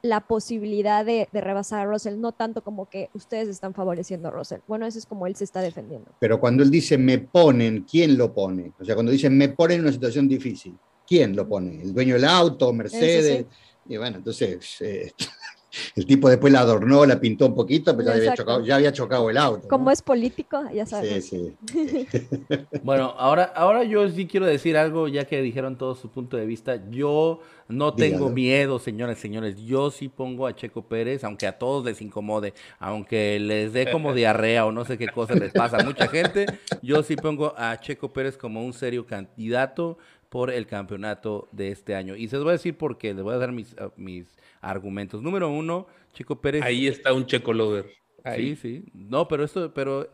la 0.00 0.20
posibilidad 0.20 1.04
de, 1.04 1.28
rebasar 1.30 1.80
a 1.80 1.84
Russell, 1.84 2.18
no 2.18 2.32
tanto 2.32 2.62
como 2.62 2.88
que 2.88 3.10
ustedes 3.12 3.48
están 3.48 3.74
favoreciendo 3.74 4.28
a 4.28 4.30
Russell. 4.30 4.60
Bueno, 4.66 4.86
eso 4.86 4.98
es 4.98 5.04
como 5.04 5.26
él 5.26 5.36
se 5.36 5.44
está 5.44 5.60
defendiendo. 5.60 6.12
Pero 6.18 6.40
cuando 6.40 6.62
él 6.62 6.70
dice 6.70 6.96
me 6.96 7.18
ponen, 7.18 7.82
¿quién 7.82 8.16
lo 8.16 8.32
pone? 8.32 8.72
O 8.80 8.84
sea, 8.84 8.94
cuando 8.94 9.12
dice 9.12 9.28
me 9.28 9.50
ponen 9.50 9.80
en 9.80 9.82
una 9.82 9.92
situación 9.92 10.26
difícil, 10.26 10.74
¿quién 11.06 11.36
lo 11.36 11.46
pone? 11.46 11.82
¿El 11.82 11.92
dueño 11.92 12.14
del 12.14 12.24
auto, 12.24 12.72
Mercedes? 12.72 13.44
Y 13.88 13.96
bueno, 13.98 14.16
entonces, 14.16 14.80
eh, 14.80 15.12
el 15.94 16.06
tipo 16.06 16.28
después 16.28 16.52
la 16.52 16.60
adornó, 16.60 17.04
la 17.06 17.20
pintó 17.20 17.46
un 17.46 17.54
poquito, 17.54 17.96
pero 17.96 18.08
ya 18.08 18.76
había, 18.76 18.92
chocado, 18.92 19.30
el 19.30 19.36
auto. 19.36 19.68
Como 19.68 19.90
es 19.90 20.02
político, 20.02 20.62
ya 20.72 20.86
sabes. 20.86 21.26
Sí, 21.26 21.54
sí. 21.68 22.06
bueno, 22.82 23.14
ahora, 23.18 23.44
ahora 23.44 23.84
yo 23.84 24.08
sí 24.08 24.26
quiero 24.26 24.46
decir 24.46 24.76
algo, 24.76 25.08
ya 25.08 25.24
que 25.24 25.42
dijeron 25.42 25.76
todo 25.76 25.94
su 25.94 26.10
punto 26.10 26.36
de 26.36 26.46
vista. 26.46 26.80
Yo 26.90 27.40
no 27.68 27.94
tengo 27.94 28.30
miedo, 28.30 28.78
señores, 28.78 29.18
señores. 29.18 29.56
Yo 29.64 29.90
sí 29.90 30.08
pongo 30.08 30.46
a 30.46 30.54
Checo 30.54 30.82
Pérez, 30.82 31.24
aunque 31.24 31.46
a 31.46 31.58
todos 31.58 31.84
les 31.84 32.00
incomode, 32.00 32.54
aunque 32.78 33.38
les 33.40 33.72
dé 33.72 33.90
como 33.90 34.14
diarrea 34.14 34.66
o 34.66 34.72
no 34.72 34.84
sé 34.84 34.98
qué 34.98 35.08
cosa 35.08 35.34
les 35.34 35.52
pasa 35.52 35.78
a 35.78 35.84
mucha 35.84 36.08
gente, 36.08 36.46
yo 36.82 37.02
sí 37.02 37.16
pongo 37.16 37.54
a 37.56 37.78
Checo 37.80 38.12
Pérez 38.12 38.36
como 38.36 38.64
un 38.64 38.72
serio 38.72 39.06
candidato 39.06 39.98
por 40.28 40.50
el 40.50 40.66
campeonato 40.66 41.48
de 41.52 41.70
este 41.70 41.94
año. 41.94 42.16
Y 42.16 42.28
se 42.28 42.36
los 42.36 42.44
voy 42.44 42.50
a 42.50 42.52
decir 42.52 42.76
porque 42.76 43.14
les 43.14 43.22
voy 43.22 43.34
a 43.34 43.38
dar 43.38 43.52
mis, 43.52 43.74
mis 43.96 44.26
argumentos. 44.60 45.22
Número 45.22 45.48
uno, 45.48 45.86
Checo 46.12 46.40
Pérez. 46.40 46.62
Ahí 46.62 46.86
está 46.86 47.12
un 47.12 47.26
Checo 47.26 47.52
Lover. 47.52 47.86
Sí, 48.34 48.56
sí. 48.56 48.84
No, 48.92 49.28
pero 49.28 49.44
esto, 49.44 49.72
pero. 49.72 50.08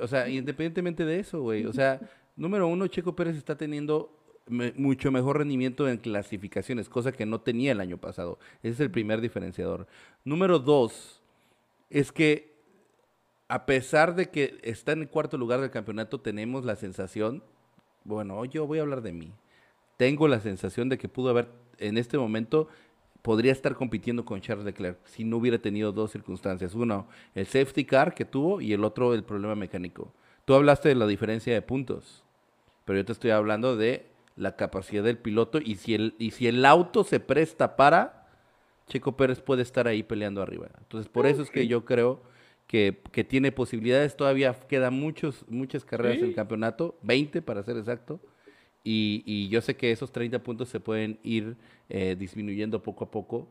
O 0.00 0.06
sea, 0.06 0.28
independientemente 0.28 1.04
de 1.04 1.18
eso, 1.18 1.42
güey. 1.42 1.66
O 1.66 1.72
sea, 1.72 2.00
número 2.36 2.68
uno, 2.68 2.86
Checo 2.86 3.16
Pérez 3.16 3.36
está 3.36 3.56
teniendo 3.56 4.16
mucho 4.76 5.12
mejor 5.12 5.38
rendimiento 5.38 5.88
en 5.88 5.98
clasificaciones, 5.98 6.88
cosa 6.88 7.12
que 7.12 7.26
no 7.26 7.40
tenía 7.40 7.72
el 7.72 7.80
año 7.80 7.98
pasado. 7.98 8.38
Ese 8.62 8.74
es 8.74 8.80
el 8.80 8.90
primer 8.90 9.20
diferenciador. 9.20 9.86
Número 10.24 10.58
dos, 10.58 11.22
es 11.88 12.12
que 12.12 12.50
a 13.48 13.66
pesar 13.66 14.14
de 14.14 14.30
que 14.30 14.58
está 14.62 14.92
en 14.92 15.02
el 15.02 15.08
cuarto 15.08 15.36
lugar 15.36 15.60
del 15.60 15.70
campeonato, 15.70 16.20
tenemos 16.20 16.64
la 16.64 16.76
sensación, 16.76 17.42
bueno, 18.04 18.44
yo 18.44 18.66
voy 18.66 18.78
a 18.78 18.82
hablar 18.82 19.02
de 19.02 19.12
mí. 19.12 19.32
Tengo 19.96 20.28
la 20.28 20.40
sensación 20.40 20.88
de 20.88 20.98
que 20.98 21.08
pudo 21.08 21.30
haber 21.30 21.48
en 21.78 21.98
este 21.98 22.18
momento 22.18 22.68
podría 23.22 23.52
estar 23.52 23.74
compitiendo 23.74 24.24
con 24.24 24.40
Charles 24.40 24.64
Leclerc 24.64 24.98
si 25.04 25.24
no 25.24 25.36
hubiera 25.36 25.58
tenido 25.58 25.92
dos 25.92 26.10
circunstancias. 26.10 26.74
Uno, 26.74 27.06
el 27.34 27.46
safety 27.46 27.84
car 27.84 28.14
que 28.14 28.24
tuvo 28.24 28.60
y 28.60 28.72
el 28.72 28.84
otro, 28.84 29.14
el 29.14 29.24
problema 29.24 29.54
mecánico. 29.54 30.12
Tú 30.44 30.54
hablaste 30.54 30.88
de 30.88 30.94
la 30.94 31.06
diferencia 31.06 31.52
de 31.52 31.62
puntos, 31.62 32.24
pero 32.84 32.98
yo 32.98 33.04
te 33.04 33.12
estoy 33.12 33.30
hablando 33.30 33.76
de 33.76 34.06
la 34.36 34.56
capacidad 34.56 35.04
del 35.04 35.18
piloto 35.18 35.58
y 35.62 35.76
si 35.76 35.94
el, 35.94 36.14
y 36.18 36.30
si 36.30 36.46
el 36.46 36.64
auto 36.64 37.04
se 37.04 37.20
presta 37.20 37.76
para, 37.76 38.26
Checo 38.86 39.16
Pérez 39.16 39.40
puede 39.40 39.62
estar 39.62 39.86
ahí 39.86 40.02
peleando 40.02 40.42
arriba. 40.42 40.68
Entonces, 40.78 41.08
por 41.08 41.26
eso 41.26 41.42
es 41.42 41.50
que 41.50 41.66
yo 41.66 41.84
creo 41.84 42.22
que, 42.70 43.02
que 43.10 43.24
tiene 43.24 43.50
posibilidades. 43.50 44.16
Todavía 44.16 44.54
quedan 44.68 44.94
muchos, 44.94 45.44
muchas 45.48 45.84
carreras 45.84 46.18
en 46.18 46.26
el 46.26 46.34
campeonato, 46.36 46.96
20 47.02 47.42
para 47.42 47.64
ser 47.64 47.76
exacto. 47.76 48.20
Y, 48.84 49.24
y, 49.26 49.48
yo 49.48 49.60
sé 49.60 49.74
que 49.74 49.90
esos 49.90 50.12
30 50.12 50.40
puntos 50.44 50.68
se 50.68 50.78
pueden 50.78 51.18
ir 51.24 51.56
eh, 51.88 52.14
disminuyendo 52.16 52.80
poco 52.80 53.06
a 53.06 53.10
poco. 53.10 53.48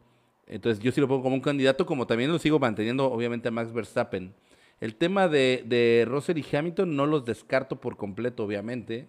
Entonces 0.47 0.81
yo 0.81 0.93
sí 0.93 1.01
lo 1.01 1.09
pongo 1.09 1.21
como 1.21 1.35
un 1.35 1.41
candidato, 1.41 1.85
como 1.85 2.07
también 2.07 2.31
lo 2.31 2.39
sigo 2.39 2.59
manteniendo 2.59 3.11
obviamente 3.11 3.49
a 3.49 3.51
Max 3.51 3.73
Verstappen. 3.73 4.33
El 4.79 4.95
tema 4.95 5.27
de, 5.27 5.65
de 5.65 6.05
Russell 6.07 6.37
y 6.37 6.55
Hamilton 6.55 6.95
no 6.95 7.05
los 7.05 7.25
descarto 7.25 7.81
por 7.81 7.97
completo, 7.97 8.45
obviamente, 8.45 9.05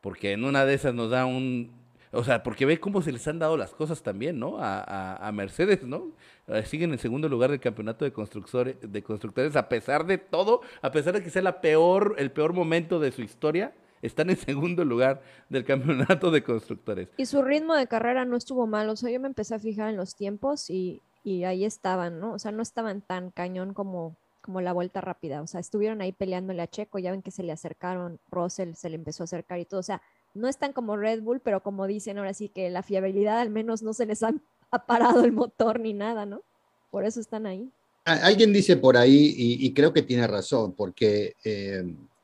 porque 0.00 0.32
en 0.32 0.42
una 0.42 0.64
de 0.64 0.74
esas 0.74 0.92
nos 0.92 1.10
da 1.10 1.24
un... 1.24 1.70
O 2.12 2.24
sea, 2.24 2.42
porque 2.42 2.66
ve 2.66 2.78
cómo 2.78 3.02
se 3.02 3.12
les 3.12 3.26
han 3.28 3.38
dado 3.38 3.56
las 3.56 3.72
cosas 3.72 4.02
también, 4.02 4.38
¿no? 4.38 4.58
A, 4.58 5.16
a, 5.16 5.32
Mercedes, 5.32 5.82
¿no? 5.82 6.12
Eh, 6.46 6.64
siguen 6.64 6.92
en 6.92 6.98
segundo 6.98 7.28
lugar 7.28 7.50
del 7.50 7.60
campeonato 7.60 8.04
de 8.04 8.12
constructores, 8.12 8.76
de 8.80 9.02
constructores, 9.02 9.56
a 9.56 9.68
pesar 9.68 10.06
de 10.06 10.18
todo, 10.18 10.60
a 10.82 10.92
pesar 10.92 11.14
de 11.14 11.22
que 11.22 11.30
sea 11.30 11.42
la 11.42 11.60
peor, 11.60 12.14
el 12.18 12.30
peor 12.30 12.52
momento 12.52 13.00
de 13.00 13.12
su 13.12 13.22
historia 13.22 13.74
están 14.02 14.30
en 14.30 14.36
segundo 14.36 14.84
lugar 14.84 15.20
del 15.48 15.64
campeonato 15.64 16.30
de 16.30 16.42
constructores. 16.42 17.08
Y 17.16 17.26
su 17.26 17.42
ritmo 17.42 17.74
de 17.74 17.86
carrera 17.86 18.24
no 18.24 18.36
estuvo 18.36 18.66
mal, 18.66 18.88
o 18.88 18.96
sea, 18.96 19.10
yo 19.10 19.20
me 19.20 19.28
empecé 19.28 19.54
a 19.54 19.58
fijar 19.58 19.90
en 19.90 19.96
los 19.96 20.14
tiempos 20.14 20.70
y, 20.70 21.02
ahí 21.44 21.64
estaban, 21.64 22.20
¿no? 22.20 22.34
O 22.34 22.38
sea, 22.38 22.52
no 22.52 22.62
estaban 22.62 23.00
tan 23.00 23.32
cañón 23.32 23.74
como, 23.74 24.16
como 24.40 24.60
la 24.60 24.72
vuelta 24.72 25.00
rápida, 25.00 25.42
o 25.42 25.46
sea, 25.48 25.58
estuvieron 25.58 26.00
ahí 26.00 26.12
peleándole 26.12 26.62
a 26.62 26.68
Checo, 26.68 27.00
ya 27.00 27.10
ven 27.10 27.22
que 27.22 27.32
se 27.32 27.42
le 27.42 27.50
acercaron, 27.50 28.20
Russell 28.30 28.74
se 28.74 28.90
le 28.90 28.94
empezó 28.94 29.24
a 29.24 29.24
acercar 29.24 29.58
y 29.58 29.64
todo, 29.64 29.80
o 29.80 29.82
sea, 29.82 30.00
no 30.36 30.48
están 30.48 30.72
como 30.72 30.96
Red 30.96 31.22
Bull, 31.22 31.40
pero 31.40 31.62
como 31.62 31.86
dicen 31.86 32.18
ahora 32.18 32.34
sí 32.34 32.48
que 32.48 32.70
la 32.70 32.82
fiabilidad 32.82 33.40
al 33.40 33.50
menos 33.50 33.82
no 33.82 33.92
se 33.92 34.06
les 34.06 34.22
ha, 34.22 34.34
parado 34.86 35.24
el 35.24 35.32
motor 35.32 35.80
ni 35.80 35.92
nada, 35.92 36.26
¿no? 36.26 36.42
Por 36.90 37.04
eso 37.04 37.20
están 37.20 37.46
ahí. 37.46 37.68
Alguien 38.04 38.52
dice 38.52 38.76
por 38.76 38.96
ahí, 38.96 39.34
y, 39.36 39.74
creo 39.74 39.92
que 39.92 40.02
tiene 40.02 40.28
razón, 40.28 40.74
porque 40.74 41.34
eh, 41.42 41.82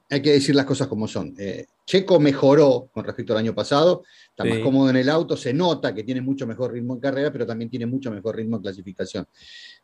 hay 0.08 0.22
que 0.22 0.30
decir 0.30 0.54
las 0.54 0.64
cosas 0.64 0.86
como 0.86 1.08
son. 1.08 1.34
Eh, 1.36 1.66
Checo 1.84 2.20
mejoró 2.20 2.88
con 2.92 3.04
respecto 3.04 3.32
al 3.32 3.40
año 3.40 3.54
pasado, 3.54 4.04
está 4.28 4.44
más 4.44 4.60
cómodo 4.60 4.90
en 4.90 4.96
el 4.96 5.08
auto, 5.08 5.36
se 5.36 5.52
nota 5.52 5.92
que 5.94 6.04
tiene 6.04 6.20
mucho 6.20 6.46
mejor 6.46 6.72
ritmo 6.72 6.94
en 6.94 7.00
carrera, 7.00 7.32
pero 7.32 7.44
también 7.44 7.68
tiene 7.68 7.86
mucho 7.86 8.10
mejor 8.10 8.36
ritmo 8.36 8.56
en 8.56 8.62
clasificación. 8.62 9.26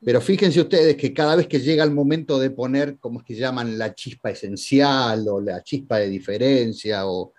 Pero 0.04 0.20
fíjense 0.20 0.60
ustedes 0.60 0.96
que 0.96 1.12
cada 1.12 1.34
vez 1.34 1.48
que 1.48 1.58
llega 1.60 1.82
el 1.82 1.90
momento 1.90 2.38
de 2.38 2.50
poner, 2.50 2.98
como 2.98 3.18
es 3.20 3.26
que 3.26 3.34
llaman, 3.34 3.76
la 3.76 3.94
chispa 3.94 4.30
esencial 4.30 5.26
o 5.28 5.40
la 5.40 5.62
chispa 5.62 5.98
de 5.98 6.08
diferencia 6.08 7.06
o 7.06 7.32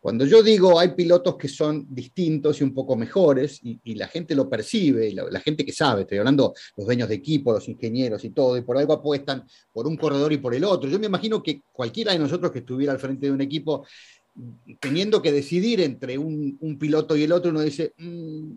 cuando 0.00 0.24
yo 0.24 0.42
digo 0.42 0.78
hay 0.78 0.90
pilotos 0.90 1.36
que 1.36 1.48
son 1.48 1.86
distintos 1.90 2.60
y 2.60 2.64
un 2.64 2.72
poco 2.72 2.94
mejores, 2.94 3.60
y, 3.62 3.94
la 3.94 4.06
gente 4.06 4.34
lo 4.34 4.48
percibe, 4.48 5.08
y 5.08 5.12
la, 5.12 5.40
gente 5.40 5.64
que 5.64 5.72
sabe, 5.72 6.02
estoy 6.02 6.18
hablando 6.18 6.54
los 6.76 6.86
dueños 6.86 7.08
de 7.08 7.16
equipo, 7.16 7.52
los 7.52 7.68
ingenieros 7.68 8.24
y 8.24 8.30
todo, 8.30 8.56
y 8.56 8.62
por 8.62 8.78
algo 8.78 8.92
apuestan 8.92 9.44
por 9.72 9.88
un 9.88 9.96
corredor 9.96 10.32
y 10.32 10.38
por 10.38 10.54
el 10.54 10.64
otro. 10.64 10.88
Yo 10.88 11.00
me 11.00 11.06
imagino 11.06 11.42
que 11.42 11.62
cualquiera 11.72 12.12
de 12.12 12.18
nosotros 12.20 12.52
que 12.52 12.60
estuviera 12.60 12.92
al 12.92 13.00
frente 13.00 13.26
de 13.26 13.32
un 13.32 13.40
equipo, 13.40 13.84
teniendo 14.78 15.20
que 15.20 15.32
decidir 15.32 15.80
entre 15.80 16.16
un, 16.16 16.76
piloto 16.78 17.16
y 17.16 17.24
el 17.24 17.32
otro, 17.32 17.50
uno 17.50 17.62
dice, 17.62 17.92
mm, 17.98 18.52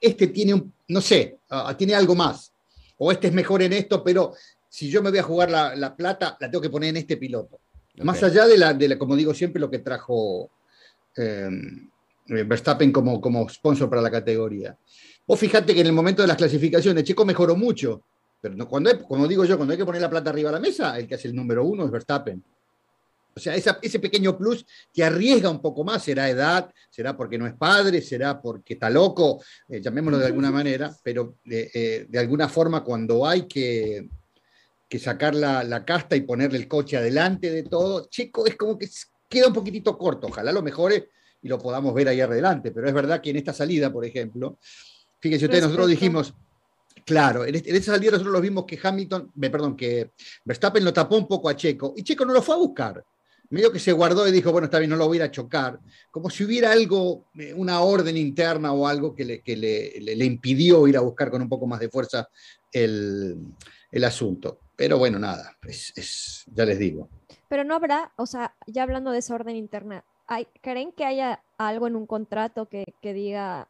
este, 0.00 0.26
tiene, 0.28 0.54
un, 0.54 0.72
no 0.88 1.00
sé, 1.00 1.38
ah, 1.50 1.76
tiene 1.78 1.94
algo 1.94 2.16
más, 2.16 2.52
o 2.96 3.12
este 3.12 3.28
es 3.28 3.32
mejor 3.32 3.62
en 3.62 3.74
esto, 3.74 4.02
pero 4.02 4.32
si 4.68 4.90
yo 4.90 5.04
me 5.04 5.10
voy 5.10 5.20
a 5.20 5.22
jugar 5.22 5.50
la 5.50 5.96
plata, 5.96 6.36
la 6.40 6.50
tengo 6.50 6.62
que 6.62 6.70
poner 6.70 6.90
en 6.90 6.96
este 6.96 7.16
piloto. 7.16 7.60
Más 8.02 8.22
allá 8.22 8.46
de 8.46 8.56
la, 8.58 8.74
de 8.74 8.98
como 8.98 9.16
digo 9.16 9.34
siempre, 9.34 9.60
lo 9.60 9.70
que 9.70 9.78
trajo 9.78 10.50
eh, 11.16 11.48
Verstappen 12.26 12.92
como, 12.92 13.20
como 13.20 13.48
sponsor 13.48 13.88
para 13.88 14.02
la 14.02 14.10
categoría. 14.10 14.76
Vos 15.26 15.38
fíjate 15.38 15.74
que 15.74 15.80
en 15.80 15.86
el 15.86 15.92
momento 15.92 16.22
de 16.22 16.28
las 16.28 16.36
clasificaciones, 16.36 17.04
Checo 17.04 17.24
mejoró 17.24 17.56
mucho, 17.56 18.02
pero 18.40 18.68
cuando 18.68 18.98
como 19.06 19.26
digo 19.26 19.44
yo, 19.44 19.56
cuando 19.56 19.72
hay 19.72 19.78
que 19.78 19.84
poner 19.84 20.00
la 20.00 20.10
plata 20.10 20.30
arriba 20.30 20.50
de 20.50 20.56
la 20.56 20.60
mesa, 20.60 20.98
el 20.98 21.06
que 21.06 21.16
hace 21.16 21.28
el 21.28 21.34
número 21.34 21.64
uno 21.64 21.84
es 21.84 21.90
Verstappen. 21.90 22.42
O 23.34 23.40
sea, 23.40 23.54
ese 23.54 24.00
pequeño 24.00 24.36
plus 24.36 24.66
que 24.92 25.04
arriesga 25.04 25.48
un 25.48 25.62
poco 25.62 25.84
más, 25.84 26.02
será 26.02 26.28
edad, 26.28 26.72
será 26.90 27.16
porque 27.16 27.38
no 27.38 27.46
es 27.46 27.54
padre, 27.54 28.02
será 28.02 28.42
porque 28.42 28.74
está 28.74 28.90
loco, 28.90 29.40
eh, 29.68 29.80
llamémoslo 29.80 30.18
de 30.18 30.26
alguna 30.26 30.50
manera, 30.50 30.92
pero 31.04 31.36
eh, 31.44 32.06
de 32.08 32.18
alguna 32.18 32.48
forma 32.48 32.82
cuando 32.82 33.24
hay 33.24 33.46
que, 33.46 34.08
que 34.88 34.98
sacar 34.98 35.34
la, 35.34 35.84
casta 35.84 36.16
y 36.16 36.22
ponerle 36.22 36.58
el 36.58 36.68
coche 36.68 36.96
adelante 36.96 37.50
de 37.50 37.62
todo. 37.64 38.08
Checo 38.08 38.46
es 38.46 38.56
como 38.56 38.78
que 38.78 38.88
queda 39.28 39.48
un 39.48 39.52
poquitito 39.52 39.98
corto, 39.98 40.28
ojalá 40.28 40.50
lo 40.50 40.62
mejore 40.62 41.10
y 41.42 41.48
lo 41.48 41.58
podamos 41.58 41.94
ver 41.94 42.08
ahí 42.08 42.20
adelante, 42.20 42.70
pero 42.70 42.88
es 42.88 42.94
verdad 42.94 43.20
que 43.20 43.30
en 43.30 43.36
esta 43.36 43.52
salida, 43.52 43.92
por 43.92 44.04
ejemplo, 44.04 44.58
fíjense 45.20 45.44
ustedes, 45.44 45.64
nosotros 45.64 45.88
dijimos, 45.88 46.34
claro, 47.04 47.44
en, 47.44 47.54
este, 47.54 47.76
esa 47.76 47.92
salida 47.92 48.12
nosotros 48.12 48.32
lo 48.32 48.40
vimos 48.40 48.64
que 48.64 48.78
Hamilton, 48.82 49.30
perdón, 49.38 49.76
que 49.76 50.12
Verstappen 50.44 50.84
lo 50.84 50.92
tapó 50.92 51.18
un 51.18 51.28
poco 51.28 51.48
a 51.48 51.56
Checo 51.56 51.92
y 51.96 52.02
Checo 52.02 52.24
no 52.24 52.32
lo 52.32 52.42
fue 52.42 52.54
a 52.54 52.58
buscar. 52.58 53.04
medio 53.50 53.70
que 53.70 53.78
se 53.78 53.92
guardó 53.92 54.26
y 54.26 54.32
dijo, 54.32 54.50
bueno, 54.50 54.64
está 54.64 54.78
bien, 54.78 54.90
no 54.90 54.96
lo 54.96 55.06
voy 55.06 55.18
a 55.18 55.20
ir 55.20 55.22
a 55.24 55.30
chocar, 55.30 55.78
como 56.10 56.30
si 56.30 56.44
hubiera 56.44 56.72
algo, 56.72 57.26
eh, 57.38 57.52
una 57.54 57.80
orden 57.80 58.16
interna 58.16 58.72
o 58.72 58.88
algo 58.88 59.14
que 59.14 59.24
le, 59.24 59.42
que 59.42 59.56
le, 59.56 60.00
le, 60.00 60.24
impidió 60.24 60.88
ir 60.88 60.96
a 60.96 61.00
buscar 61.00 61.30
con 61.30 61.42
un 61.42 61.48
poco 61.48 61.66
más 61.66 61.80
de 61.80 61.90
fuerza 61.90 62.28
el, 62.72 63.36
el 63.90 64.04
asunto. 64.04 64.60
Pero 64.78 64.96
bueno, 64.96 65.18
nada, 65.18 65.56
es, 65.66 65.92
es, 65.96 66.44
ya 66.54 66.64
les 66.64 66.78
digo. 66.78 67.08
Pero 67.48 67.64
no 67.64 67.74
habrá, 67.74 68.12
o 68.14 68.26
sea, 68.26 68.54
ya 68.68 68.84
hablando 68.84 69.10
de 69.10 69.18
esa 69.18 69.34
orden 69.34 69.56
interna, 69.56 70.04
¿hay, 70.28 70.46
¿creen 70.62 70.92
que 70.92 71.04
haya 71.04 71.42
algo 71.58 71.88
en 71.88 71.96
un 71.96 72.06
contrato 72.06 72.66
que, 72.66 72.94
que 73.02 73.12
diga 73.12 73.66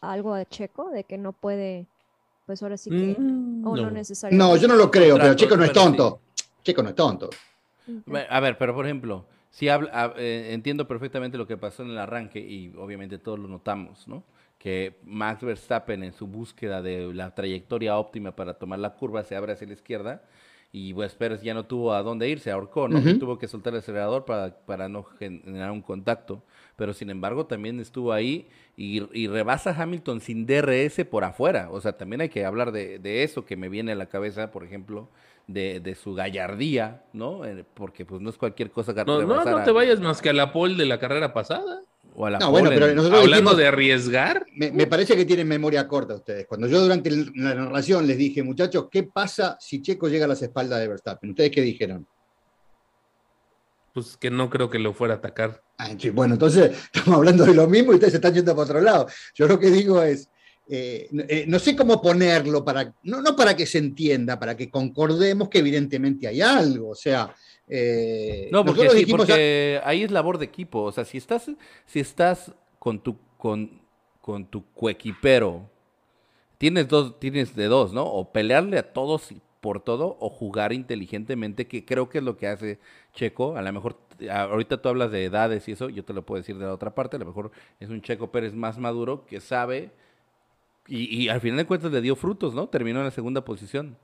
algo 0.00 0.36
de 0.36 0.46
Checo, 0.46 0.90
de 0.90 1.02
que 1.02 1.18
no 1.18 1.32
puede, 1.32 1.86
pues 2.46 2.62
ahora 2.62 2.76
sí 2.76 2.90
que, 2.90 3.16
mm, 3.18 3.66
o 3.66 3.74
no. 3.74 3.82
no 3.82 3.90
necesariamente? 3.90 4.54
No, 4.54 4.56
yo 4.56 4.68
no 4.68 4.76
lo 4.76 4.88
creo, 4.88 5.16
pero 5.16 5.34
Checo 5.34 5.56
no 5.56 5.64
es 5.64 5.72
tonto. 5.72 6.20
Checo 6.62 6.80
no 6.80 6.90
es 6.90 6.94
tonto. 6.94 7.28
A 8.28 8.38
ver, 8.38 8.56
pero 8.56 8.72
por 8.72 8.84
ejemplo, 8.84 9.26
si 9.50 9.68
habla, 9.68 10.14
eh, 10.16 10.50
entiendo 10.52 10.86
perfectamente 10.86 11.36
lo 11.36 11.48
que 11.48 11.56
pasó 11.56 11.82
en 11.82 11.90
el 11.90 11.98
arranque 11.98 12.38
y 12.38 12.72
obviamente 12.78 13.18
todos 13.18 13.40
lo 13.40 13.48
notamos, 13.48 14.06
¿no? 14.06 14.22
Que 14.60 15.00
Max 15.02 15.42
Verstappen 15.42 16.04
en 16.04 16.12
su 16.12 16.28
búsqueda 16.28 16.82
de 16.82 17.12
la 17.12 17.34
trayectoria 17.34 17.98
óptima 17.98 18.36
para 18.36 18.54
tomar 18.54 18.78
la 18.78 18.94
curva 18.94 19.24
se 19.24 19.34
abre 19.34 19.54
hacia 19.54 19.66
la 19.66 19.72
izquierda 19.72 20.22
y 20.74 20.94
pues 20.94 21.14
Pérez 21.14 21.42
ya 21.42 21.52
no 21.52 21.66
tuvo 21.66 21.92
a 21.92 22.02
dónde 22.02 22.30
irse, 22.30 22.50
ahorcó, 22.50 22.88
¿no? 22.88 23.18
tuvo 23.18 23.38
que 23.38 23.46
soltar 23.46 23.74
el 23.74 23.80
acelerador 23.80 24.24
para, 24.24 24.56
para 24.64 24.88
no 24.88 25.04
generar 25.04 25.70
un 25.70 25.82
contacto. 25.82 26.42
Pero 26.76 26.94
sin 26.94 27.10
embargo 27.10 27.44
también 27.44 27.78
estuvo 27.78 28.10
ahí 28.10 28.48
y, 28.74 29.02
y, 29.12 29.28
rebasa 29.28 29.76
Hamilton 29.78 30.22
sin 30.22 30.46
DRS 30.46 31.04
por 31.04 31.24
afuera. 31.24 31.68
O 31.70 31.82
sea, 31.82 31.98
también 31.98 32.22
hay 32.22 32.30
que 32.30 32.46
hablar 32.46 32.72
de, 32.72 32.98
de 32.98 33.22
eso 33.22 33.44
que 33.44 33.54
me 33.54 33.68
viene 33.68 33.92
a 33.92 33.96
la 33.96 34.06
cabeza, 34.06 34.50
por 34.50 34.64
ejemplo, 34.64 35.10
de, 35.46 35.80
de, 35.80 35.94
su 35.94 36.14
gallardía, 36.14 37.02
¿no? 37.12 37.44
Eh, 37.44 37.66
porque 37.74 38.06
pues 38.06 38.22
no 38.22 38.30
es 38.30 38.38
cualquier 38.38 38.70
cosa 38.70 38.94
que 38.94 39.04
No, 39.04 39.20
no, 39.20 39.44
no 39.44 39.64
te 39.64 39.72
vayas 39.72 40.00
más 40.00 40.22
que 40.22 40.30
a 40.30 40.32
la 40.32 40.52
pole 40.52 40.76
de 40.76 40.86
la 40.86 40.98
carrera 40.98 41.34
pasada. 41.34 41.82
O 42.14 42.26
a 42.26 42.30
la 42.30 42.38
no, 42.38 42.50
bueno, 42.50 42.68
pero 42.68 42.94
nosotros 42.94 43.22
Hablando 43.22 43.54
de 43.54 43.66
arriesgar. 43.66 44.44
Me, 44.54 44.70
me, 44.70 44.86
parece 44.86 45.16
que 45.16 45.24
tienen 45.24 45.48
memoria 45.48 45.88
corta 45.88 46.14
ustedes. 46.14 46.46
Cuando 46.46 46.66
yo 46.66 46.80
durante 46.80 47.10
la 47.10 47.54
narración 47.54 48.06
les 48.06 48.18
dije, 48.18 48.42
muchachos, 48.42 48.88
¿qué 48.90 49.04
pasa 49.04 49.56
si 49.60 49.80
Checo 49.80 50.08
llega 50.08 50.26
a 50.26 50.28
las 50.28 50.42
espaldas 50.42 50.80
de 50.80 50.88
Verstappen? 50.88 51.30
¿Ustedes 51.30 51.50
qué 51.50 51.62
dijeron? 51.62 52.06
Pues 53.94 54.16
que 54.16 54.30
no 54.30 54.50
creo 54.50 54.68
que 54.68 54.78
lo 54.78 54.92
fuera 54.92 55.14
a 55.14 55.16
atacar. 55.18 55.62
Ah, 55.78 55.90
bueno, 56.12 56.34
entonces 56.34 56.72
estamos 56.92 57.18
hablando 57.18 57.44
de 57.44 57.54
lo 57.54 57.66
mismo 57.66 57.92
y 57.92 57.94
ustedes 57.94 58.12
se 58.12 58.18
están 58.18 58.34
yendo 58.34 58.52
para 58.54 58.64
otro 58.64 58.80
lado. 58.80 59.06
Yo 59.34 59.46
lo 59.46 59.58
que 59.58 59.70
digo 59.70 60.02
es, 60.02 60.28
eh, 60.68 61.08
eh, 61.28 61.44
no 61.48 61.58
sé 61.58 61.74
cómo 61.74 62.00
ponerlo, 62.00 62.64
para, 62.64 62.94
no, 63.04 63.22
no, 63.22 63.34
para 63.34 63.56
que 63.56 63.66
se 63.66 63.78
entienda, 63.78 64.38
para 64.38 64.56
que 64.56 64.70
concordemos 64.70 65.48
que 65.48 65.58
evidentemente 65.58 66.28
hay 66.28 66.42
algo, 66.42 66.90
o 66.90 66.94
sea... 66.94 67.34
Eh, 67.68 68.48
no, 68.52 68.64
porque, 68.64 68.90
sí, 68.90 69.06
porque 69.06 69.80
ahí 69.84 70.02
es 70.02 70.10
labor 70.10 70.38
de 70.38 70.44
equipo, 70.44 70.82
o 70.82 70.92
sea, 70.92 71.04
si 71.04 71.18
estás, 71.18 71.50
si 71.86 72.00
estás 72.00 72.54
con 72.78 73.00
tu, 73.00 73.16
con, 73.36 73.80
con 74.20 74.46
tu 74.46 74.64
coequipero, 74.72 75.70
tienes, 76.58 76.88
dos, 76.88 77.18
tienes 77.18 77.54
de 77.54 77.66
dos, 77.66 77.92
¿no? 77.92 78.04
O 78.04 78.32
pelearle 78.32 78.78
a 78.78 78.92
todos 78.92 79.32
por 79.60 79.80
todo 79.80 80.16
o 80.18 80.28
jugar 80.28 80.72
inteligentemente, 80.72 81.68
que 81.68 81.84
creo 81.84 82.08
que 82.08 82.18
es 82.18 82.24
lo 82.24 82.36
que 82.36 82.48
hace 82.48 82.80
Checo. 83.14 83.56
A 83.56 83.62
lo 83.62 83.72
mejor, 83.72 83.96
ahorita 84.28 84.82
tú 84.82 84.88
hablas 84.88 85.12
de 85.12 85.24
edades 85.24 85.68
y 85.68 85.72
eso, 85.72 85.88
yo 85.88 86.04
te 86.04 86.12
lo 86.12 86.26
puedo 86.26 86.40
decir 86.40 86.58
de 86.58 86.66
la 86.66 86.74
otra 86.74 86.94
parte, 86.94 87.16
a 87.16 87.20
lo 87.20 87.26
mejor 87.26 87.52
es 87.78 87.88
un 87.88 88.02
Checo 88.02 88.32
Pérez 88.32 88.54
más 88.54 88.78
maduro 88.78 89.24
que 89.24 89.40
sabe 89.40 89.92
y, 90.88 91.28
al 91.28 91.40
final 91.40 91.58
de 91.58 91.66
cuentas 91.66 91.92
le 91.92 92.00
dio 92.00 92.16
frutos, 92.16 92.54
¿no? 92.54 92.68
Terminó 92.68 92.98
en 92.98 93.04
la 93.04 93.10
segunda 93.12 93.44
posición. 93.44 93.96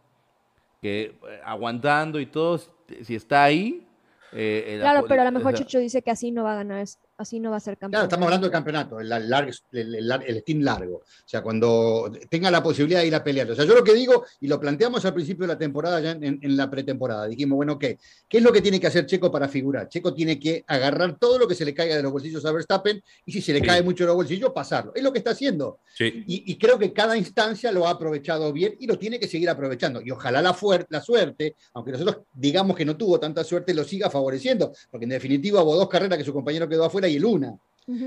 Que 0.80 1.18
eh, 1.28 1.40
aguantando 1.44 2.20
y 2.20 2.26
todo, 2.26 2.58
si 3.02 3.14
está 3.14 3.44
ahí. 3.44 3.86
Eh, 4.32 4.76
claro, 4.80 5.06
pero 5.08 5.22
a 5.22 5.24
lo 5.24 5.32
mejor 5.32 5.54
Chucho 5.54 5.78
dice 5.78 6.02
que 6.02 6.10
así 6.10 6.30
no 6.30 6.44
va 6.44 6.52
a 6.52 6.56
ganar 6.56 6.80
así 7.18 7.40
no 7.40 7.50
va 7.50 7.56
a 7.56 7.60
ser 7.60 7.76
campeón. 7.76 7.90
Claro, 7.90 8.04
estamos 8.04 8.26
hablando 8.26 8.46
del 8.46 8.52
campeonato, 8.52 9.00
el, 9.00 9.08
largo, 9.08 9.50
el, 9.72 9.94
el, 9.94 10.40
steam 10.40 10.60
largo. 10.60 10.98
O 10.98 11.28
sea, 11.28 11.42
cuando 11.42 12.10
tenga 12.30 12.50
la 12.50 12.62
posibilidad 12.62 13.00
de 13.00 13.08
ir 13.08 13.14
a 13.14 13.24
pelear. 13.24 13.50
O 13.50 13.56
sea, 13.56 13.64
yo 13.64 13.74
lo 13.74 13.82
que 13.82 13.92
digo, 13.92 14.24
y 14.40 14.46
lo 14.46 14.60
planteamos 14.60 15.04
al 15.04 15.12
principio 15.12 15.42
de 15.42 15.52
la 15.52 15.58
temporada, 15.58 16.00
ya 16.00 16.12
en, 16.12 16.56
la 16.56 16.70
pretemporada, 16.70 17.26
dijimos, 17.26 17.56
bueno, 17.56 17.78
¿qué? 17.78 17.98
¿Qué 18.28 18.38
es 18.38 18.44
lo 18.44 18.52
que 18.52 18.62
tiene 18.62 18.78
que 18.78 18.86
hacer 18.86 19.04
Checo 19.04 19.30
para 19.32 19.48
figurar? 19.48 19.88
Checo 19.88 20.14
tiene 20.14 20.38
que 20.38 20.64
agarrar 20.66 21.18
todo 21.18 21.38
lo 21.38 21.48
que 21.48 21.56
se 21.56 21.64
le 21.64 21.74
caiga 21.74 21.96
de 21.96 22.02
los 22.02 22.12
bolsillos 22.12 22.44
a 22.44 22.52
Verstappen 22.52 23.02
y 23.26 23.32
si 23.32 23.42
se 23.42 23.52
le 23.52 23.60
cae 23.60 23.82
mucho 23.82 24.04
de 24.04 24.08
los 24.08 24.16
bolsillos, 24.16 24.52
pasarlo. 24.52 24.92
Es 24.94 25.02
lo 25.02 25.12
que 25.12 25.18
está 25.18 25.32
haciendo. 25.32 25.80
Sí. 25.94 26.24
Y, 26.26 26.56
creo 26.58 26.78
que 26.78 26.92
cada 26.92 27.16
instancia 27.16 27.72
lo 27.72 27.86
ha 27.86 27.90
aprovechado 27.90 28.52
bien 28.52 28.74
y 28.78 28.86
lo 28.86 28.98
tiene 28.98 29.18
que 29.18 29.26
seguir 29.26 29.50
aprovechando. 29.50 30.00
Y 30.00 30.10
ojalá 30.10 30.40
la, 30.40 30.56
la 30.88 31.00
suerte, 31.00 31.56
aunque 31.74 31.92
nosotros 31.92 32.18
digamos 32.32 32.76
que 32.76 32.84
no 32.84 32.96
tuvo 32.96 33.18
tanta 33.18 33.42
suerte, 33.42 33.74
lo 33.74 33.84
siga 33.84 34.10
favoreciendo, 34.10 34.72
porque 34.90 35.04
en 35.04 35.10
definitiva 35.10 35.62
hubo 35.62 35.74
dos 35.74 35.88
carreras 35.88 36.18
que 36.18 36.24
su 36.24 36.32
compañero 36.32 36.68
quedó 36.68 36.84
afuera 36.84 37.07
y 37.08 37.16
el 37.16 37.24
una. 37.24 37.58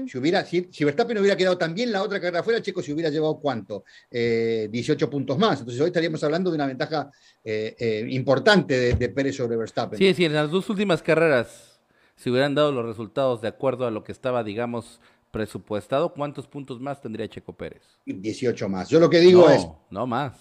Si, 0.08 0.16
hubiera, 0.20 0.46
si, 0.46 0.62
Verstappen 0.86 1.18
hubiera 1.18 1.36
quedado 1.36 1.58
también 1.58 1.92
la 1.92 2.04
otra 2.04 2.20
carrera 2.20 2.42
afuera, 2.42 2.62
Checo 2.62 2.84
se 2.84 2.94
hubiera 2.94 3.10
llevado 3.10 3.40
cuánto? 3.40 3.84
18 4.12 4.70
eh, 5.06 5.08
puntos 5.08 5.40
más. 5.40 5.60
Entonces 5.60 5.82
hoy 5.82 5.88
estaríamos 5.88 6.24
hablando 6.24 6.52
de 6.52 6.56
una 6.56 6.68
ventaja 6.68 7.10
eh, 7.44 7.76
eh, 7.80 8.06
importante 8.12 8.94
de, 8.94 9.10
Pérez 9.10 9.38
sobre 9.38 9.58
Verstappen. 9.58 9.98
Sí, 9.98 10.14
sí, 10.14 10.26
en 10.26 10.34
las 10.34 10.52
dos 10.52 10.70
últimas 10.70 11.02
carreras, 11.02 11.82
si 12.16 12.30
hubieran 12.30 12.54
dado 12.54 12.72
los 12.72 12.86
resultados 12.86 13.42
de 13.42 13.48
acuerdo 13.48 13.88
a 13.88 13.92
lo 13.92 14.04
que 14.04 14.12
estaba, 14.12 14.44
digamos, 14.44 15.02
presupuestado, 15.32 16.14
¿cuántos 16.14 16.48
puntos 16.48 16.80
más 16.80 17.02
tendría 17.02 17.28
Checo 17.28 17.54
Pérez? 17.54 17.82
18 18.06 18.70
más. 18.70 18.88
Yo 18.88 19.00
lo 19.00 19.10
que 19.10 19.20
digo 19.20 19.50
es... 19.50 19.68
No, 19.90 20.06
más. 20.06 20.34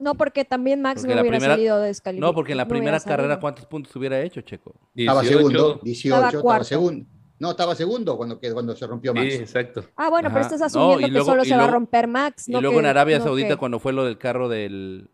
No, 0.00 0.16
porque 0.16 0.44
también 0.44 0.82
Max 0.82 1.04
no 1.04 1.20
hubiera 1.20 1.38
salido 1.38 1.80
descalificado. 1.80 2.32
No, 2.32 2.34
porque 2.34 2.52
en 2.52 2.58
la 2.58 2.66
primera 2.66 2.98
carrera, 2.98 3.38
¿cuántos 3.38 3.64
puntos 3.66 3.94
hubiera 3.94 4.20
hecho 4.20 4.40
Checo? 4.40 4.74
Estaba 4.94 5.22
segundo, 5.22 5.80
18, 5.84 6.38
estaba 6.38 6.64
segundo. 6.64 7.06
No, 7.38 7.50
estaba 7.50 7.74
segundo 7.74 8.16
cuando, 8.16 8.40
cuando 8.40 8.74
se 8.74 8.86
rompió 8.86 9.14
Max. 9.14 9.32
Sí, 9.32 9.38
exacto. 9.38 9.84
Ah, 9.96 10.10
bueno, 10.10 10.28
pero 10.30 10.42
estás 10.42 10.62
asumiendo 10.62 11.18
que 11.18 11.24
solo 11.24 11.44
se 11.44 11.56
va 11.56 11.64
a 11.64 11.70
romper 11.70 12.08
Max. 12.08 12.48
y 12.48 12.52
luego 12.52 12.80
en 12.80 12.86
Arabia 12.86 13.20
Saudita, 13.20 13.56
cuando 13.56 13.78
fue 13.78 13.92
lo 13.92 14.04
del 14.04 14.18
carro 14.18 14.48
del. 14.48 15.08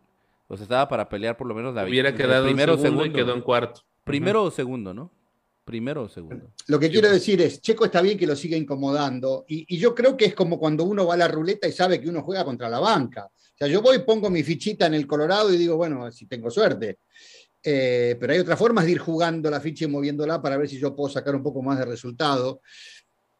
Pues 0.47 0.61
estaba 0.61 0.87
para 0.87 1.09
pelear 1.09 1.37
por 1.37 1.47
lo 1.47 1.55
menos 1.55 1.73
la 1.73 1.83
Hubiera 1.85 2.13
quedado 2.13 2.45
primero 2.45 2.73
en 2.73 2.79
segundo, 2.79 3.03
segundo, 3.03 3.19
y 3.19 3.23
quedó 3.23 3.33
en 3.35 3.41
cuarto. 3.41 3.81
Primero 4.03 4.43
o 4.43 4.51
segundo, 4.51 4.93
¿no? 4.93 5.11
Primero 5.63 6.03
o 6.03 6.07
segundo. 6.07 6.51
Lo 6.67 6.79
que 6.79 6.91
quiero 6.91 7.09
decir 7.09 7.41
es, 7.41 7.59
Checo 7.61 7.85
está 7.85 7.99
bien 8.03 8.15
que 8.15 8.27
lo 8.27 8.35
siga 8.35 8.55
incomodando. 8.55 9.45
Y, 9.47 9.65
y, 9.67 9.79
yo 9.79 9.95
creo 9.95 10.15
que 10.15 10.25
es 10.25 10.35
como 10.35 10.59
cuando 10.59 10.83
uno 10.83 11.07
va 11.07 11.15
a 11.15 11.17
la 11.17 11.27
ruleta 11.27 11.67
y 11.67 11.71
sabe 11.71 11.99
que 11.99 12.07
uno 12.07 12.21
juega 12.21 12.45
contra 12.45 12.69
la 12.69 12.79
banca. 12.79 13.25
O 13.25 13.57
sea, 13.57 13.67
yo 13.67 13.81
voy, 13.81 13.99
pongo 13.99 14.29
mi 14.29 14.43
fichita 14.43 14.85
en 14.85 14.93
el 14.93 15.07
Colorado 15.07 15.51
y 15.51 15.57
digo, 15.57 15.77
bueno, 15.77 16.11
si 16.11 16.27
tengo 16.27 16.51
suerte. 16.51 16.99
Eh, 17.67 18.15
pero 18.19 18.31
hay 18.31 18.39
otras 18.39 18.59
formas 18.59 18.85
de 18.85 18.91
ir 18.91 18.99
jugando 18.99 19.49
la 19.49 19.59
ficha 19.59 19.85
y 19.85 19.87
moviéndola 19.87 20.39
para 20.39 20.55
ver 20.55 20.69
si 20.69 20.77
yo 20.77 20.95
puedo 20.95 21.09
sacar 21.09 21.35
un 21.35 21.41
poco 21.41 21.63
más 21.63 21.79
de 21.79 21.85
resultado. 21.85 22.61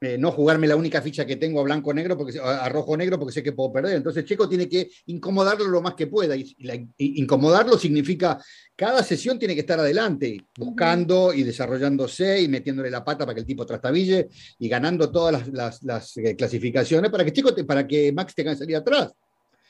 Eh, 0.01 0.17
no 0.17 0.31
jugarme 0.31 0.67
la 0.67 0.75
única 0.75 1.01
ficha 1.01 1.25
que 1.25 1.37
tengo 1.37 1.61
a 1.61 1.63
blanco-negro, 1.63 2.17
porque 2.17 2.37
a 2.39 2.67
rojo-negro, 2.69 3.17
porque 3.17 3.33
sé 3.33 3.43
que 3.43 3.53
puedo 3.53 3.71
perder. 3.71 3.95
Entonces 3.95 4.25
Checo 4.25 4.49
tiene 4.49 4.67
que 4.67 4.89
incomodarlo 5.05 5.67
lo 5.67 5.81
más 5.81 5.93
que 5.93 6.07
pueda. 6.07 6.35
Y, 6.35 6.55
incomodarlo 6.97 7.77
significa 7.77 8.37
cada 8.75 9.03
sesión 9.03 9.39
tiene 9.39 9.53
que 9.53 9.61
estar 9.61 9.79
adelante, 9.79 10.37
buscando 10.57 11.33
y 11.33 11.43
desarrollándose 11.43 12.41
y 12.41 12.47
metiéndole 12.47 12.91
la 12.91 13.05
pata 13.05 13.25
para 13.25 13.35
que 13.35 13.41
el 13.41 13.47
tipo 13.47 13.65
trastabille 13.65 14.27
y 14.59 14.67
ganando 14.67 15.11
todas 15.11 15.47
las, 15.47 16.17
eh, 16.17 16.35
clasificaciones 16.35 17.09
para 17.09 17.23
que 17.23 17.31
Checo 17.31 17.55
para 17.65 17.87
que 17.87 18.11
Max 18.11 18.33
tenga 18.35 18.51
que 18.51 18.57
salir 18.57 18.75
atrás. 18.75 19.13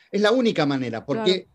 Es 0.09 0.21
la 0.21 0.31
única 0.31 0.65
manera, 0.65 1.05
porque 1.05 1.49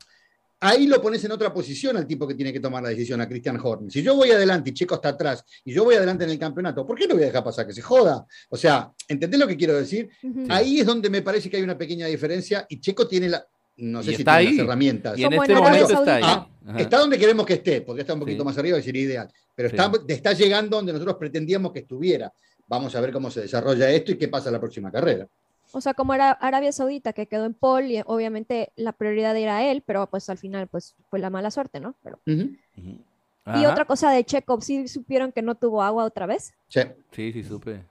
ahí 0.61 0.87
lo 0.87 1.01
pones 1.01 1.25
en 1.25 1.33
otra 1.33 1.53
posición 1.53 1.97
al 1.97 2.07
tipo 2.07 2.27
que 2.27 2.35
tiene 2.35 2.53
que 2.53 2.61
tomar 2.61 2.83
la 2.83 2.91
decisión, 2.91 3.21
a 3.21 3.29
Christian 3.29 3.59
Horner. 3.63 3.91
Si 3.91 4.03
yo 4.03 4.15
voy 4.15 4.31
adelante 4.31 4.71
y 4.71 4.75
Checo 4.75 4.97
está 4.97 5.11
atrás 5.11 5.45
y 5.65 5.73
yo 5.73 5.85
voy 5.85 5.97
adelante 5.97 6.25
en 6.25 6.31
el 6.31 6.39
campeonato, 6.39 6.87
¿por 6.87 6.97
qué 6.97 7.07
no 7.07 7.15
voy 7.15 7.25
a 7.25 7.27
dejar 7.27 7.43
pasar 7.43 7.67
que 7.67 7.73
se 7.73 7.83
joda? 7.83 8.27
O 8.51 8.57
sea, 8.57 8.93
¿entendés 9.09 9.41
lo 9.41 9.47
que 9.47 9.57
quiero 9.57 9.75
decir? 9.75 10.11
Ahí 10.49 10.81
es 10.81 10.87
donde 10.87 11.11
me 11.11 11.23
parece 11.23 11.49
que 11.51 11.57
hay 11.57 11.63
una 11.63 11.79
pequeña 11.79 12.07
diferencia 12.07 12.67
y 12.69 12.81
Checo 12.81 13.09
tiene 13.09 13.29
la, 13.29 13.45
no 13.77 14.03
sé 14.03 14.15
si 14.15 14.25
tiene 14.25 14.45
las 14.45 14.59
herramientas. 14.59 15.19
Y 15.19 15.25
en 15.25 15.33
este 15.33 15.55
momento 15.55 15.93
está 15.93 16.15
ahí. 16.17 16.23
Ah, 16.25 16.49
está 16.79 16.99
donde 16.99 17.19
queremos 17.19 17.47
que 17.47 17.55
esté, 17.55 17.81
porque 17.81 18.03
está 18.03 18.15
un 18.15 18.21
poquito 18.21 18.45
más 18.45 18.57
arriba 18.59 18.79
y 18.79 18.83
sería 18.83 19.03
ideal. 19.03 19.33
Pero 19.55 19.69
está, 19.69 19.91
está 20.09 20.33
llegando 20.35 20.77
donde 20.77 20.93
nosotros 20.93 21.17
pretendíamos 21.19 21.73
que 21.73 21.81
estuviera. 21.81 22.33
Vamos 22.67 22.95
a 22.95 23.01
ver 23.01 23.13
cómo 23.13 23.31
se 23.31 23.41
desarrolla 23.41 23.91
esto 23.91 24.13
y 24.13 24.17
qué 24.17 24.29
pasa 24.29 24.49
en 24.49 24.53
la 24.53 24.61
próxima 24.61 24.91
carrera. 24.93 25.27
O 25.73 25.81
sea, 25.81 25.95
como 25.95 26.15
era 26.15 26.33
Arabia 26.33 26.73
Saudita, 26.73 27.13
que 27.13 27.27
quedó 27.27 27.47
en 27.47 27.55
Paul, 27.55 27.85
y 27.85 28.03
obviamente 28.07 28.73
la 28.77 28.93
prioridad 28.93 29.37
era 29.37 29.65
él, 29.65 29.83
pero 29.85 30.07
pues 30.09 30.29
al 30.31 30.39
final 30.39 30.69
pues 30.69 30.97
fue 31.09 31.19
la 31.19 31.31
mala 31.31 31.51
suerte, 31.51 31.81
¿no? 31.81 31.95
Pero... 32.03 32.21
Y 32.27 33.67
otra 33.67 33.85
cosa 33.85 34.11
de 34.11 34.25
Checo, 34.25 34.61
¿sí 34.61 34.87
supieron 34.89 35.33
que 35.33 35.43
no 35.43 35.55
tuvo 35.57 35.83
agua 35.83 36.05
otra 36.05 36.27
vez? 36.27 36.55
Sí, 36.69 36.81
sí, 37.11 37.33
sí 37.33 37.43
supe. 37.43 37.85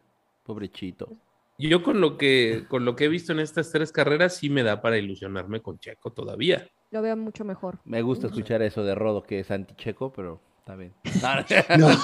Pobrechito. 0.43 1.09
Yo 1.57 1.84
con 1.84 1.99
lo 1.99 2.17
que 2.17 2.65
con 2.69 2.86
lo 2.86 2.95
que 2.95 3.05
he 3.05 3.09
visto 3.09 3.34
en 3.34 3.41
estas 3.41 3.69
tres 3.69 3.91
carreras 3.91 4.36
sí 4.36 4.49
me 4.49 4.63
da 4.63 4.82
para 4.82 4.97
ilusionarme 4.97 5.61
con 5.61 5.77
Checo 5.77 6.11
todavía. 6.11 6.65
Lo 6.89 7.01
veo 7.01 7.17
mucho 7.17 7.43
mejor. 7.43 7.80
Me 7.84 8.01
gusta 8.01 8.27
escuchar 8.27 8.61
eso 8.61 8.84
de 8.84 8.95
Rodo 8.95 9.23
que 9.23 9.41
es 9.41 9.51
anti-Checo, 9.51 10.13
pero 10.13 10.39
está 10.59 10.75
bien. 10.75 10.93
No. 11.77 11.89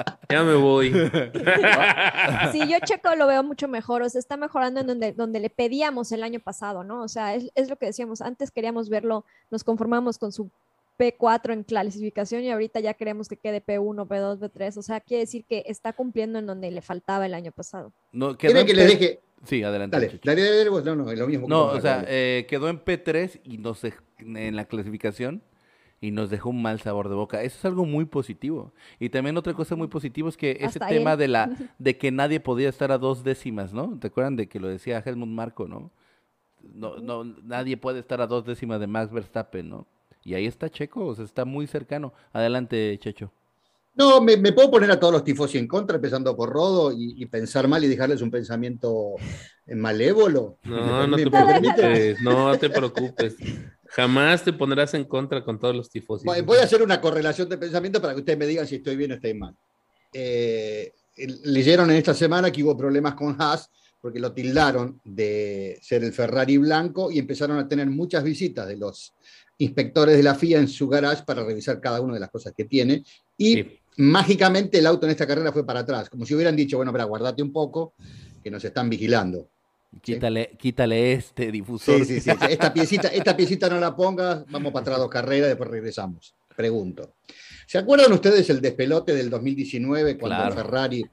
Ya 0.30 0.42
me 0.42 0.54
voy. 0.54 0.92
sí, 2.52 2.60
yo 2.68 2.78
Checo 2.84 3.14
lo 3.16 3.26
veo 3.26 3.42
mucho 3.42 3.68
mejor, 3.68 4.02
o 4.02 4.08
sea, 4.08 4.18
está 4.18 4.36
mejorando 4.36 4.80
en 4.80 4.86
donde, 4.86 5.12
donde 5.12 5.40
le 5.40 5.50
pedíamos 5.50 6.12
el 6.12 6.22
año 6.22 6.40
pasado, 6.40 6.84
¿no? 6.84 7.02
O 7.02 7.08
sea, 7.08 7.34
es, 7.34 7.68
lo 7.68 7.76
que 7.76 7.86
decíamos, 7.86 8.20
antes 8.20 8.50
queríamos 8.50 8.88
verlo, 8.88 9.24
nos 9.50 9.64
conformamos 9.64 10.18
con 10.18 10.32
su 10.32 10.50
P4 10.98 11.52
en 11.52 11.64
clasificación 11.64 12.42
y 12.42 12.50
ahorita 12.50 12.80
ya 12.80 12.94
queremos 12.94 13.28
que 13.28 13.36
quede 13.36 13.64
P1, 13.64 14.06
P2, 14.06 14.38
P3. 14.38 14.76
O 14.76 14.82
sea, 14.82 15.00
quiere 15.00 15.22
decir 15.22 15.44
que 15.48 15.64
está 15.66 15.92
cumpliendo 15.92 16.38
en 16.38 16.46
donde 16.46 16.70
le 16.70 16.82
faltaba 16.82 17.26
el 17.26 17.34
año 17.34 17.52
pasado. 17.52 17.92
No, 18.12 18.36
que 18.36 18.52
le 18.52 18.64
deje... 18.64 19.20
Sí, 19.46 19.62
adelante. 19.62 19.96
Dale, 19.96 20.20
dale, 20.22 20.42
dale, 20.42 20.70
no, 20.70 20.96
no, 20.96 21.12
lo 21.14 21.26
mismo. 21.26 21.48
No, 21.48 21.68
o 21.68 21.80
sea, 21.80 22.04
eh, 22.06 22.44
quedó 22.46 22.68
en 22.68 22.84
P3 22.84 23.40
y 23.44 23.56
no 23.56 23.72
sé, 23.74 23.94
en 24.18 24.54
la 24.54 24.66
clasificación 24.66 25.42
y 26.00 26.10
nos 26.12 26.30
dejó 26.30 26.50
un 26.50 26.62
mal 26.62 26.80
sabor 26.80 27.08
de 27.08 27.14
boca. 27.14 27.42
Eso 27.42 27.58
es 27.58 27.64
algo 27.64 27.84
muy 27.84 28.06
positivo. 28.06 28.72
Y 28.98 29.10
también 29.10 29.36
otra 29.36 29.52
cosa 29.54 29.76
muy 29.76 29.88
positiva 29.88 30.28
es 30.28 30.36
que 30.36 30.56
ese 30.60 30.80
tema 30.80 31.16
de 31.16 31.28
la 31.28 31.50
de 31.78 31.98
que 31.98 32.10
nadie 32.10 32.40
podía 32.40 32.68
estar 32.68 32.90
a 32.90 32.98
dos 32.98 33.22
décimas, 33.22 33.72
¿no? 33.72 33.98
¿Te 33.98 34.06
acuerdan 34.06 34.36
de 34.36 34.48
que 34.48 34.60
lo 34.60 34.68
decía 34.68 35.02
Helmut 35.04 35.28
Marco, 35.28 35.68
¿no? 35.68 35.90
No, 36.62 36.96
no, 36.98 37.24
nadie 37.24 37.76
puede 37.76 38.00
estar 38.00 38.20
a 38.20 38.26
dos 38.26 38.44
décimas 38.44 38.80
de 38.80 38.86
Max 38.86 39.12
Verstappen, 39.12 39.68
¿no? 39.68 39.86
Y 40.24 40.34
ahí 40.34 40.46
está 40.46 40.68
Checo, 40.68 41.06
o 41.06 41.14
sea, 41.14 41.24
está 41.24 41.44
muy 41.44 41.66
cercano. 41.66 42.12
Adelante, 42.32 42.98
Checho. 42.98 43.32
No, 43.94 44.20
me, 44.20 44.36
puedo 44.52 44.70
poner 44.70 44.90
a 44.90 45.00
todos 45.00 45.12
los 45.12 45.24
tifosi 45.24 45.58
en 45.58 45.66
contra, 45.66 45.96
empezando 45.96 46.34
por 46.36 46.50
Rodo, 46.50 46.92
y, 46.96 47.24
pensar 47.26 47.68
mal 47.68 47.82
y 47.84 47.88
dejarles 47.88 48.22
un 48.22 48.30
pensamiento 48.30 49.14
malévolo. 49.66 50.58
No, 50.64 51.06
no 51.06 51.16
te 51.16 51.28
preocupes, 51.28 52.20
no 52.22 52.56
te 52.56 52.70
preocupes. 52.70 53.36
Jamás 53.90 54.44
te 54.44 54.52
pondrás 54.52 54.94
en 54.94 55.04
contra 55.04 55.44
con 55.44 55.58
todos 55.58 55.74
los 55.74 55.90
tifosi. 55.90 56.26
Voy 56.44 56.58
a 56.58 56.62
hacer 56.62 56.82
una 56.82 57.00
correlación 57.00 57.48
de 57.48 57.58
pensamiento 57.58 58.00
para 58.00 58.14
que 58.14 58.20
ustedes 58.20 58.38
me 58.38 58.46
digan 58.46 58.66
si 58.66 58.76
estoy 58.76 58.96
bien 58.96 59.12
o 59.12 59.14
estoy 59.14 59.34
mal. 59.34 59.56
Eh, 60.12 60.92
leyeron 61.44 61.90
en 61.90 61.96
esta 61.96 62.14
semana 62.14 62.50
que 62.50 62.62
hubo 62.62 62.76
problemas 62.76 63.14
con 63.14 63.36
Haas 63.40 63.68
porque 64.00 64.20
lo 64.20 64.32
tildaron 64.32 65.00
de 65.04 65.78
ser 65.82 66.04
el 66.04 66.12
Ferrari 66.12 66.56
blanco 66.56 67.10
y 67.10 67.18
empezaron 67.18 67.58
a 67.58 67.68
tener 67.68 67.88
muchas 67.88 68.24
visitas 68.24 68.66
de 68.66 68.76
los 68.76 69.12
inspectores 69.58 70.16
de 70.16 70.22
la 70.22 70.34
FIA 70.34 70.58
en 70.58 70.68
su 70.68 70.88
garage 70.88 71.24
para 71.24 71.44
revisar 71.44 71.80
cada 71.80 72.00
una 72.00 72.14
de 72.14 72.20
las 72.20 72.30
cosas 72.30 72.54
que 72.56 72.64
tiene. 72.64 73.04
Y 73.36 73.66
mágicamente 73.98 74.78
el 74.78 74.86
auto 74.86 75.06
en 75.06 75.12
esta 75.12 75.26
carrera 75.26 75.52
fue 75.52 75.66
para 75.66 75.80
atrás, 75.80 76.08
como 76.08 76.24
si 76.24 76.34
hubieran 76.34 76.56
dicho, 76.56 76.78
bueno, 76.78 76.92
pero 76.92 77.06
guardate 77.08 77.42
un 77.42 77.52
poco, 77.52 77.92
que 78.42 78.50
nos 78.50 78.64
están 78.64 78.88
vigilando. 78.88 79.50
Quítale, 80.00 80.56
quítale 80.58 81.12
este 81.12 81.50
difusor. 81.50 82.04
Sí, 82.04 82.20
sí, 82.20 82.20
sí. 82.20 82.30
Esta 82.48 82.72
piecita, 82.72 83.08
esta 83.08 83.36
piecita 83.36 83.68
no 83.68 83.80
la 83.80 83.94
pongas, 83.94 84.44
vamos 84.48 84.72
para 84.72 84.82
atrás 84.82 84.98
dos 84.98 85.10
carreras, 85.10 85.48
después 85.48 85.68
regresamos. 85.68 86.34
Pregunto. 86.56 87.14
¿Se 87.66 87.78
acuerdan 87.78 88.12
ustedes 88.12 88.48
el 88.50 88.60
despelote 88.60 89.14
del 89.14 89.30
2019 89.30 90.18
cuando 90.18 90.54
Ferrari 90.54 91.04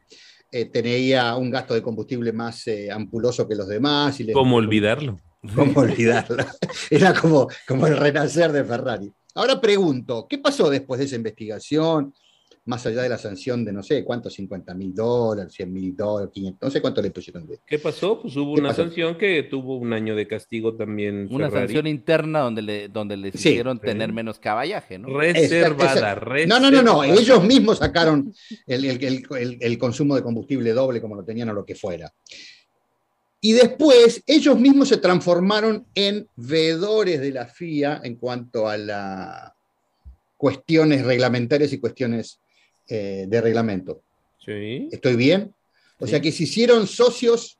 eh, 0.51 0.65
tenía 0.65 1.35
un 1.35 1.51
gasto 1.51 1.73
de 1.73 1.81
combustible 1.81 2.31
más 2.31 2.67
eh, 2.67 2.91
ampuloso 2.91 3.47
que 3.47 3.55
los 3.55 3.67
demás? 3.67 4.19
Y 4.19 4.31
¿Cómo 4.31 4.57
olvidarlo? 4.57 5.19
¿Cómo 5.55 5.81
olvidarlo? 5.81 6.45
Era 6.89 7.13
como, 7.13 7.47
como 7.67 7.87
el 7.87 7.97
renacer 7.97 8.51
de 8.51 8.63
Ferrari. 8.63 9.11
Ahora 9.35 9.61
pregunto, 9.61 10.25
¿qué 10.27 10.39
pasó 10.39 10.69
después 10.69 10.99
de 10.99 11.05
esa 11.05 11.15
investigación? 11.15 12.13
Más 12.67 12.85
allá 12.85 13.01
de 13.01 13.09
la 13.09 13.17
sanción 13.17 13.63
de 13.63 13.71
no 13.71 13.81
sé 13.81 14.03
cuántos, 14.03 14.33
50 14.33 14.73
mil 14.73 14.93
dólares, 14.93 15.53
100 15.53 15.73
mil 15.73 15.95
dólares, 15.95 16.31
500, 16.33 16.61
no 16.61 16.69
sé 16.69 16.81
cuánto 16.81 17.01
le 17.01 17.11
pusieron 17.11 17.47
de. 17.47 17.59
¿Qué 17.65 17.79
pasó? 17.79 18.21
Pues 18.21 18.35
hubo 18.35 18.51
una 18.51 18.73
sanción 18.73 19.17
que 19.17 19.43
tuvo 19.43 19.77
un 19.77 19.93
año 19.93 20.15
de 20.15 20.27
castigo 20.27 20.75
también. 20.75 21.29
Una 21.31 21.49
sanción 21.49 21.87
interna 21.87 22.41
donde, 22.41 22.61
le, 22.61 22.89
donde 22.89 23.15
les 23.15 23.35
hicieron 23.35 23.79
tener 23.79 24.11
menos 24.11 24.37
caballaje, 24.37 24.99
¿no? 24.99 25.17
Reservada, 25.17 26.21
No, 26.45 26.59
no, 26.59 26.69
no, 26.69 26.83
no, 26.83 27.03
ellos 27.03 27.43
mismos 27.43 27.77
sacaron 27.77 28.33
el, 28.65 28.85
el, 28.85 29.57
el, 29.61 29.77
consumo 29.77 30.15
de 30.15 30.21
combustible 30.21 30.73
doble 30.73 31.01
como 31.01 31.15
lo 31.15 31.23
tenían 31.23 31.49
o 31.49 31.53
lo 31.53 31.65
que 31.65 31.75
fuera. 31.75 32.13
Y 33.39 33.53
después 33.53 34.23
ellos 34.27 34.59
mismos 34.59 34.89
se 34.89 34.97
transformaron 34.97 35.85
en 35.95 36.27
veedores 36.35 37.21
de 37.21 37.31
la 37.31 37.45
FIA 37.45 38.01
en 38.03 38.15
cuanto 38.15 38.67
a 38.67 38.75
las 38.75 39.53
cuestiones 40.35 41.05
reglamentarias 41.05 41.71
y 41.71 41.79
cuestiones 41.79 42.41
eh, 42.87 43.25
de 43.27 43.41
reglamento. 43.41 44.01
Sí. 44.43 44.89
¿Estoy 44.91 45.15
bien? 45.15 45.53
O 45.99 46.07
sea 46.07 46.21
que 46.21 46.31
se 46.31 46.43
hicieron 46.43 46.87
socios, 46.87 47.57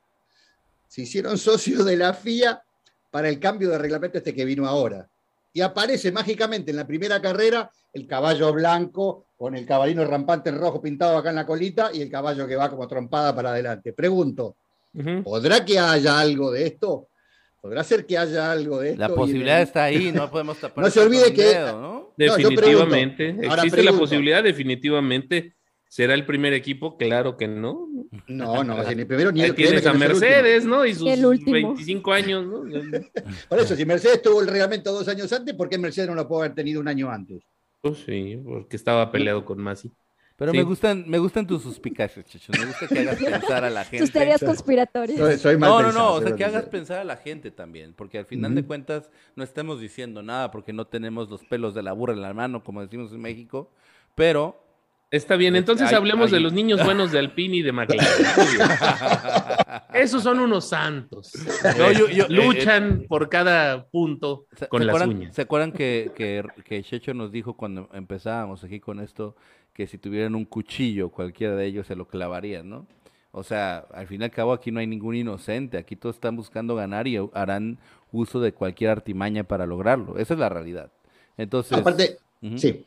se 0.86 1.02
hicieron 1.02 1.38
socios 1.38 1.84
de 1.84 1.96
la 1.96 2.14
FIA 2.14 2.62
para 3.10 3.28
el 3.28 3.40
cambio 3.40 3.70
de 3.70 3.78
reglamento 3.78 4.18
este 4.18 4.34
que 4.34 4.44
vino 4.44 4.66
ahora. 4.66 5.08
Y 5.52 5.60
aparece 5.60 6.12
mágicamente 6.12 6.70
en 6.70 6.76
la 6.76 6.86
primera 6.86 7.20
carrera 7.20 7.70
el 7.92 8.06
caballo 8.06 8.52
blanco 8.52 9.26
con 9.36 9.56
el 9.56 9.66
caballino 9.66 10.04
rampante 10.04 10.50
en 10.50 10.58
rojo 10.58 10.80
pintado 10.80 11.16
acá 11.16 11.30
en 11.30 11.36
la 11.36 11.46
colita 11.46 11.90
y 11.92 12.02
el 12.02 12.10
caballo 12.10 12.46
que 12.46 12.56
va 12.56 12.70
como 12.70 12.86
trompada 12.86 13.34
para 13.34 13.50
adelante. 13.50 13.92
Pregunto, 13.92 14.56
¿podrá 15.24 15.64
que 15.64 15.78
haya 15.78 16.18
algo 16.18 16.50
de 16.52 16.66
esto? 16.66 17.08
¿Podrá 17.60 17.82
ser 17.82 18.06
que 18.06 18.16
haya 18.16 18.52
algo 18.52 18.80
de 18.80 18.90
esto? 18.90 19.00
La 19.00 19.08
posibilidad 19.08 19.62
está 19.62 19.84
ahí, 19.84 20.12
no 20.12 20.30
podemos 20.30 20.58
tapar. 20.60 20.84
no 20.84 20.90
se 20.90 21.00
olvide 21.00 21.32
que. 21.32 21.97
Definitivamente. 22.18 23.36
¿Existe 23.40 23.82
la 23.82 23.92
posibilidad? 23.92 24.42
Definitivamente. 24.42 25.54
¿Será 25.88 26.12
el 26.12 26.26
primer 26.26 26.52
equipo? 26.52 26.98
Claro 26.98 27.36
que 27.36 27.48
no. 27.48 27.88
No, 28.26 28.62
no, 28.62 28.82
ni 28.94 29.00
el 29.00 29.06
primero 29.06 29.32
ni 29.32 29.40
el 29.40 29.54
Tienes 29.54 29.86
a 29.86 29.94
Mercedes, 29.94 30.66
¿no? 30.66 30.84
Y 30.84 30.94
sus 30.94 31.08
25 31.08 32.12
años, 32.12 32.46
¿no? 32.46 32.64
Por 33.48 33.58
eso, 33.58 33.74
si 33.74 33.86
Mercedes 33.86 34.20
tuvo 34.20 34.42
el 34.42 34.48
reglamento 34.48 34.92
dos 34.92 35.08
años 35.08 35.32
antes, 35.32 35.54
¿por 35.54 35.68
qué 35.70 35.78
Mercedes 35.78 36.08
no 36.08 36.14
lo 36.14 36.28
puede 36.28 36.46
haber 36.46 36.54
tenido 36.54 36.80
un 36.80 36.88
año 36.88 37.10
antes? 37.10 37.42
Pues 37.80 37.98
sí, 38.04 38.38
porque 38.44 38.76
estaba 38.76 39.10
peleado 39.10 39.44
con 39.44 39.58
Masi. 39.62 39.90
Pero 40.38 40.52
me 40.52 40.62
gustan, 40.62 41.04
me 41.08 41.18
gustan 41.18 41.48
tus 41.48 41.64
suspicacias, 41.64 42.24
Checho. 42.26 42.52
Me 42.56 42.66
gusta 42.66 42.86
que 42.86 43.00
hagas 43.00 43.18
pensar 43.18 43.64
a 43.64 43.70
la 43.70 43.84
gente. 43.84 44.04
Tus 44.04 44.12
teorías 44.12 44.40
conspiratorias. 44.40 45.44
no, 45.44 45.82
no, 45.82 45.90
no, 45.90 46.12
o 46.14 46.22
sea, 46.22 46.36
que 46.36 46.44
hagas 46.44 46.66
pensar 46.66 47.00
a 47.00 47.04
la 47.04 47.16
gente 47.16 47.50
también, 47.50 47.92
porque 47.92 48.18
al 48.18 48.24
final 48.24 48.54
de 48.54 48.64
cuentas 48.64 49.10
no 49.34 49.42
estamos 49.42 49.80
diciendo 49.80 50.22
nada 50.22 50.52
porque 50.52 50.72
no 50.72 50.86
tenemos 50.86 51.28
los 51.28 51.42
pelos 51.42 51.74
de 51.74 51.82
la 51.82 51.92
burra 51.92 52.12
en 52.12 52.22
la 52.22 52.32
mano, 52.34 52.62
como 52.62 52.80
decimos 52.80 53.12
en 53.12 53.20
México, 53.20 53.68
pero... 54.14 54.64
Está 55.10 55.36
bien, 55.36 55.56
entonces 55.56 55.92
hablemos 55.92 56.30
de 56.30 56.38
los 56.38 56.52
niños 56.52 56.84
buenos 56.84 57.12
de 57.12 57.18
Alpine 57.18 57.56
y 57.56 57.62
de 57.62 57.72
McLaren. 57.72 58.06
Esos 59.94 60.22
son 60.22 60.38
unos 60.38 60.68
santos. 60.68 61.32
Luchan 62.28 62.84
eh, 62.84 63.02
eh, 63.02 63.06
por 63.08 63.30
cada 63.30 63.86
punto 63.86 64.46
con 64.68 64.86
las 64.86 65.06
uñas. 65.06 65.34
¿Se 65.34 65.42
acuerdan 65.42 65.72
que, 65.72 66.12
que, 66.14 66.44
que 66.64 66.82
Checho 66.82 67.14
nos 67.14 67.32
dijo 67.32 67.54
cuando 67.54 67.88
empezábamos 67.94 68.62
aquí 68.64 68.80
con 68.80 69.00
esto 69.00 69.34
que 69.72 69.86
si 69.86 69.96
tuvieran 69.96 70.34
un 70.34 70.44
cuchillo, 70.44 71.08
cualquiera 71.08 71.56
de 71.56 71.64
ellos 71.64 71.86
se 71.86 71.96
lo 71.96 72.06
clavarían, 72.06 72.68
¿no? 72.68 72.86
O 73.30 73.44
sea, 73.44 73.86
al 73.94 74.06
fin 74.08 74.20
y 74.20 74.24
al 74.24 74.30
cabo 74.30 74.52
aquí 74.52 74.70
no 74.72 74.80
hay 74.80 74.86
ningún 74.86 75.14
inocente, 75.14 75.78
aquí 75.78 75.96
todos 75.96 76.16
están 76.16 76.36
buscando 76.36 76.74
ganar 76.74 77.06
y 77.06 77.18
harán 77.32 77.78
uso 78.10 78.40
de 78.40 78.52
cualquier 78.52 78.90
artimaña 78.90 79.44
para 79.44 79.66
lograrlo. 79.66 80.18
Esa 80.18 80.34
es 80.34 80.40
la 80.40 80.48
realidad. 80.48 80.90
Entonces, 81.36 81.78
aparte, 81.78 82.18
sí. 82.56 82.84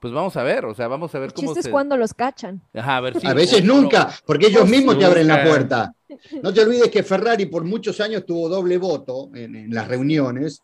Pues 0.00 0.12
vamos 0.12 0.36
a 0.36 0.42
ver, 0.42 0.64
o 0.66 0.74
sea, 0.74 0.88
vamos 0.88 1.14
a 1.14 1.18
ver 1.18 1.32
cómo 1.32 1.54
es 1.54 1.68
cuando 1.68 1.96
los 1.96 2.12
cachan. 2.12 2.60
Ajá, 2.74 2.98
a, 2.98 3.00
ver 3.00 3.20
si... 3.20 3.26
a 3.26 3.34
veces 3.34 3.64
nunca, 3.64 4.10
porque 4.26 4.46
ellos 4.46 4.68
mismos 4.68 4.98
te 4.98 5.04
abren 5.04 5.26
la 5.26 5.44
puerta. 5.44 5.94
No 6.42 6.54
te 6.54 6.60
olvides 6.60 6.90
que 6.90 7.02
Ferrari 7.02 7.46
por 7.46 7.64
muchos 7.64 8.00
años 8.00 8.24
tuvo 8.24 8.48
doble 8.48 8.78
voto 8.78 9.30
en 9.34 9.74
las 9.74 9.88
reuniones 9.88 10.62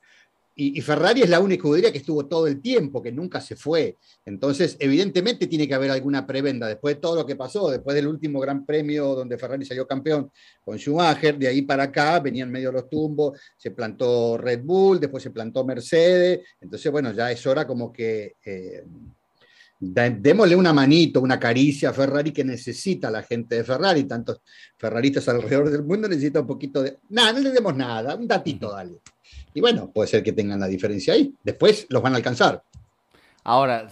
y, 0.63 0.79
Ferrari 0.83 1.23
es 1.23 1.31
la 1.31 1.41
única 1.41 1.63
escudería 1.63 1.91
que 1.91 1.97
estuvo 1.97 2.27
todo 2.27 2.47
el 2.47 2.61
tiempo, 2.61 3.01
que 3.01 3.11
nunca 3.11 3.41
se 3.41 3.57
fue. 3.57 3.97
Entonces, 4.27 4.77
evidentemente 4.79 5.47
tiene 5.47 5.67
que 5.67 5.75
haber 5.75 5.91
alguna 5.91 6.27
prebenda. 6.27 6.69
Después 6.69 6.97
de 6.97 7.01
todo 7.01 7.17
lo 7.17 7.25
que 7.25 7.35
pasó, 7.35 7.71
después 7.71 7.95
del 7.95 8.07
último 8.07 8.41
gran 8.41 8.67
premio 8.67 9.15
donde 9.15 9.39
Ferrari 9.39 9.65
salió 9.65 9.87
campeón 9.87 10.31
con 10.63 10.77
Schumacher, 10.77 11.39
de 11.39 11.49
ahí 11.49 11.63
para 11.63 11.85
acá 11.85 12.21
venían 12.21 12.51
medio 12.51 12.71
los 12.73 12.91
tumbos, 12.91 13.41
se 13.57 13.71
plantó 13.71 14.37
Red 14.37 14.61
Bull, 14.63 15.01
después 15.01 15.23
se 15.23 15.31
plantó 15.31 15.65
Mercedes. 15.65 16.41
Entonces, 16.61 16.93
bueno, 16.93 17.13
ya 17.13 17.31
es 17.31 17.47
hora 17.47 17.67
como 17.67 17.91
que... 17.91 18.35
Eh, 18.45 18.85
démosle 19.81 20.55
una 20.55 20.75
manito, 20.75 21.21
una 21.21 21.41
caricia 21.41 21.89
a 21.89 21.93
Ferrari 21.95 22.33
que 22.33 22.45
necesita 22.45 23.11
la 23.11 23.23
gente 23.23 23.57
de 23.57 23.65
Ferrari, 23.65 24.05
tantos 24.05 24.43
ferraristas 24.77 25.27
alrededor 25.29 25.71
del 25.71 25.83
mundo 25.85 26.07
necesita 26.07 26.41
un 26.41 26.47
poquito 26.47 26.83
de... 26.83 26.99
Nada, 27.09 27.33
no 27.33 27.41
le 27.41 27.51
demos 27.51 27.75
nada, 27.75 28.15
un 28.15 28.29
datito, 28.29 28.71
dale. 28.71 28.99
Y 29.55 29.61
bueno, 29.61 29.91
puede 29.91 30.09
ser 30.09 30.23
que 30.23 30.33
tengan 30.33 30.61
la 30.61 30.69
diferencia 30.69 31.15
ahí. 31.15 31.35
Después 31.43 31.87
los 31.89 32.03
van 32.03 32.13
a 32.13 32.17
alcanzar. 32.17 32.63
Ahora, 33.43 33.89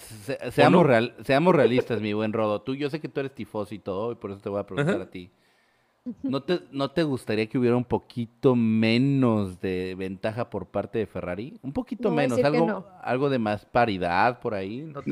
seamos, 0.53 0.87
real, 0.87 1.17
seamos 1.25 1.55
realistas, 1.55 2.03
mi 2.03 2.13
buen 2.13 2.35
Rodo. 2.35 2.61
Tú, 2.61 2.75
yo 2.75 2.91
sé 2.91 3.01
que 3.01 3.09
tú 3.09 3.21
eres 3.21 3.35
tifoso 3.35 3.75
y 3.75 3.79
todo, 3.79 4.13
y 4.13 4.15
por 4.17 4.31
eso 4.31 4.41
te 4.41 4.51
voy 4.51 4.61
a 4.61 4.67
preguntar 4.67 5.01
a 5.01 5.11
ti. 5.11 5.31
¿No 6.23 6.43
te, 6.43 6.61
¿No 6.71 6.91
te 6.91 7.03
gustaría 7.03 7.47
que 7.47 7.59
hubiera 7.59 7.77
un 7.77 7.85
poquito 7.85 8.55
menos 8.55 9.61
de 9.61 9.95
ventaja 9.99 10.49
por 10.49 10.67
parte 10.67 10.99
de 10.99 11.07
Ferrari? 11.07 11.59
Un 11.63 11.73
poquito 11.73 12.11
menos, 12.11 12.39
algo, 12.43 12.87
algo 13.03 13.31
de 13.31 13.39
más 13.39 13.65
paridad 13.65 14.39
por 14.41 14.55
ahí. 14.55 14.81
¿No, 14.83 15.03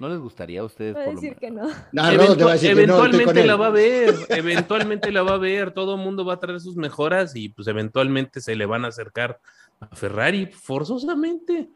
¿No 0.00 0.08
les 0.08 0.18
gustaría 0.18 0.62
a 0.62 0.64
ustedes? 0.64 0.94
por 0.94 1.14
decir 1.14 1.36
que 1.36 1.50
no. 1.50 1.68
eventualmente 1.92 3.46
la 3.46 3.56
va 3.56 3.66
a 3.66 3.70
ver, 3.70 4.14
eventualmente 4.30 5.12
la 5.12 5.22
va 5.22 5.34
a 5.34 5.38
ver, 5.38 5.72
todo 5.72 5.96
el 5.96 6.00
mundo 6.00 6.24
va 6.24 6.34
a 6.34 6.40
traer 6.40 6.58
sus 6.58 6.74
mejoras 6.74 7.36
y 7.36 7.50
pues 7.50 7.68
eventualmente 7.68 8.40
se 8.40 8.56
le 8.56 8.64
van 8.64 8.86
a 8.86 8.88
acercar 8.88 9.38
a 9.78 9.94
Ferrari, 9.94 10.46
forzosamente, 10.46 11.68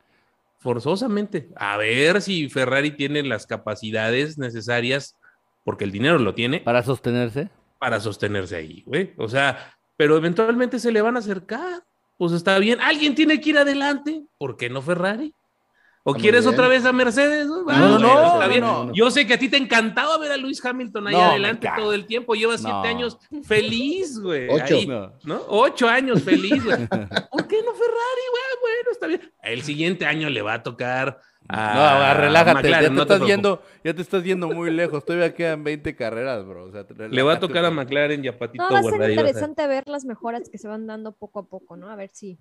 forzosamente. 0.59 1.51
A 1.55 1.77
ver 1.77 2.22
si 2.22 2.49
Ferrari 2.49 2.93
tiene 2.93 3.22
las 3.22 3.47
capacidades 3.47 4.39
necesarias, 4.39 5.18
porque 5.62 5.85
el 5.85 5.93
dinero 5.93 6.18
lo 6.18 6.33
tiene. 6.35 6.61
Para 6.61 6.83
sostenerse. 6.83 7.51
Para 7.79 8.01
sostenerse 8.01 8.57
ahí, 8.57 8.83
güey. 8.87 9.12
O 9.18 9.29
sea, 9.29 9.77
pero 9.99 10.16
eventualmente 10.16 10.79
se 10.79 10.93
le 10.93 11.03
van 11.03 11.16
a 11.16 11.18
acercar. 11.18 11.85
Pues 12.16 12.33
está 12.33 12.59
bien. 12.59 12.81
Alguien 12.81 13.14
tiene 13.14 13.39
que 13.39 13.51
ir 13.51 13.59
adelante. 13.59 14.25
¿Por 14.39 14.57
qué 14.57 14.70
no 14.70 14.81
Ferrari? 14.81 15.35
¿O 16.07 16.12
quieres 16.12 16.46
otra 16.46 16.68
vez 16.68 16.84
a 16.84 16.92
Mercedes? 16.92 17.46
no, 17.46 17.98
no, 17.98 17.98
no, 17.98 18.92
Yo 18.92 19.11
sé 19.11 19.26
que 19.26 19.34
a 19.34 19.38
ti 19.38 19.48
te 19.48 19.57
encantaba 19.57 20.18
ver 20.18 20.32
a 20.32 20.36
Luis 20.36 20.62
Hamilton 20.62 21.09
ahí 21.09 21.14
adelante 21.14 21.68
todo 21.74 21.94
el 21.94 22.05
tiempo. 22.05 22.34
Lleva 22.34 22.59
siete 22.59 22.88
años 22.88 23.18
feliz, 23.42 24.20
güey. 24.20 24.48
Ocho. 24.50 24.76
¿no? 25.24 25.42
Ocho 25.48 25.88
años 25.88 26.22
feliz, 26.22 26.62
güey. 26.62 26.76
¿Por 27.32 27.48
qué 27.48 27.62
no 27.62 27.72
Ferrari, 27.72 28.24
güey? 28.30 28.44
Bueno, 28.61 28.90
está 28.92 29.07
bien. 29.07 29.32
El 29.42 29.62
siguiente 29.62 30.05
año 30.05 30.28
le 30.28 30.42
va 30.42 30.55
a 30.55 30.62
tocar 30.62 31.20
a. 31.48 32.14
No, 32.14 32.20
relájate. 32.20 32.68
ya, 32.68 32.80
te 32.80 33.00
estás 33.00 33.20
yendo, 33.22 33.62
ya 33.82 33.94
te 33.94 34.02
estás 34.02 34.24
yendo 34.24 34.48
muy 34.48 34.70
lejos. 34.70 35.07
Todavía 35.07 35.34
quedan 35.34 35.64
20 35.64 35.96
carreras, 35.96 36.44
bro. 36.44 36.70
le 37.11 37.22
va 37.22 37.32
a 37.32 37.40
tocar 37.40 37.64
a 37.64 37.70
McLaren 37.70 38.22
y 38.22 38.28
a 38.28 38.38
Patito 38.38 38.62
No, 38.62 38.70
va 38.70 38.80
a 38.80 38.82
ser 38.82 39.11
interesante 39.11 39.66
ver 39.66 39.88
las 39.88 40.05
mejoras 40.05 40.50
que 40.50 40.59
se 40.59 40.68
van 40.68 40.86
dando 40.86 41.12
poco 41.12 41.38
a 41.38 41.46
poco, 41.46 41.78
¿no? 41.78 41.88
A 41.88 41.96
ver 41.96 42.11
si 42.12 42.38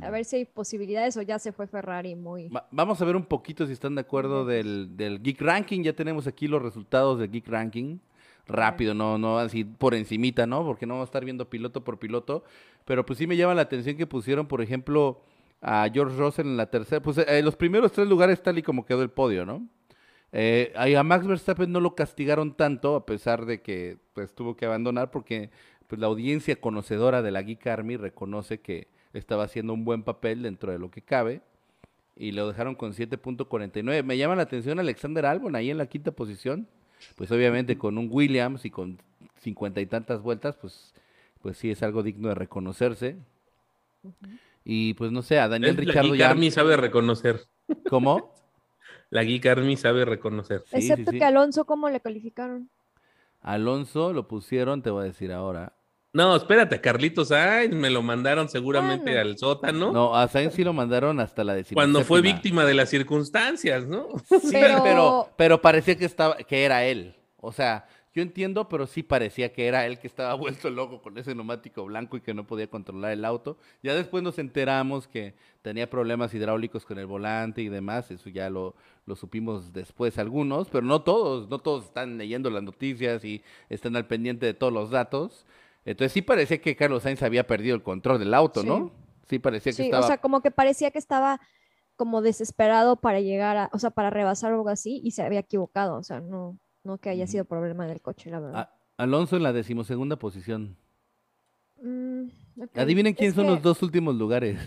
a 0.00 0.10
ver 0.10 0.24
si 0.24 0.36
hay 0.36 0.44
posibilidades 0.44 1.16
o 1.16 1.22
ya 1.22 1.38
se 1.38 1.52
fue 1.52 1.66
Ferrari 1.66 2.14
muy... 2.14 2.50
vamos 2.70 3.02
a 3.02 3.04
ver 3.04 3.16
un 3.16 3.24
poquito 3.24 3.66
si 3.66 3.72
están 3.72 3.96
de 3.96 4.02
acuerdo 4.02 4.44
del, 4.44 4.96
del, 4.96 5.22
Geek 5.22 5.40
Ranking. 5.40 5.82
Ya 5.82 5.92
tenemos 5.92 6.26
aquí 6.26 6.46
los 6.46 6.62
resultados 6.62 7.18
del 7.18 7.30
Geek 7.30 7.48
Ranking. 7.48 7.98
Rápido, 8.46 8.94
no, 8.94 9.18
no 9.18 9.38
así 9.38 9.64
por 9.64 9.94
encimita, 9.94 10.46
¿no? 10.46 10.64
Porque 10.64 10.86
no 10.86 10.94
vamos 10.94 11.06
a 11.06 11.10
estar 11.10 11.24
viendo 11.24 11.48
piloto 11.48 11.82
por 11.82 11.98
piloto. 11.98 12.44
Pero 12.84 13.04
pues 13.04 13.18
sí 13.18 13.26
me 13.26 13.36
llama 13.36 13.54
la 13.54 13.62
atención 13.62 13.96
que 13.96 14.06
pusieron, 14.06 14.46
por 14.46 14.62
ejemplo, 14.62 15.20
a 15.60 15.88
George 15.92 16.16
Russell 16.16 16.46
en 16.46 16.56
la 16.56 16.66
tercera. 16.66 17.02
Pues 17.02 17.18
eh, 17.18 17.42
los 17.42 17.56
primeros 17.56 17.92
tres 17.92 18.08
lugares 18.08 18.42
tal 18.42 18.58
y 18.58 18.62
como 18.62 18.84
quedó 18.84 19.02
el 19.02 19.10
podio, 19.10 19.44
¿no? 19.44 19.66
Eh, 20.32 20.72
a 20.76 21.02
Max 21.02 21.26
Verstappen 21.26 21.70
no 21.70 21.80
lo 21.80 21.94
castigaron 21.94 22.54
tanto, 22.56 22.96
a 22.96 23.04
pesar 23.04 23.44
de 23.44 23.60
que 23.60 23.98
pues 24.14 24.34
tuvo 24.34 24.56
que 24.56 24.64
abandonar, 24.64 25.10
porque 25.10 25.50
pues 25.86 26.00
la 26.00 26.06
audiencia 26.06 26.56
conocedora 26.56 27.20
de 27.20 27.30
la 27.30 27.42
Geek 27.42 27.66
Army 27.66 27.96
reconoce 27.96 28.60
que 28.60 28.88
estaba 29.12 29.44
haciendo 29.44 29.72
un 29.72 29.84
buen 29.84 30.02
papel 30.02 30.42
dentro 30.42 30.72
de 30.72 30.78
lo 30.78 30.90
que 30.90 31.02
cabe 31.02 31.42
y 32.16 32.32
lo 32.32 32.48
dejaron 32.48 32.74
con 32.74 32.92
7.49. 32.92 34.02
Me 34.02 34.18
llama 34.18 34.36
la 34.36 34.42
atención 34.42 34.78
Alexander 34.78 35.26
Albon 35.26 35.56
ahí 35.56 35.70
en 35.70 35.78
la 35.78 35.86
quinta 35.86 36.12
posición, 36.12 36.66
pues 37.16 37.30
obviamente 37.30 37.78
con 37.78 37.98
un 37.98 38.08
Williams 38.10 38.64
y 38.64 38.70
con 38.70 39.00
cincuenta 39.38 39.80
y 39.80 39.86
tantas 39.86 40.22
vueltas, 40.22 40.56
pues, 40.56 40.94
pues 41.40 41.56
sí 41.56 41.70
es 41.70 41.82
algo 41.82 42.02
digno 42.02 42.28
de 42.28 42.34
reconocerse. 42.34 43.16
Y 44.64 44.94
pues 44.94 45.10
no 45.10 45.22
sé, 45.22 45.38
a 45.38 45.48
Daniel 45.48 45.76
Richardo 45.76 46.14
ya... 46.14 46.30
Army 46.30 46.50
sabe 46.50 46.76
reconocer. 46.76 47.46
¿Cómo? 47.88 48.34
La 49.10 49.22
Geek 49.24 49.44
Army 49.46 49.76
sabe 49.76 50.04
reconocer. 50.04 50.64
Excepto 50.72 51.10
que 51.10 51.24
Alonso, 51.24 51.64
¿cómo 51.64 51.90
le 51.90 52.00
calificaron? 52.00 52.70
Alonso 53.42 54.12
lo 54.12 54.28
pusieron, 54.28 54.82
te 54.82 54.90
voy 54.90 55.02
a 55.02 55.06
decir 55.06 55.32
ahora, 55.32 55.72
no, 56.12 56.36
espérate, 56.36 56.80
Carlitos 56.80 57.28
Sainz 57.28 57.74
me 57.74 57.88
lo 57.88 58.02
mandaron 58.02 58.48
seguramente 58.48 59.18
al 59.18 59.38
sótano. 59.38 59.92
No, 59.92 60.14
a 60.14 60.28
Sainz 60.28 60.54
sí 60.54 60.62
lo 60.62 60.74
mandaron 60.74 61.20
hasta 61.20 61.42
la 61.42 61.54
decisión. 61.54 61.76
Cuando 61.76 62.02
fue 62.02 62.20
víctima 62.20 62.66
de 62.66 62.74
las 62.74 62.90
circunstancias, 62.90 63.86
¿no? 63.86 64.08
Sí, 64.42 64.50
pero... 64.52 65.30
pero, 65.36 65.62
parecía 65.62 65.96
que 65.96 66.04
estaba, 66.04 66.36
que 66.36 66.64
era 66.64 66.84
él. 66.84 67.16
O 67.38 67.50
sea, 67.50 67.86
yo 68.14 68.20
entiendo, 68.20 68.68
pero 68.68 68.86
sí 68.86 69.02
parecía 69.02 69.54
que 69.54 69.66
era 69.66 69.86
él 69.86 69.98
que 69.98 70.06
estaba 70.06 70.34
vuelto 70.34 70.68
loco 70.68 71.00
con 71.00 71.16
ese 71.16 71.34
neumático 71.34 71.84
blanco 71.86 72.18
y 72.18 72.20
que 72.20 72.34
no 72.34 72.46
podía 72.46 72.66
controlar 72.66 73.12
el 73.12 73.24
auto. 73.24 73.56
Ya 73.82 73.94
después 73.94 74.22
nos 74.22 74.38
enteramos 74.38 75.08
que 75.08 75.34
tenía 75.62 75.88
problemas 75.88 76.34
hidráulicos 76.34 76.84
con 76.84 76.98
el 76.98 77.06
volante 77.06 77.62
y 77.62 77.70
demás. 77.70 78.10
Eso 78.10 78.28
ya 78.28 78.50
lo, 78.50 78.74
lo 79.06 79.16
supimos 79.16 79.72
después 79.72 80.18
algunos, 80.18 80.68
pero 80.68 80.84
no 80.84 81.00
todos. 81.00 81.48
No 81.48 81.58
todos 81.58 81.84
están 81.84 82.18
leyendo 82.18 82.50
las 82.50 82.62
noticias 82.62 83.24
y 83.24 83.42
están 83.70 83.96
al 83.96 84.06
pendiente 84.06 84.44
de 84.44 84.52
todos 84.52 84.74
los 84.74 84.90
datos. 84.90 85.46
Entonces 85.84 86.12
sí 86.12 86.22
parecía 86.22 86.60
que 86.60 86.76
Carlos 86.76 87.02
Sainz 87.02 87.22
había 87.22 87.46
perdido 87.46 87.74
el 87.74 87.82
control 87.82 88.18
del 88.18 88.34
auto, 88.34 88.62
¿no? 88.62 88.92
Sí 89.28 89.38
parecía 89.38 89.72
que 89.72 89.84
estaba... 89.84 90.04
o 90.04 90.06
sea, 90.06 90.18
como 90.18 90.40
que 90.40 90.50
parecía 90.50 90.90
que 90.90 90.98
estaba 90.98 91.40
como 91.96 92.22
desesperado 92.22 92.96
para 92.96 93.20
llegar 93.20 93.56
a, 93.56 93.70
o 93.72 93.78
sea, 93.78 93.90
para 93.90 94.10
rebasar 94.10 94.52
algo 94.52 94.68
así 94.68 95.00
y 95.04 95.12
se 95.12 95.22
había 95.22 95.40
equivocado, 95.40 95.96
o 95.96 96.02
sea, 96.02 96.20
no, 96.20 96.58
no 96.84 96.98
que 96.98 97.10
haya 97.10 97.26
sido 97.26 97.44
problema 97.44 97.86
del 97.86 98.00
coche, 98.00 98.30
la 98.30 98.40
verdad. 98.40 98.70
Alonso 98.96 99.36
en 99.36 99.42
la 99.42 99.52
decimosegunda 99.52 100.16
posición. 100.16 100.76
Mm, 101.80 102.28
Adivinen 102.74 103.14
quiénes 103.14 103.34
son 103.34 103.46
los 103.46 103.62
dos 103.62 103.82
últimos 103.82 104.14
lugares. 104.14 104.58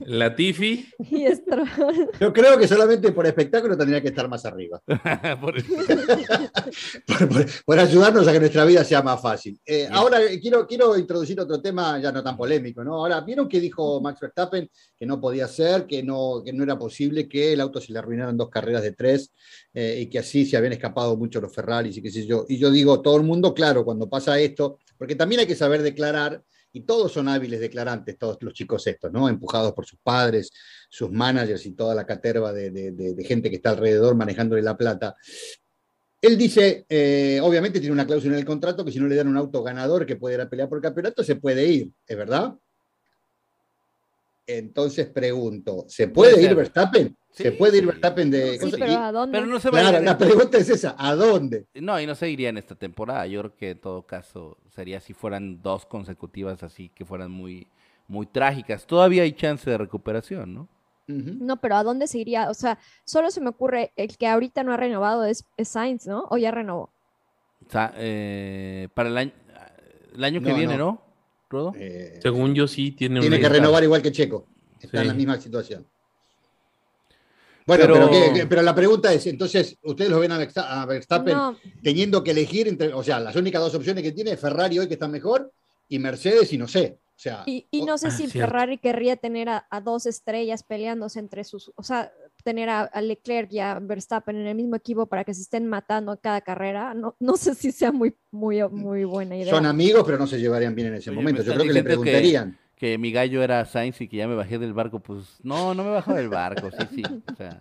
Latifi. 0.00 0.86
Y 1.10 1.24
Yo 2.20 2.32
creo 2.32 2.58
que 2.58 2.68
solamente 2.68 3.12
por 3.12 3.26
espectáculo 3.26 3.76
tendría 3.76 4.00
que 4.00 4.08
estar 4.08 4.28
más 4.28 4.44
arriba. 4.44 4.80
por, 7.66 7.78
ayudarnos 7.78 8.26
a 8.26 8.32
que 8.32 8.40
nuestra 8.40 8.64
vida 8.64 8.84
sea 8.84 9.02
más 9.02 9.20
fácil. 9.20 9.58
Eh, 9.64 9.88
ahora 9.90 10.22
eh, 10.22 10.40
quiero, 10.40 10.66
quiero 10.66 10.96
introducir 10.96 11.40
otro 11.40 11.60
tema 11.60 11.98
ya 11.98 12.12
no 12.12 12.22
tan 12.22 12.36
polémico. 12.36 12.84
¿no? 12.84 12.94
Ahora, 12.94 13.20
¿vieron 13.20 13.48
que 13.48 13.60
dijo 13.60 14.00
Max 14.00 14.20
Verstappen 14.20 14.68
que 14.98 15.06
no 15.06 15.20
podía 15.20 15.48
ser, 15.48 15.86
que 15.86 16.02
no, 16.02 16.42
que 16.44 16.52
no 16.52 16.62
era 16.62 16.78
posible 16.78 17.28
que 17.28 17.52
el 17.52 17.60
auto 17.60 17.80
se 17.80 17.92
le 17.92 17.98
arruinaran 17.98 18.36
dos 18.36 18.50
carreras 18.50 18.82
de 18.82 18.92
tres 18.92 19.32
eh, 19.74 20.00
y 20.02 20.06
que 20.06 20.18
así 20.18 20.46
se 20.46 20.56
habían 20.56 20.72
escapado 20.72 21.16
mucho 21.16 21.40
los 21.40 21.54
Ferraris 21.54 21.96
y 21.96 22.02
qué 22.02 22.10
sé 22.10 22.26
yo? 22.26 22.44
Y 22.48 22.58
yo 22.58 22.70
digo, 22.70 23.00
todo 23.00 23.16
el 23.16 23.22
mundo, 23.22 23.54
claro, 23.54 23.84
cuando 23.84 24.08
pasa 24.08 24.38
esto, 24.38 24.78
porque 24.98 25.14
también 25.14 25.40
hay 25.40 25.46
que 25.46 25.56
saber 25.56 25.82
declarar 25.82 26.42
y 26.76 26.82
todos 26.82 27.10
son 27.10 27.26
hábiles 27.26 27.58
declarantes, 27.58 28.18
todos 28.18 28.36
los 28.42 28.52
chicos 28.52 28.86
estos, 28.86 29.10
¿no? 29.10 29.30
Empujados 29.30 29.72
por 29.72 29.86
sus 29.86 29.98
padres, 29.98 30.52
sus 30.90 31.10
managers 31.10 31.64
y 31.64 31.72
toda 31.72 31.94
la 31.94 32.04
caterva 32.04 32.52
de, 32.52 33.24
gente 33.26 33.48
que 33.48 33.56
está 33.56 33.70
alrededor 33.70 34.14
manejándole 34.14 34.60
la 34.60 34.76
plata. 34.76 35.16
Él 36.20 36.36
dice, 36.36 36.84
eh, 36.86 37.40
obviamente 37.42 37.80
tiene 37.80 37.94
una 37.94 38.06
cláusula 38.06 38.34
en 38.34 38.40
el 38.40 38.44
contrato 38.44 38.84
que 38.84 38.92
si 38.92 38.98
no 38.98 39.08
le 39.08 39.16
dan 39.16 39.28
un 39.28 39.38
auto 39.38 39.62
ganador 39.62 40.04
que 40.04 40.16
puede 40.16 40.34
ir 40.34 40.42
a 40.42 40.50
pelear 40.50 40.68
por 40.68 40.76
el 40.76 40.82
campeonato, 40.82 41.24
se 41.24 41.36
puede 41.36 41.66
ir, 41.66 41.90
¿es 42.06 42.16
verdad? 42.16 42.54
Entonces 44.46 45.06
pregunto, 45.08 45.84
¿se 45.88 46.06
puede, 46.06 46.40
ir 46.40 46.54
Verstappen? 46.54 47.16
¿Se 47.30 47.50
puede 47.52 47.78
ir 47.78 47.86
Verstappen 47.86 48.30
de.? 48.30 48.58
Sí, 48.58 48.70
pero 48.70 48.96
¿a 48.96 49.10
dónde? 49.10 49.40
no 49.40 49.58
se 49.58 49.70
claro, 49.70 50.00
la 50.00 50.16
pregunta 50.16 50.58
es 50.58 50.68
esa: 50.70 50.94
¿a 50.96 51.16
dónde? 51.16 51.66
No, 51.74 52.00
y 52.00 52.06
no 52.06 52.14
se 52.14 52.30
iría 52.30 52.48
en 52.48 52.58
esta 52.58 52.76
temporada. 52.76 53.26
Yo 53.26 53.40
creo 53.40 53.56
que 53.56 53.70
en 53.70 53.80
todo 53.80 54.02
caso 54.06 54.56
sería 54.74 55.00
si 55.00 55.14
fueran 55.14 55.62
dos 55.62 55.84
consecutivas 55.84 56.62
así 56.62 56.90
que 56.90 57.04
fueran 57.04 57.32
muy, 57.32 57.66
muy 58.06 58.26
trágicas. 58.26 58.86
Todavía 58.86 59.24
hay 59.24 59.32
chance 59.32 59.68
de 59.68 59.78
recuperación, 59.78 60.54
¿no? 60.54 60.68
No, 61.08 61.60
pero 61.60 61.76
¿a 61.76 61.84
dónde 61.84 62.08
se 62.08 62.18
iría? 62.18 62.50
O 62.50 62.54
sea, 62.54 62.78
solo 63.04 63.30
se 63.30 63.40
me 63.40 63.50
ocurre 63.50 63.92
el 63.94 64.16
que 64.16 64.26
ahorita 64.26 64.64
no 64.64 64.72
ha 64.72 64.76
renovado 64.76 65.24
es, 65.24 65.44
Sainz, 65.62 66.06
¿no? 66.06 66.26
¿O 66.30 66.36
ya 66.36 66.50
renovó? 66.50 66.90
O 67.64 67.70
sea, 67.70 67.92
eh, 67.96 68.88
para 68.92 69.08
el 69.08 69.16
año, 69.16 69.32
el 70.14 70.24
año 70.24 70.42
que 70.42 70.52
viene, 70.52 70.76
¿no? 70.76 71.05
¿Rodo? 71.48 71.72
Eh, 71.76 72.18
Según 72.22 72.54
yo 72.54 72.66
sí 72.66 72.92
tiene 72.92 73.20
Tiene 73.20 73.40
que 73.40 73.48
renovar 73.48 73.82
igual 73.82 74.02
que 74.02 74.12
Checo. 74.12 74.46
Está 74.80 75.02
en 75.02 75.08
la 75.08 75.14
misma 75.14 75.40
situación. 75.40 75.86
Bueno, 77.66 77.84
pero, 78.48 78.62
la 78.62 78.74
pregunta 78.74 79.12
es, 79.12 79.26
entonces, 79.26 79.76
¿ustedes 79.82 80.08
lo 80.08 80.20
ven 80.20 80.30
a 80.30 80.86
Verstappen 80.86 81.36
teniendo 81.82 82.22
que 82.22 82.30
elegir 82.30 82.68
entre, 82.68 82.94
o 82.94 83.02
sea, 83.02 83.18
las 83.18 83.34
únicas 83.34 83.60
dos 83.60 83.74
opciones 83.74 84.04
que 84.04 84.12
tiene 84.12 84.32
es 84.32 84.40
Ferrari 84.40 84.78
hoy 84.78 84.86
que 84.86 84.94
está 84.94 85.08
mejor 85.08 85.52
y 85.88 85.98
Mercedes 85.98 86.52
y 86.52 86.58
no 86.58 86.68
sé. 86.68 86.98
O 87.16 87.18
sea, 87.18 87.42
y, 87.46 87.66
no 87.84 87.98
sé 87.98 88.10
si 88.10 88.28
Ferrari 88.28 88.78
querría 88.78 89.16
tener 89.16 89.48
a, 89.48 89.66
dos 89.82 90.06
estrellas 90.06 90.62
peleándose 90.62 91.18
entre 91.18 91.42
sus, 91.44 91.72
o 91.74 91.82
sea, 91.82 92.12
tener 92.46 92.70
a, 92.70 92.88
Leclerc 93.02 93.52
y 93.52 93.58
a 93.58 93.80
Verstappen 93.80 94.36
en 94.36 94.46
el 94.46 94.54
mismo 94.54 94.76
equipo 94.76 95.06
para 95.06 95.24
que 95.24 95.34
se 95.34 95.42
estén 95.42 95.66
matando 95.66 96.16
cada 96.20 96.40
carrera, 96.40 96.94
no, 96.94 97.16
no 97.18 97.36
sé 97.36 97.56
si 97.56 97.72
sea 97.72 97.90
muy, 97.90 98.14
muy, 98.30 98.62
muy 98.68 99.02
buena 99.02 99.36
idea. 99.36 99.52
Son 99.52 99.66
amigos, 99.66 100.04
pero 100.06 100.16
no 100.16 100.28
se 100.28 100.38
llevarían 100.38 100.72
bien 100.72 100.86
en 100.86 100.94
ese 100.94 101.10
momento. 101.10 101.42
Yo 101.42 101.54
creo 101.54 101.66
que 101.66 101.72
le 101.72 101.82
preguntarían 101.82 102.56
que 102.76 102.98
mi 102.98 103.10
gallo 103.10 103.42
era 103.42 103.64
Sainz 103.64 104.00
y 104.00 104.06
que 104.06 104.18
ya 104.18 104.28
me 104.28 104.36
bajé 104.36 104.60
del 104.60 104.74
barco, 104.74 105.00
pues 105.00 105.40
no, 105.42 105.74
no 105.74 105.82
me 105.82 105.90
bajo 105.90 106.14
del 106.14 106.28
barco, 106.28 106.70
sí, 106.70 106.86
sí. 106.94 107.02
O 107.32 107.34
sea, 107.34 107.60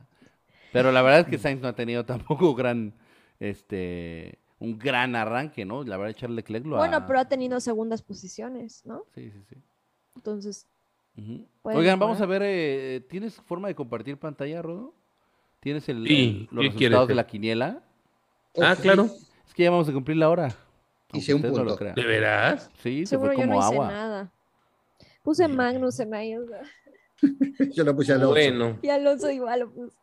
pero 0.71 0.91
la 0.91 1.01
verdad 1.01 1.21
es 1.21 1.25
que 1.25 1.39
Sainz 1.39 1.63
no 1.63 1.67
ha 1.67 1.75
tenido 1.75 2.05
tampoco 2.05 2.53
gran, 2.53 2.93
este, 3.39 4.38
un 4.59 4.77
gran 4.77 5.15
arranque, 5.15 5.65
¿no? 5.65 5.83
La 5.83 5.97
verdad, 5.97 6.15
Charles 6.15 6.36
Leclerc 6.36 6.63
lo 6.67 6.77
Bueno, 6.77 7.07
pero 7.07 7.17
ha 7.17 7.25
tenido 7.25 7.59
segundas 7.59 8.03
posiciones, 8.03 8.86
¿no? 8.86 9.05
Sí, 9.15 9.31
sí, 9.31 9.41
sí. 9.49 9.55
Entonces. 10.15 10.67
Oigan, 11.63 11.99
vamos 11.99 12.22
a 12.22 12.26
ver, 12.26 12.41
eh, 12.43 13.01
¿tienes 13.09 13.36
forma 13.41 13.68
de 13.68 13.76
compartir 13.76 14.18
pantalla, 14.18 14.61
Rodo? 14.61 14.93
¿Tienes 15.59 15.88
el, 15.89 16.47
los 16.51 16.66
resultados 16.66 17.07
de 17.07 17.16
la 17.16 17.26
quiniela? 17.26 17.82
Ah, 18.61 18.76
claro. 18.80 19.09
Es 19.47 19.53
que 19.53 19.63
ya 19.63 19.72
vamos 19.72 19.89
a 19.89 19.93
cumplir 19.93 20.18
la 20.18 20.30
hora. 20.30 20.55
Hice 21.13 21.34
un 21.34 21.41
punto. 21.41 21.76
¿De 21.78 22.03
veras? 22.03 22.70
Sí, 22.82 23.05
se 23.05 23.18
fue 23.18 23.34
como 23.34 23.45
yo 23.45 23.51
no 23.51 23.61
agua. 23.61 23.88
nada. 23.88 24.32
Puse 25.24 25.47
Magnus 25.47 25.99
en 25.99 26.13
ahí. 26.13 26.36
Yo 27.74 27.84
lo 27.84 27.95
puse 27.95 28.11
a 28.11 28.16
Alonso. 28.16 28.34
Bueno. 28.34 28.78
Y 28.84 28.89
Alonso 28.89 29.32
igual 29.32 29.61
lo 29.61 29.72
puse. 29.72 29.97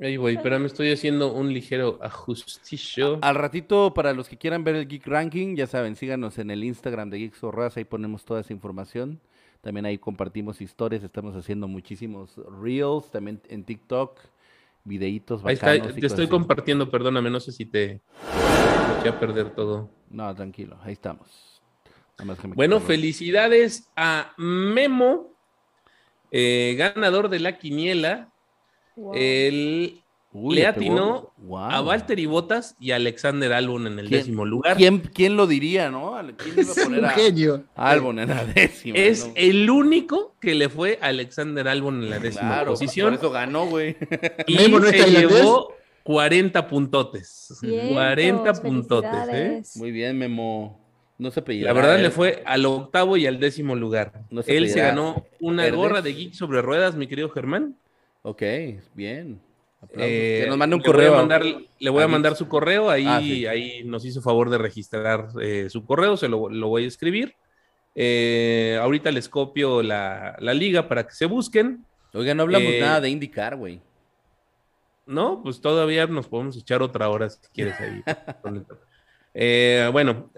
Ahí 0.00 0.16
voy, 0.16 0.38
pero 0.42 0.58
me 0.60 0.66
estoy 0.66 0.92
haciendo 0.92 1.32
un 1.32 1.52
ligero 1.52 1.98
ajustillo. 2.00 3.18
Al 3.20 3.34
ratito, 3.34 3.92
para 3.94 4.12
los 4.12 4.28
que 4.28 4.36
quieran 4.36 4.62
ver 4.64 4.76
el 4.76 4.88
Geek 4.88 5.06
Ranking, 5.06 5.56
ya 5.56 5.66
saben, 5.66 5.96
síganos 5.96 6.38
en 6.38 6.50
el 6.50 6.62
Instagram 6.62 7.10
de 7.10 7.18
Geeks 7.18 7.42
Raza, 7.42 7.80
ahí 7.80 7.84
ponemos 7.84 8.24
toda 8.24 8.40
esa 8.40 8.52
información. 8.52 9.20
También 9.60 9.86
ahí 9.86 9.98
compartimos 9.98 10.60
historias, 10.60 11.02
estamos 11.02 11.34
haciendo 11.34 11.66
muchísimos 11.66 12.36
reels, 12.60 13.10
también 13.10 13.40
en 13.48 13.64
TikTok, 13.64 14.18
videitos 14.84 15.42
bacanos. 15.42 15.62
Ahí 15.62 15.88
está, 15.88 16.00
te 16.00 16.06
estoy 16.06 16.28
compartiendo, 16.28 16.90
perdóname, 16.90 17.28
no 17.30 17.40
sé 17.40 17.52
si 17.52 17.66
te 17.66 18.00
voy 19.00 19.08
a 19.08 19.18
perder 19.18 19.50
todo. 19.54 19.90
No, 20.10 20.34
tranquilo, 20.34 20.78
ahí 20.82 20.92
estamos. 20.92 21.60
Bueno, 22.54 22.80
felicidades 22.80 23.90
a 23.94 24.32
Memo, 24.36 25.34
eh, 26.30 26.74
ganador 26.76 27.28
de 27.28 27.38
la 27.38 27.58
quiniela. 27.58 28.32
El 29.14 30.02
le 30.32 30.66
atinó 30.66 31.32
a 31.56 31.80
Walter 31.80 32.18
y 32.18 32.26
Botas 32.26 32.76
y 32.78 32.90
a 32.90 32.96
Alexander 32.96 33.52
Albon 33.52 33.86
en 33.86 33.98
el 33.98 34.10
décimo 34.10 34.44
lugar. 34.44 34.76
¿quién, 34.76 34.98
¿quién, 34.98 35.36
lo 35.36 35.46
diría, 35.46 35.90
no? 35.90 36.18
¿Quién 36.36 36.54
iba 36.58 36.72
a 36.72 36.84
poner 36.84 37.04
a 37.04 37.10
genio. 37.10 37.64
Albon 37.74 38.18
en 38.18 38.28
la 38.28 38.44
décima? 38.44 38.98
Es 38.98 39.30
el 39.34 39.68
único 39.70 40.34
que 40.40 40.54
le 40.54 40.68
fue 40.68 40.98
a 41.00 41.06
Alexander 41.06 41.66
Albon 41.68 42.02
en 42.02 42.10
la 42.10 42.18
décima 42.18 42.64
posición. 42.64 43.14
Por 43.14 43.18
eso 43.18 43.30
ganó, 43.30 43.66
güey. 43.66 43.96
Y 44.46 44.56
se 44.56 45.10
llevó 45.10 45.72
40 46.04 46.68
puntotes. 46.68 47.58
40 47.60 48.52
puntotes, 48.54 49.28
¿eh? 49.30 49.62
Muy 49.76 49.90
bien, 49.90 50.18
Memo. 50.18 50.86
No 51.18 51.32
se 51.32 51.42
La 51.46 51.72
verdad 51.72 51.98
le 51.98 52.10
fue 52.10 52.44
al 52.46 52.64
octavo 52.64 53.16
y 53.16 53.26
al 53.26 53.40
décimo 53.40 53.74
lugar. 53.74 54.22
Él 54.46 54.70
se 54.70 54.80
ganó 54.80 55.26
una 55.40 55.68
gorra 55.70 56.00
de 56.00 56.14
geek 56.14 56.34
sobre 56.34 56.62
ruedas, 56.62 56.94
mi 56.94 57.08
querido 57.08 57.28
Germán. 57.30 57.76
Ok, 58.22 58.42
bien. 58.94 59.40
Eh, 59.96 60.40
que 60.42 60.48
nos 60.48 60.58
mande 60.58 60.76
un 60.76 60.82
correo. 60.82 61.28
le 61.78 61.90
voy 61.90 62.02
a 62.02 62.08
mandar 62.08 62.34
su 62.34 62.48
correo, 62.48 62.90
ahí, 62.90 63.46
ah, 63.46 63.50
ahí 63.50 63.82
nos 63.84 64.04
hizo 64.04 64.20
favor 64.20 64.50
de 64.50 64.58
registrar 64.58 65.28
eh, 65.40 65.68
su 65.70 65.84
correo, 65.84 66.16
se 66.16 66.28
lo, 66.28 66.48
voy 66.48 66.84
a 66.84 66.88
escribir. 66.88 67.34
Eh, 67.94 68.78
ahorita 68.80 69.10
les 69.10 69.28
copio 69.28 69.82
la, 69.82 70.36
liga 70.40 70.88
para 70.88 71.06
que 71.06 71.14
se 71.14 71.26
busquen. 71.26 71.84
Oiga, 72.12 72.34
no 72.34 72.42
hablamos 72.42 72.72
nada 72.80 73.00
de 73.00 73.10
indicar, 73.10 73.56
güey. 73.56 73.80
No, 75.06 75.42
pues 75.42 75.60
todavía 75.60 76.06
nos 76.06 76.28
podemos 76.28 76.56
echar 76.56 76.82
otra 76.82 77.08
hora 77.08 77.30
si 77.30 77.38
quieres 77.54 77.74
ahí. 77.80 78.02
bueno, 79.92 80.30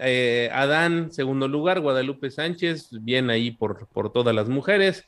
Adán, 0.52 1.12
segundo 1.12 1.48
lugar, 1.48 1.80
Guadalupe 1.80 2.30
Sánchez, 2.30 2.90
bien 3.00 3.30
ahí 3.30 3.50
por, 3.50 3.88
por 3.88 4.12
todas 4.12 4.34
las 4.34 4.48
mujeres. 4.48 5.06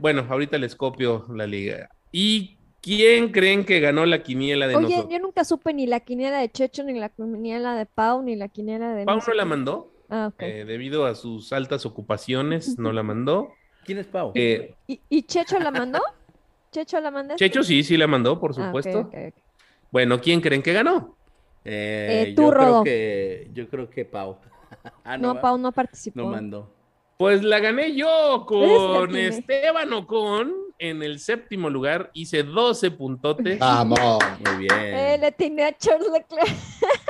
bueno, 0.00 0.26
ahorita 0.28 0.56
les 0.56 0.74
copio 0.74 1.26
la 1.34 1.46
liga. 1.46 1.90
Y 2.10 2.56
¿Quién 2.84 3.32
creen 3.32 3.64
que 3.64 3.80
ganó 3.80 4.04
la 4.04 4.22
quiniela 4.22 4.66
de 4.66 4.76
Oye, 4.76 5.06
yo 5.08 5.18
nunca 5.18 5.42
supe 5.42 5.72
ni 5.72 5.86
la 5.86 6.00
quiniela 6.00 6.38
de 6.38 6.50
Checho, 6.50 6.84
ni 6.84 6.92
la 6.98 7.08
quiniela 7.08 7.74
de 7.76 7.86
Pau, 7.86 8.22
ni 8.22 8.36
la 8.36 8.48
quiniela 8.48 8.92
de... 8.92 9.06
Pau 9.06 9.20
no 9.26 9.32
la 9.32 9.44
mandó. 9.46 9.90
Ah, 10.10 10.30
eh, 10.38 10.64
debido 10.66 11.06
a 11.06 11.14
sus 11.14 11.54
altas 11.54 11.86
ocupaciones, 11.86 12.78
no 12.78 12.92
la 12.92 13.02
mandó. 13.02 13.48
¿Quién 13.86 13.98
es 13.98 14.06
Pau? 14.06 14.32
Eh, 14.34 14.74
¿Y, 14.86 15.22
Checho 15.22 15.58
la 15.58 15.70
mandó? 15.70 15.98
¿Checho 16.72 17.00
la 17.00 17.10
mandó? 17.10 17.36
Checho 17.36 17.62
sí, 17.62 17.82
sí 17.84 17.96
la 17.96 18.06
mandó, 18.06 18.38
por 18.38 18.50
ah, 18.50 18.66
supuesto. 18.66 19.10
bueno, 19.90 20.20
¿quién 20.20 20.42
creen 20.42 20.62
que 20.62 20.74
ganó? 20.74 21.16
Eh, 21.64 22.34
yo, 22.36 22.50
creo 22.50 22.84
que, 22.84 23.48
yo 23.54 23.68
creo 23.68 23.88
que 23.88 24.04
Pau. 24.04 24.36
Ah, 25.04 25.16
no, 25.16 25.40
Pau 25.40 25.56
no 25.56 25.72
participó. 25.72 26.20
No 26.20 26.26
mandó. 26.28 26.70
Pues 27.16 27.42
la 27.42 27.60
gané 27.60 27.94
yo 27.94 28.44
con 28.46 29.16
Esteban 29.16 29.90
Ocon 29.92 30.63
en 30.78 31.02
el 31.02 31.18
séptimo 31.18 31.70
lugar. 31.70 32.10
Hice 32.14 32.42
12 32.42 32.90
puntotes. 32.92 33.58
Vamos. 33.58 34.18
Muy 34.44 34.66
bien. 34.66 34.72
Eh, 34.72 35.16
le 35.20 35.26
atiné 35.26 35.64
a 35.64 35.76
Charles 35.76 36.08
Leclerc. 36.12 36.56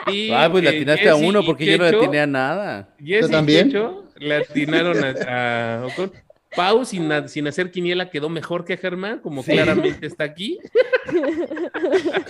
ah, 0.33 0.49
pues 0.51 0.65
le 0.65 0.71
atinaste 0.71 1.09
a 1.09 1.17
uno 1.17 1.45
porque 1.45 1.67
yo 1.67 1.79
no 1.79 1.91
le 1.91 1.97
atiné 1.97 2.21
a 2.21 2.27
nada. 2.27 2.95
¿Yo 2.99 3.29
también? 3.29 3.73
le 4.17 4.37
atinaron 4.37 4.97
a, 5.05 5.87
Ocon. 5.87 6.13
Pau, 6.55 6.85
sin, 6.85 7.11
sin, 7.29 7.49
hacer 7.49 7.73
quiniela, 7.73 8.11
quedó 8.11 8.29
mejor 8.29 8.65
que 8.65 8.77
Germán, 8.77 9.19
como 9.19 9.43
claramente 9.43 10.07
está 10.07 10.23
aquí. 10.23 10.61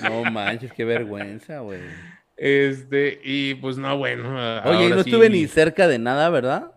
No 0.03 0.25
manches, 0.31 0.73
qué 0.73 0.85
vergüenza, 0.85 1.59
güey. 1.59 1.81
Este, 2.37 3.21
y 3.23 3.55
pues 3.57 3.77
no, 3.77 3.97
bueno. 3.99 4.35
Oye, 4.65 4.89
no 4.89 5.01
estuve 5.01 5.29
ni 5.29 5.47
cerca 5.47 5.87
de 5.87 5.99
nada, 5.99 6.31
¿verdad? 6.31 6.73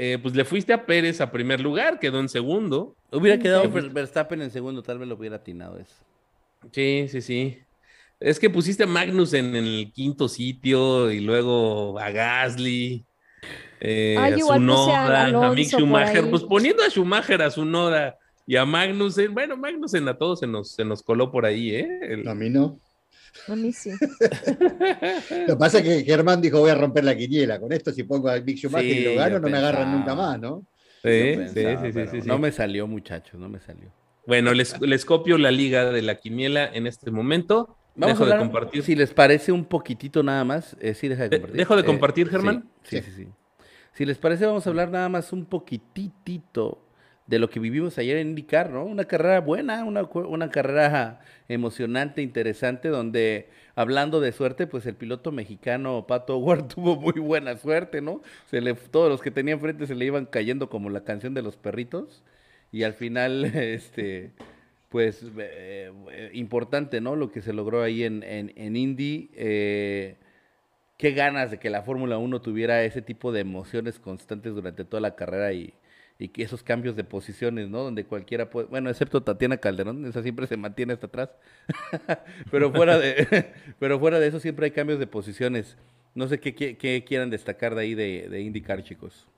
Eh, 0.00 0.16
pues 0.22 0.32
le 0.36 0.44
fuiste 0.44 0.72
a 0.72 0.86
Pérez 0.86 1.20
a 1.20 1.32
primer 1.32 1.60
lugar, 1.60 1.98
quedó 1.98 2.20
en 2.20 2.28
segundo. 2.28 2.94
Hubiera 3.10 3.36
quedado 3.36 3.68
Verstappen 3.68 4.40
en 4.40 4.52
segundo, 4.52 4.80
tal 4.80 5.00
vez 5.00 5.08
lo 5.08 5.16
hubiera 5.16 5.34
atinado 5.34 5.76
eso. 5.76 5.96
Sí, 6.70 7.06
sí, 7.08 7.20
sí. 7.20 7.58
Es 8.20 8.38
que 8.38 8.48
pusiste 8.48 8.84
a 8.84 8.86
Magnus 8.86 9.32
en, 9.32 9.56
el 9.56 9.90
quinto 9.92 10.28
sitio 10.28 11.10
y 11.10 11.18
luego 11.18 11.98
a 11.98 12.12
Gasly, 12.12 13.04
eh, 13.80 14.16
a 14.16 14.38
Sunoda, 14.38 15.48
a, 15.48 15.52
Mick 15.52 15.66
Schumacher. 15.66 16.30
Pues 16.30 16.44
poniendo 16.44 16.84
a 16.84 16.90
Schumacher, 16.90 17.42
a 17.42 17.50
Sunoda 17.50 18.16
y 18.46 18.54
a 18.54 18.64
Magnussen, 18.64 19.34
bueno, 19.34 19.56
Magnussen 19.56 20.06
a 20.06 20.16
todos 20.16 20.38
se 20.38 20.46
nos, 20.46 20.70
se 20.70 20.84
nos 20.84 21.02
coló 21.02 21.32
por 21.32 21.44
ahí, 21.44 21.74
¿eh? 21.74 22.22
A 22.24 22.36
mí 22.36 22.48
no. 22.48 22.78
A 23.48 23.56
mí 23.56 23.72
sí. 23.72 23.90
lo 23.90 25.46
que 25.46 25.56
pasa 25.58 25.78
es 25.78 25.84
que 25.84 26.04
Germán 26.04 26.40
dijo 26.40 26.60
voy 26.60 26.70
a 26.70 26.74
romper 26.74 27.04
la 27.04 27.16
quiniela. 27.16 27.58
Con 27.60 27.72
esto 27.72 27.92
si 27.92 28.04
pongo 28.04 28.28
a 28.28 28.40
Mick 28.40 28.58
Schumacher 28.58 28.86
y 28.86 29.04
lo 29.04 29.14
gano, 29.14 29.38
no 29.38 29.48
me 29.48 29.58
agarran 29.58 29.92
nunca 29.92 30.14
más, 30.14 30.38
¿no? 30.38 30.64
Sí, 31.02 31.36
sí, 31.54 31.92
sí, 31.92 32.20
sí, 32.20 32.28
No 32.28 32.38
me 32.38 32.50
salió, 32.50 32.86
muchachos, 32.86 33.40
no 33.40 33.48
me 33.48 33.60
salió. 33.60 33.92
Bueno, 34.26 34.52
les, 34.52 34.78
les 34.80 35.04
copio 35.04 35.38
la 35.38 35.50
liga 35.50 35.90
de 35.90 36.02
la 36.02 36.16
quiniela 36.16 36.66
en 36.66 36.86
este 36.86 37.10
momento. 37.10 37.76
Vamos 37.94 38.18
dejo 38.18 38.30
a 38.30 38.34
de 38.34 38.40
compartir. 38.40 38.82
Si 38.82 38.94
les 38.94 39.12
parece 39.12 39.52
un 39.52 39.64
poquitito 39.64 40.22
nada 40.22 40.44
más, 40.44 40.76
eh, 40.80 40.94
sí, 40.94 41.08
deja 41.08 41.24
de 41.24 41.30
compartir. 41.30 41.56
¿Dejo 41.56 41.76
de 41.76 41.82
eh, 41.82 41.84
compartir, 41.84 42.28
Germán? 42.28 42.68
Sí, 42.82 43.00
sí, 43.00 43.10
sí, 43.10 43.28
Si 43.92 44.04
les 44.04 44.18
parece, 44.18 44.46
vamos 44.46 44.66
a 44.66 44.70
hablar 44.70 44.90
nada 44.90 45.08
más 45.08 45.32
un 45.32 45.46
poquitito 45.46 46.87
de 47.28 47.38
lo 47.38 47.50
que 47.50 47.60
vivimos 47.60 47.98
ayer 47.98 48.16
en 48.16 48.30
IndyCar, 48.30 48.70
¿no? 48.70 48.84
Una 48.84 49.04
carrera 49.04 49.40
buena, 49.40 49.84
una, 49.84 50.02
una 50.02 50.50
carrera 50.50 51.20
emocionante, 51.46 52.22
interesante, 52.22 52.88
donde 52.88 53.50
hablando 53.74 54.20
de 54.20 54.32
suerte, 54.32 54.66
pues 54.66 54.86
el 54.86 54.94
piloto 54.94 55.30
mexicano 55.30 56.06
Pato 56.08 56.38
Howard 56.38 56.68
tuvo 56.74 56.96
muy 56.96 57.20
buena 57.20 57.56
suerte, 57.58 58.00
¿no? 58.00 58.22
Se 58.46 58.62
le, 58.62 58.72
todos 58.74 59.10
los 59.10 59.20
que 59.20 59.30
tenía 59.30 59.54
enfrente 59.54 59.86
se 59.86 59.94
le 59.94 60.06
iban 60.06 60.24
cayendo 60.24 60.70
como 60.70 60.88
la 60.88 61.04
canción 61.04 61.34
de 61.34 61.42
los 61.42 61.58
perritos 61.58 62.24
y 62.72 62.84
al 62.84 62.94
final, 62.94 63.44
este, 63.54 64.32
pues 64.88 65.22
eh, 65.38 65.92
importante, 66.32 67.02
¿no? 67.02 67.14
Lo 67.14 67.30
que 67.30 67.42
se 67.42 67.52
logró 67.52 67.82
ahí 67.82 68.04
en, 68.04 68.22
en, 68.24 68.76
Indy. 68.76 69.30
Eh, 69.34 70.16
qué 70.96 71.12
ganas 71.12 71.50
de 71.50 71.58
que 71.58 71.68
la 71.68 71.82
Fórmula 71.82 72.16
1 72.16 72.40
tuviera 72.40 72.82
ese 72.84 73.02
tipo 73.02 73.32
de 73.32 73.40
emociones 73.40 73.98
constantes 73.98 74.54
durante 74.54 74.86
toda 74.86 75.02
la 75.02 75.14
carrera 75.14 75.52
y 75.52 75.74
y 76.18 76.28
que 76.28 76.42
esos 76.42 76.62
cambios 76.62 76.96
de 76.96 77.04
posiciones, 77.04 77.68
¿no? 77.68 77.84
Donde 77.84 78.04
cualquiera 78.04 78.50
puede, 78.50 78.66
bueno, 78.66 78.90
excepto 78.90 79.22
Tatiana 79.22 79.58
Calderón, 79.58 80.04
esa 80.06 80.22
siempre 80.22 80.46
se 80.46 80.56
mantiene 80.56 80.92
hasta 80.92 81.06
atrás, 81.06 81.30
pero, 82.50 82.72
fuera 82.72 82.98
de, 82.98 83.52
pero 83.78 84.00
fuera 84.00 84.18
de 84.18 84.26
eso 84.26 84.40
siempre 84.40 84.66
hay 84.66 84.72
cambios 84.72 84.98
de 84.98 85.06
posiciones. 85.06 85.76
No 86.14 86.26
sé 86.26 86.40
qué, 86.40 87.04
quieran 87.06 87.30
destacar 87.30 87.76
de 87.76 87.82
ahí 87.82 87.94
de, 87.94 88.28
de 88.28 88.40
indicar, 88.40 88.82
chicos. 88.82 89.28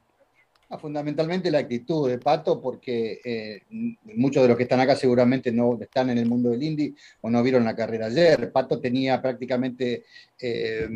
Ah, 0.71 0.79
fundamentalmente 0.79 1.51
la 1.51 1.59
actitud 1.59 2.09
de 2.09 2.19
Pato, 2.19 2.61
porque 2.61 3.21
eh, 3.25 3.63
muchos 4.05 4.41
de 4.41 4.49
los 4.49 4.57
que 4.57 4.63
están 4.63 4.79
acá 4.79 4.95
seguramente 4.95 5.51
no 5.51 5.77
están 5.81 6.11
en 6.11 6.19
el 6.19 6.27
mundo 6.27 6.51
del 6.51 6.63
Indy 6.63 6.95
o 7.23 7.29
no 7.29 7.43
vieron 7.43 7.65
la 7.65 7.75
carrera 7.75 8.07
ayer. 8.07 8.53
Pato 8.53 8.81
tenía 8.81 9.21
prácticamente 9.21 10.05
eh, 10.41 10.89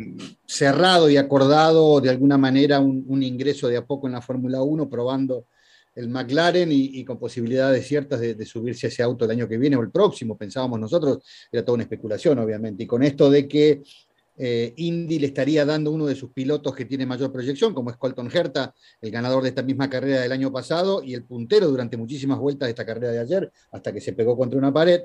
cerrado 0.45 1.09
y 1.09 1.17
acordado 1.17 1.99
de 1.99 2.09
alguna 2.09 2.37
manera 2.37 2.79
un, 2.79 3.03
un, 3.05 3.21
ingreso 3.21 3.67
de 3.67 3.75
a 3.75 3.85
poco 3.85 4.07
en 4.07 4.13
la 4.13 4.21
Fórmula 4.21 4.63
1, 4.63 4.89
probando 4.89 5.45
el 5.95 6.09
McLaren 6.09 6.69
y, 6.71 7.03
con 7.05 7.17
posibilidades 7.17 7.87
ciertas 7.87 8.19
de, 8.19 8.45
subirse 8.45 8.87
a 8.87 8.89
ese 8.89 9.01
auto 9.01 9.25
el 9.25 9.31
año 9.31 9.47
que 9.47 9.57
viene 9.57 9.77
o 9.77 9.81
el 9.81 9.91
próximo, 9.91 10.37
pensábamos 10.37 10.79
nosotros, 10.79 11.19
era 11.51 11.63
toda 11.63 11.75
una 11.75 11.83
especulación, 11.83 12.37
obviamente. 12.39 12.83
Y 12.83 12.87
con 12.87 13.01
esto 13.01 13.29
de 13.29 13.47
que 13.47 13.81
eh, 14.37 14.73
Indy 14.75 15.19
le 15.19 15.27
estaría 15.27 15.63
dando 15.63 15.91
uno 15.91 16.05
de 16.05 16.15
sus 16.15 16.31
pilotos 16.31 16.75
que 16.75 16.83
tiene 16.83 17.05
mayor 17.05 17.31
proyección, 17.31 17.73
como 17.73 17.89
es 17.89 17.97
Colton 17.97 18.29
Herta, 18.31 18.75
el 18.99 19.09
ganador 19.09 19.43
de 19.43 19.49
esta 19.49 19.63
misma 19.63 19.89
carrera 19.89 20.21
del 20.21 20.33
año 20.33 20.51
pasado 20.51 21.01
y 21.01 21.13
el 21.13 21.23
puntero 21.23 21.67
durante 21.67 21.95
muchísimas 21.95 22.39
vueltas 22.39 22.67
de 22.67 22.71
esta 22.71 22.85
carrera 22.85 23.11
de 23.13 23.19
ayer, 23.19 23.51
hasta 23.71 23.93
que 23.93 24.01
se 24.01 24.11
pegó 24.13 24.37
contra 24.37 24.59
una 24.59 24.73
pared. 24.73 25.01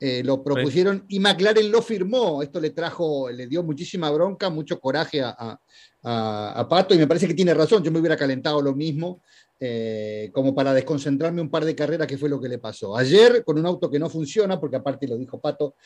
Eh, 0.00 0.24
lo 0.24 0.42
propusieron 0.42 1.04
y 1.08 1.20
McLaren 1.20 1.70
lo 1.70 1.80
firmó. 1.80 2.42
Esto 2.42 2.58
le 2.58 2.70
trajo, 2.70 3.30
le 3.30 3.46
dio 3.46 3.62
muchísima 3.62 4.10
bronca, 4.10 4.50
mucho 4.50 4.80
coraje 4.80 5.22
a, 5.22 5.60
a, 6.02 6.66
Pato 6.68 6.92
y 6.92 6.98
me 6.98 7.06
parece 7.06 7.28
que 7.28 7.34
tiene 7.34 7.54
razón. 7.54 7.84
Yo 7.84 7.92
me 7.92 8.00
hubiera 8.00 8.16
calentado 8.16 8.60
lo 8.60 8.74
mismo 8.74 9.22
eh, 9.64 10.30
como 10.32 10.56
para 10.56 10.74
desconcentrarme 10.74 11.40
un 11.40 11.48
par 11.48 11.64
de 11.64 11.76
carreras, 11.76 12.08
que 12.08 12.18
fue 12.18 12.28
lo 12.28 12.40
que 12.40 12.48
le 12.48 12.58
pasó. 12.58 12.96
Ayer, 12.96 13.44
con 13.44 13.60
un 13.60 13.66
auto 13.66 13.88
que 13.88 14.00
no 14.00 14.10
funciona, 14.10 14.58
porque 14.58 14.74
aparte 14.74 15.06
lo 15.06 15.16
dijo 15.16 15.40
Pato, 15.40 15.76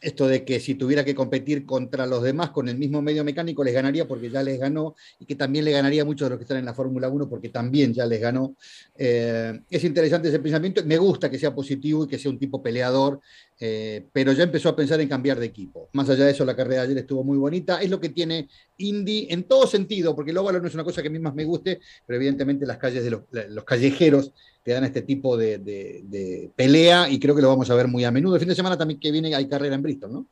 esto 0.00 0.26
de 0.26 0.42
que 0.42 0.58
si 0.58 0.74
tuviera 0.74 1.04
que 1.04 1.14
competir 1.14 1.66
contra 1.66 2.06
los 2.06 2.22
demás 2.22 2.48
con 2.48 2.66
el 2.66 2.78
mismo 2.78 3.02
medio 3.02 3.24
mecánico 3.24 3.62
les 3.62 3.74
ganaría 3.74 4.06
porque 4.08 4.30
ya 4.30 4.42
les 4.42 4.58
ganó 4.58 4.94
y 5.18 5.26
que 5.26 5.34
también 5.34 5.66
le 5.66 5.72
ganaría 5.72 6.02
a 6.02 6.04
muchos 6.06 6.26
de 6.26 6.30
los 6.30 6.38
que 6.38 6.44
están 6.44 6.56
en 6.56 6.64
la 6.64 6.72
Fórmula 6.72 7.10
1 7.10 7.28
porque 7.28 7.50
también 7.50 7.92
ya 7.92 8.06
les 8.06 8.20
ganó. 8.20 8.54
Eh, 8.96 9.60
es 9.68 9.84
interesante 9.84 10.28
ese 10.28 10.38
pensamiento, 10.38 10.82
me 10.86 10.96
gusta 10.96 11.30
que 11.30 11.38
sea 11.38 11.54
positivo 11.54 12.04
y 12.04 12.08
que 12.08 12.18
sea 12.18 12.30
un 12.30 12.38
tipo 12.38 12.62
peleador, 12.62 13.20
eh, 13.60 14.06
pero 14.12 14.32
ya 14.32 14.44
empezó 14.44 14.68
a 14.68 14.76
pensar 14.76 15.00
en 15.00 15.08
cambiar 15.08 15.38
de 15.38 15.46
equipo. 15.46 15.88
Más 15.92 16.08
allá 16.08 16.24
de 16.24 16.30
eso, 16.30 16.44
la 16.44 16.54
carrera 16.54 16.82
de 16.82 16.88
ayer 16.88 16.98
estuvo 16.98 17.24
muy 17.24 17.36
bonita, 17.38 17.82
es 17.82 17.90
lo 17.90 17.98
que 17.98 18.10
tiene 18.10 18.48
Indy 18.76 19.26
en 19.30 19.44
todo 19.44 19.66
sentido, 19.66 20.14
porque 20.14 20.30
el 20.30 20.38
óvalo 20.38 20.60
no 20.60 20.68
es 20.68 20.74
una 20.74 20.84
cosa 20.84 21.02
que 21.02 21.08
a 21.08 21.10
mí 21.10 21.18
más 21.18 21.34
me 21.34 21.44
guste, 21.44 21.80
pero 22.06 22.16
evidentemente 22.16 22.66
las 22.66 22.78
calles 22.78 23.02
de 23.02 23.10
los 23.10 23.64
callejeros 23.64 24.32
te 24.62 24.72
dan 24.72 24.84
este 24.84 25.02
tipo 25.02 25.36
de, 25.36 26.50
pelea 26.54 27.08
y 27.08 27.18
creo 27.18 27.34
que 27.34 27.42
lo 27.42 27.48
vamos 27.48 27.68
a 27.70 27.74
ver 27.74 27.88
muy 27.88 28.04
a 28.04 28.12
menudo. 28.12 28.36
El 28.36 28.40
fin 28.40 28.48
de 28.48 28.54
semana 28.54 28.78
también 28.78 29.00
que 29.00 29.10
viene 29.10 29.34
hay 29.34 29.48
carrera 29.48 29.74
en 29.74 29.82
Bristol, 29.82 30.12
¿no? 30.12 30.26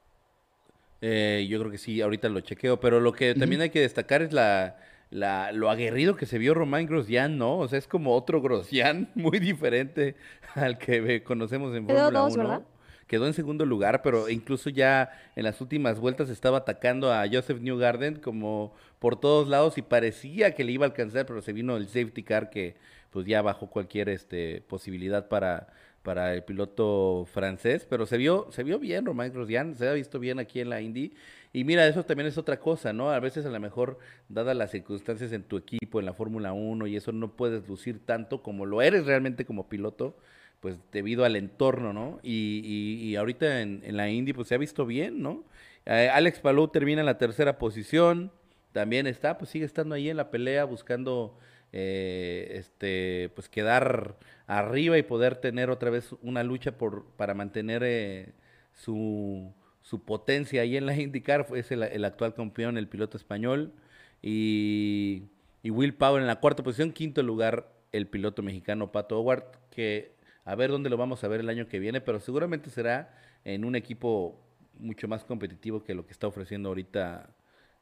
Eh, 1.01 1.47
yo 1.51 1.59
creo 1.59 1.71
que 1.71 1.79
sí, 1.79 2.01
ahorita 2.01 2.29
lo 2.29 2.41
chequeo, 2.41 2.79
pero 2.79 3.01
lo 3.01 3.13
que 3.13 3.35
también 3.35 3.61
hay 3.61 3.71
que 3.71 3.81
destacar 3.81 4.23
es 4.23 4.33
la, 4.33 4.77
la, 5.11 5.53
lo 5.53 5.69
aguerrido 5.69 6.17
que 6.17 6.27
se 6.27 6.39
vio 6.39 6.55
Román 6.55 6.87
Grosjean, 6.87 7.39
¿no? 7.39 7.59
O 7.59 7.69
sea, 7.69 7.79
es 7.79 7.87
como 7.87 8.15
otro 8.15 8.41
Grosjean 8.41 9.11
muy 9.15 9.41
diferente 9.41 10.15
al 10.55 10.79
que 10.79 11.23
conocemos 11.25 11.75
en 11.75 11.87
Fórmula 11.87 12.25
1. 12.25 12.37
¿verdad? 12.37 12.63
Quedó 13.07 13.27
en 13.27 13.35
segundo 13.35 13.65
lugar, 13.65 14.03
pero 14.03 14.29
incluso 14.29 14.71
ya 14.71 15.11
en 15.37 15.45
las 15.45 15.61
últimas 15.61 16.01
vueltas 16.01 16.29
estaba 16.29 16.59
atacando 16.59 17.13
a 17.13 17.25
Joseph 17.31 17.61
Newgarden 17.61 18.17
como 18.17 18.75
por 18.99 19.21
todos 19.21 19.49
lados 19.49 19.79
y 19.79 19.83
parecía 19.83 20.55
que 20.55 20.65
le 20.65 20.73
iba 20.73 20.87
a 20.87 20.89
alcanzar, 20.89 21.27
pero 21.27 21.41
se 21.43 21.53
vino 21.53 21.77
el 21.77 21.87
safety 21.87 22.23
car 22.23 22.51
que 22.51 22.77
pues 23.11 23.27
ya 23.27 23.43
bajó 23.43 23.69
cualquier 23.69 24.09
este, 24.09 24.63
posibilidad 24.69 25.29
para, 25.29 25.69
para 26.03 26.35
el 26.35 26.43
piloto 26.43 27.27
francés, 27.33 27.87
pero 27.89 28.07
se 28.07 28.17
vio, 28.17 28.49
se 28.51 28.65
vio 28.65 28.79
bien 28.79 29.07
Román 29.07 29.33
Grosjean, 29.33 29.77
se 29.77 29.89
ha 29.89 29.93
visto 29.93 30.19
bien 30.19 30.39
aquí 30.39 30.61
en 30.61 30.71
la 30.71 30.81
Indy 30.81 31.13
y 31.57 31.65
mira, 31.65 31.87
eso 31.87 32.05
también 32.05 32.27
es 32.27 32.37
otra 32.37 32.61
cosa, 32.61 32.93
¿no? 32.93 33.11
A 33.11 33.19
veces 33.19 33.47
a 33.47 33.49
lo 33.49 33.59
mejor, 33.59 33.99
dadas 34.29 34.55
las 34.55 34.73
circunstancias 34.73 35.33
en 35.33 35.43
tu 35.43 35.57
equipo, 35.57 35.99
en 35.99 36.05
la 36.05 36.13
Fórmula 36.13 36.53
1, 36.53 36.87
y 36.87 36.97
eso 36.97 37.13
no 37.13 37.35
puedes 37.35 37.67
lucir 37.67 38.05
tanto 38.05 38.43
como 38.43 38.67
lo 38.67 38.83
eres 38.83 39.07
realmente 39.07 39.47
como 39.47 39.67
piloto, 39.67 40.19
pues 40.61 40.79
debido 40.93 41.25
al 41.25 41.37
entorno, 41.37 41.93
¿no? 41.93 42.21
Y, 42.23 42.61
y, 43.03 43.17
ahorita 43.17 43.61
en, 43.63 43.97
la 43.97 44.09
Indy, 44.09 44.33
pues 44.33 44.49
se 44.49 44.55
ha 44.55 44.59
visto 44.59 44.87
bien, 44.87 45.23
¿no? 45.23 45.45
Eh, 45.87 46.11
Alex 46.13 46.41
Palou 46.41 46.69
termina 46.69 47.01
en 47.01 47.07
la 47.07 47.19
tercera 47.19 47.59
posición, 47.59 48.33
también 48.73 49.07
está, 49.07 49.39
pues 49.39 49.51
sigue 49.51 49.65
estando 49.65 49.95
ahí 49.95 50.11
en 50.11 50.17
la 50.17 50.31
pelea, 50.31 50.65
buscando, 50.65 51.39
eh, 51.73 52.49
este, 52.55 53.31
pues 53.35 53.49
quedar 53.49 54.17
arriba 54.47 54.99
y 54.99 55.03
poder 55.03 55.37
tener 55.37 55.71
otra 55.71 55.91
vez 55.91 56.11
una 56.23 56.43
lucha 56.43 56.73
por, 56.79 57.07
para 57.17 57.35
mantener 57.35 57.83
eh, 57.85 58.33
su 58.75 59.53
su 59.87 60.01
potencia 60.03 60.63
ahí 60.63 60.77
en 60.77 60.85
la 60.85 60.97
IndyCar, 60.97 61.47
es 61.55 61.71
el, 61.71 62.05
actual 62.05 62.35
campeón, 62.35 62.77
el 62.77 62.89
piloto 62.89 63.17
español, 63.17 63.73
y, 64.21 65.23
Will 65.63 65.95
Power 65.95 66.21
en 66.21 66.27
la 66.27 66.41
cuarta 66.41 66.65
posición, 66.65 66.93
quinto 66.93 67.23
lugar 67.23 67.73
el 67.93 68.09
piloto 68.09 68.43
mexicano 68.43 68.91
Pato 68.91 69.21
Howard, 69.21 69.45
que 69.71 70.16
a 70.47 70.55
ver 70.55 70.71
dónde 70.71 70.91
lo 70.91 70.97
vamos 70.97 71.25
a 71.25 71.29
ver 71.29 71.41
el 71.41 71.51
año 71.51 71.69
que 71.69 71.79
viene, 71.81 72.01
pero 72.01 72.21
seguramente 72.21 72.71
será 72.71 73.15
en 73.45 73.65
un 73.67 73.77
equipo 73.77 74.41
mucho 74.79 75.09
más 75.09 75.25
competitivo 75.25 75.85
que 75.85 75.95
lo 75.95 76.07
que 76.07 76.13
está 76.13 76.27
ofreciendo 76.29 76.71
ahorita 76.71 77.31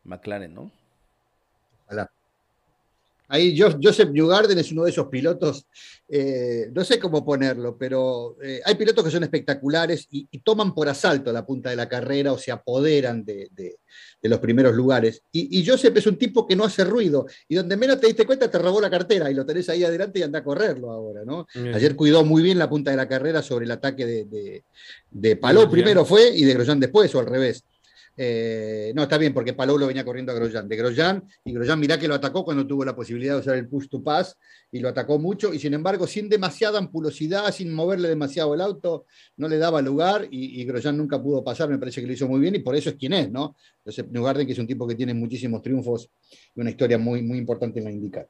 McLaren, 0.05 0.55
¿no? 0.55 0.73
Ahí 3.29 3.59
Joseph 3.59 4.11
Newgarden 4.11 4.59
es 4.59 4.71
uno 4.73 4.85
de 4.85 4.91
esos 4.91 5.07
pilotos, 5.07 5.67
eh, 6.09 6.69
no 6.73 6.85
sé 6.85 6.99
cómo 6.99 7.25
ponerlo, 7.25 7.77
pero 7.79 8.37
eh, 8.43 8.61
hay 8.65 8.75
pilotos 8.75 9.03
que 9.03 9.11
son 9.11 9.23
espectaculares 9.23 10.07
y, 10.11 10.27
toman 10.45 10.75
por 10.75 10.89
asalto 10.91 11.33
la 11.33 11.47
punta 11.47 11.71
de 11.71 11.77
la 11.77 11.89
carrera 11.89 12.33
o 12.33 12.39
se 12.39 12.53
apoderan 12.53 13.25
de, 13.25 13.49
los 14.23 14.39
primeros 14.41 14.75
lugares. 14.75 15.23
Y, 15.33 15.65
Joseph 15.67 15.97
es 15.97 16.07
un 16.07 16.17
tipo 16.17 16.47
que 16.47 16.55
no 16.55 16.65
hace 16.65 16.85
ruido 16.85 17.27
y 17.49 17.55
donde 17.55 17.77
menos 17.77 17.99
te 17.99 18.09
diste 18.09 18.27
cuenta 18.27 18.51
te 18.51 18.59
robó 18.59 18.81
la 18.81 18.91
cartera 18.91 19.31
y 19.31 19.35
lo 19.35 19.47
tenés 19.47 19.69
ahí 19.71 19.85
adelante 19.85 20.19
y 20.19 20.23
anda 20.23 20.41
a 20.41 20.45
correrlo 20.45 20.91
ahora, 20.91 21.25
¿no? 21.25 21.47
Ayer 21.73 21.97
cuidó 21.97 22.25
muy 22.25 22.43
bien 22.43 22.59
la 22.59 22.69
punta 22.69 22.91
de 22.91 22.97
la 22.99 23.09
carrera 23.09 23.43
sobre 23.43 23.65
el 23.65 23.71
ataque 23.71 24.05
de, 24.05 24.63
de, 25.11 25.37
Paló 25.37 25.71
primero 25.71 26.05
fue 26.05 26.29
y 26.29 26.45
de 26.45 26.55
Grosjean 26.55 26.81
después 26.81 27.15
o 27.15 27.21
al 27.21 27.27
revés. 27.27 27.65
Eh, 28.17 28.93
no, 28.95 29.03
está 29.03 29.19
bien, 29.19 29.35
porque 29.35 29.55
Palou 29.55 29.77
lo 29.77 29.87
venía 29.87 30.05
corriendo 30.05 30.31
a 30.33 30.35
Grosjean. 30.35 30.69
De 30.69 30.77
Grosjean, 30.77 31.25
y 31.45 31.53
Grosjean 31.53 31.81
mirá 31.81 31.99
que 31.99 32.07
lo 32.07 32.15
atacó 32.15 32.45
cuando 32.45 32.67
tuvo 32.67 32.85
la 32.85 32.95
posibilidad 32.95 33.35
de 33.35 33.41
usar 33.41 33.57
el 33.57 33.69
push 33.69 33.89
to 33.89 34.03
pass, 34.03 34.39
y 34.71 34.79
lo 34.81 34.89
atacó 34.89 35.19
mucho, 35.19 35.53
y 35.53 35.59
sin 35.59 35.75
embargo, 35.75 36.07
sin 36.07 36.29
demasiada 36.29 36.79
ampulosidad, 36.79 37.51
sin 37.53 37.75
moverle 37.75 38.09
demasiado 38.09 38.55
el 38.55 38.61
auto, 38.61 39.07
no 39.37 39.49
le 39.49 39.59
daba 39.59 39.83
lugar, 39.83 40.29
y, 40.31 40.65
Grosjean 40.65 40.97
nunca 40.97 41.21
pudo 41.21 41.43
pasar, 41.43 41.69
me 41.69 41.79
parece 41.79 42.01
que 42.01 42.07
lo 42.07 42.13
hizo 42.13 42.29
muy 42.29 42.41
bien, 42.41 42.55
y 42.55 42.61
por 42.61 42.77
eso 42.77 42.91
es 42.91 42.97
quien 42.97 43.13
es, 43.15 43.31
¿no? 43.31 43.57
Joseph 43.85 44.07
Newgarden, 44.11 44.47
que 44.47 44.53
es 44.53 44.59
un 44.59 44.67
tipo 44.67 44.87
que 44.87 44.95
tiene 44.95 45.15
muchísimos 45.15 45.61
triunfos 45.63 46.09
y 46.55 46.61
una 46.61 46.71
historia 46.71 46.99
muy, 46.99 47.23
muy 47.23 47.39
importante 47.39 47.81
en 47.81 47.85
la 47.85 47.91
IndyCar. 47.91 48.29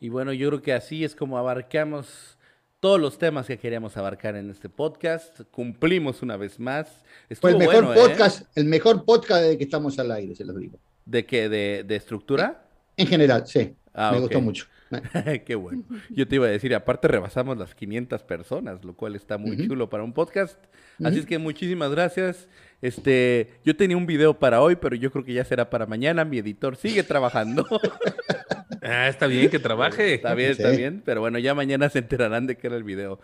Y 0.00 0.08
bueno, 0.08 0.32
yo 0.32 0.48
creo 0.48 0.62
que 0.62 0.72
así 0.72 1.04
es 1.04 1.14
como 1.14 1.36
abarcamos 1.36 2.38
todos 2.80 2.98
los 2.98 3.18
temas 3.18 3.46
que 3.46 3.58
queríamos 3.58 3.96
abarcar 3.98 4.36
en 4.36 4.50
este 4.50 4.70
podcast. 4.70 5.42
Cumplimos 5.50 6.22
una 6.22 6.36
vez 6.38 6.58
más. 6.58 7.04
Fue 7.38 7.50
el 7.52 7.58
mejor 7.58 7.84
¿eh? 7.84 7.88
podcast, 7.94 8.46
el 8.56 8.64
mejor 8.64 9.04
podcast 9.04 9.42
de 9.42 9.58
que 9.58 9.64
estamos 9.64 9.98
al 9.98 10.10
aire, 10.10 10.34
se 10.34 10.44
los 10.44 10.58
digo. 10.58 10.78
¿De 11.04 11.26
qué? 11.26 11.48
¿De, 11.48 11.94
estructura? 11.94 12.64
En 12.96 13.06
general, 13.06 13.46
sí. 13.46 13.74
Ah, 13.92 14.12
me 14.12 14.20
gustó 14.20 14.40
mucho. 14.40 14.66
qué 15.46 15.54
bueno. 15.54 15.84
Yo 16.08 16.26
te 16.26 16.36
iba 16.36 16.46
a 16.46 16.50
decir, 16.50 16.74
aparte 16.74 17.06
rebasamos 17.06 17.58
las 17.58 17.74
500 17.74 18.22
personas, 18.22 18.84
lo 18.84 18.94
cual 18.94 19.14
está 19.14 19.36
muy 19.36 19.68
chulo 19.68 19.90
para 19.90 20.02
un 20.02 20.12
podcast. 20.12 20.58
Así 21.04 21.18
es 21.18 21.26
que 21.26 21.38
muchísimas 21.38 21.90
gracias. 21.90 22.48
Este, 22.80 23.50
yo 23.64 23.76
tenía 23.76 23.96
un 23.96 24.06
video 24.06 24.38
para 24.38 24.62
hoy, 24.62 24.76
pero 24.76 24.96
yo 24.96 25.10
creo 25.10 25.24
que 25.24 25.34
ya 25.34 25.44
será 25.44 25.68
para 25.68 25.86
mañana. 25.86 26.24
Mi 26.24 26.38
editor 26.38 26.76
sigue 26.76 27.02
trabajando. 27.02 27.66
Ah, 28.82 29.08
está 29.08 29.26
bien 29.26 29.50
que 29.50 29.58
trabaje. 29.58 30.14
Está 30.14 30.34
bien, 30.34 30.52
está 30.52 30.70
bien. 30.70 31.02
Pero 31.04 31.20
bueno, 31.20 31.38
ya 31.38 31.54
mañana 31.54 31.88
se 31.88 31.98
enterarán 31.98 32.46
de 32.46 32.56
qué 32.56 32.66
era 32.66 32.76
el 32.76 32.84
video. 32.84 33.20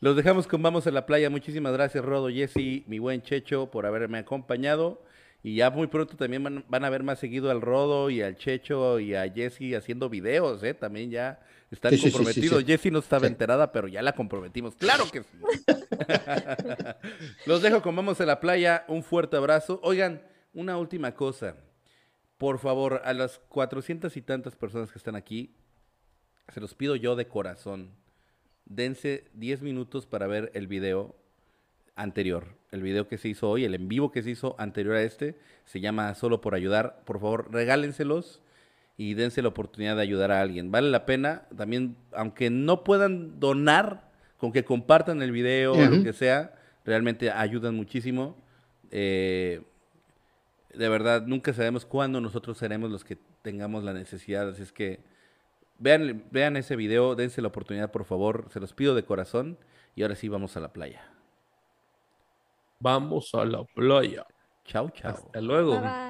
Los 0.00 0.16
dejamos 0.16 0.46
con 0.46 0.62
Vamos 0.62 0.86
a 0.86 0.90
la 0.90 1.06
Playa. 1.06 1.30
Muchísimas 1.30 1.72
gracias, 1.72 2.04
Rodo, 2.04 2.28
Jesse, 2.28 2.86
mi 2.86 2.98
buen 2.98 3.22
Checho, 3.22 3.70
por 3.70 3.86
haberme 3.86 4.18
acompañado. 4.18 5.02
Y 5.42 5.56
ya 5.56 5.70
muy 5.70 5.86
pronto 5.86 6.16
también 6.16 6.64
van, 6.68 6.84
a 6.84 6.90
ver 6.90 7.02
más 7.02 7.18
seguido 7.18 7.50
al 7.50 7.62
Rodo 7.62 8.10
y 8.10 8.20
al 8.20 8.36
Checho 8.36 9.00
y 9.00 9.14
a 9.14 9.30
Jesse 9.30 9.74
haciendo 9.74 10.10
videos, 10.10 10.62
¿eh? 10.62 10.74
También 10.74 11.10
ya 11.10 11.40
están 11.70 11.96
comprometidos. 11.96 12.64
Jesse 12.64 12.92
no 12.92 12.98
estaba 12.98 13.26
enterada, 13.26 13.72
pero 13.72 13.88
ya 13.88 14.02
la 14.02 14.12
comprometimos. 14.12 14.74
¡Claro 14.74 15.04
que 15.10 15.22
sí! 15.22 15.28
Los 17.46 17.62
dejo 17.62 17.80
con 17.80 17.96
Vamos 17.96 18.20
a 18.20 18.26
la 18.26 18.40
Playa. 18.40 18.84
Un 18.88 19.02
fuerte 19.02 19.36
abrazo. 19.36 19.80
Oigan, 19.82 20.20
una 20.52 20.76
última 20.76 21.14
cosa 21.14 21.56
por 22.40 22.58
favor, 22.58 23.02
a 23.04 23.12
las 23.12 23.38
cuatrocientas 23.50 24.16
y 24.16 24.22
tantas 24.22 24.56
personas 24.56 24.90
que 24.90 24.96
están 24.96 25.14
aquí, 25.14 25.50
se 26.48 26.58
los 26.58 26.74
pido 26.74 26.96
yo 26.96 27.14
de 27.14 27.28
corazón. 27.28 27.90
Dense 28.64 29.24
10 29.34 29.60
minutos 29.60 30.06
para 30.06 30.26
ver 30.26 30.50
el 30.54 30.66
video 30.66 31.14
anterior. 31.96 32.46
El 32.70 32.82
video 32.82 33.08
que 33.08 33.18
se 33.18 33.28
hizo 33.28 33.50
hoy, 33.50 33.66
el 33.66 33.74
en 33.74 33.88
vivo 33.88 34.10
que 34.10 34.22
se 34.22 34.30
hizo 34.30 34.56
anterior 34.58 34.96
a 34.96 35.02
este, 35.02 35.36
se 35.66 35.80
llama 35.80 36.14
Solo 36.14 36.40
por 36.40 36.54
ayudar. 36.54 37.02
Por 37.04 37.20
favor, 37.20 37.52
regálenselos 37.52 38.40
y 38.96 39.12
dense 39.12 39.42
la 39.42 39.48
oportunidad 39.48 39.96
de 39.96 40.02
ayudar 40.02 40.32
a 40.32 40.40
alguien. 40.40 40.70
Vale 40.70 40.88
la 40.88 41.04
pena, 41.04 41.42
también, 41.54 41.94
aunque 42.10 42.48
no 42.48 42.84
puedan 42.84 43.38
donar, 43.38 44.08
con 44.38 44.50
que 44.50 44.64
compartan 44.64 45.20
el 45.20 45.32
video 45.32 45.74
o 45.74 45.76
lo 45.76 46.02
que 46.02 46.14
sea, 46.14 46.54
realmente 46.86 47.30
ayudan 47.30 47.74
muchísimo. 47.74 48.34
Eh, 48.90 49.60
de 50.74 50.88
verdad, 50.88 51.22
nunca 51.26 51.52
sabemos 51.52 51.84
cuándo 51.84 52.20
nosotros 52.20 52.58
seremos 52.58 52.90
los 52.90 53.04
que 53.04 53.18
tengamos 53.42 53.84
la 53.84 53.92
necesidad. 53.92 54.48
Así 54.48 54.62
es 54.62 54.72
que 54.72 55.00
vean, 55.78 56.24
vean 56.30 56.56
ese 56.56 56.76
video, 56.76 57.14
dense 57.14 57.42
la 57.42 57.48
oportunidad, 57.48 57.90
por 57.90 58.04
favor. 58.04 58.46
Se 58.50 58.60
los 58.60 58.72
pido 58.72 58.94
de 58.94 59.04
corazón. 59.04 59.58
Y 59.94 60.02
ahora 60.02 60.14
sí, 60.14 60.28
vamos 60.28 60.56
a 60.56 60.60
la 60.60 60.72
playa. 60.72 61.02
Vamos 62.78 63.34
a 63.34 63.44
la 63.44 63.64
playa. 63.64 64.26
Chao, 64.64 64.90
chao. 64.90 65.10
Hasta 65.10 65.40
luego. 65.40 65.80
bye. 65.80 66.09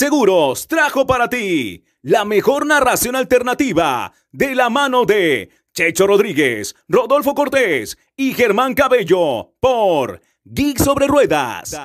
Seguros 0.00 0.66
trajo 0.66 1.06
para 1.06 1.28
ti 1.28 1.84
la 2.00 2.24
mejor 2.24 2.64
narración 2.64 3.16
alternativa 3.16 4.14
de 4.32 4.54
la 4.54 4.70
mano 4.70 5.04
de 5.04 5.50
Checho 5.74 6.06
Rodríguez, 6.06 6.74
Rodolfo 6.88 7.34
Cortés 7.34 7.98
y 8.16 8.32
Germán 8.32 8.72
Cabello 8.72 9.52
por 9.60 10.22
Geek 10.42 10.78
sobre 10.78 11.06
Ruedas. 11.06 11.78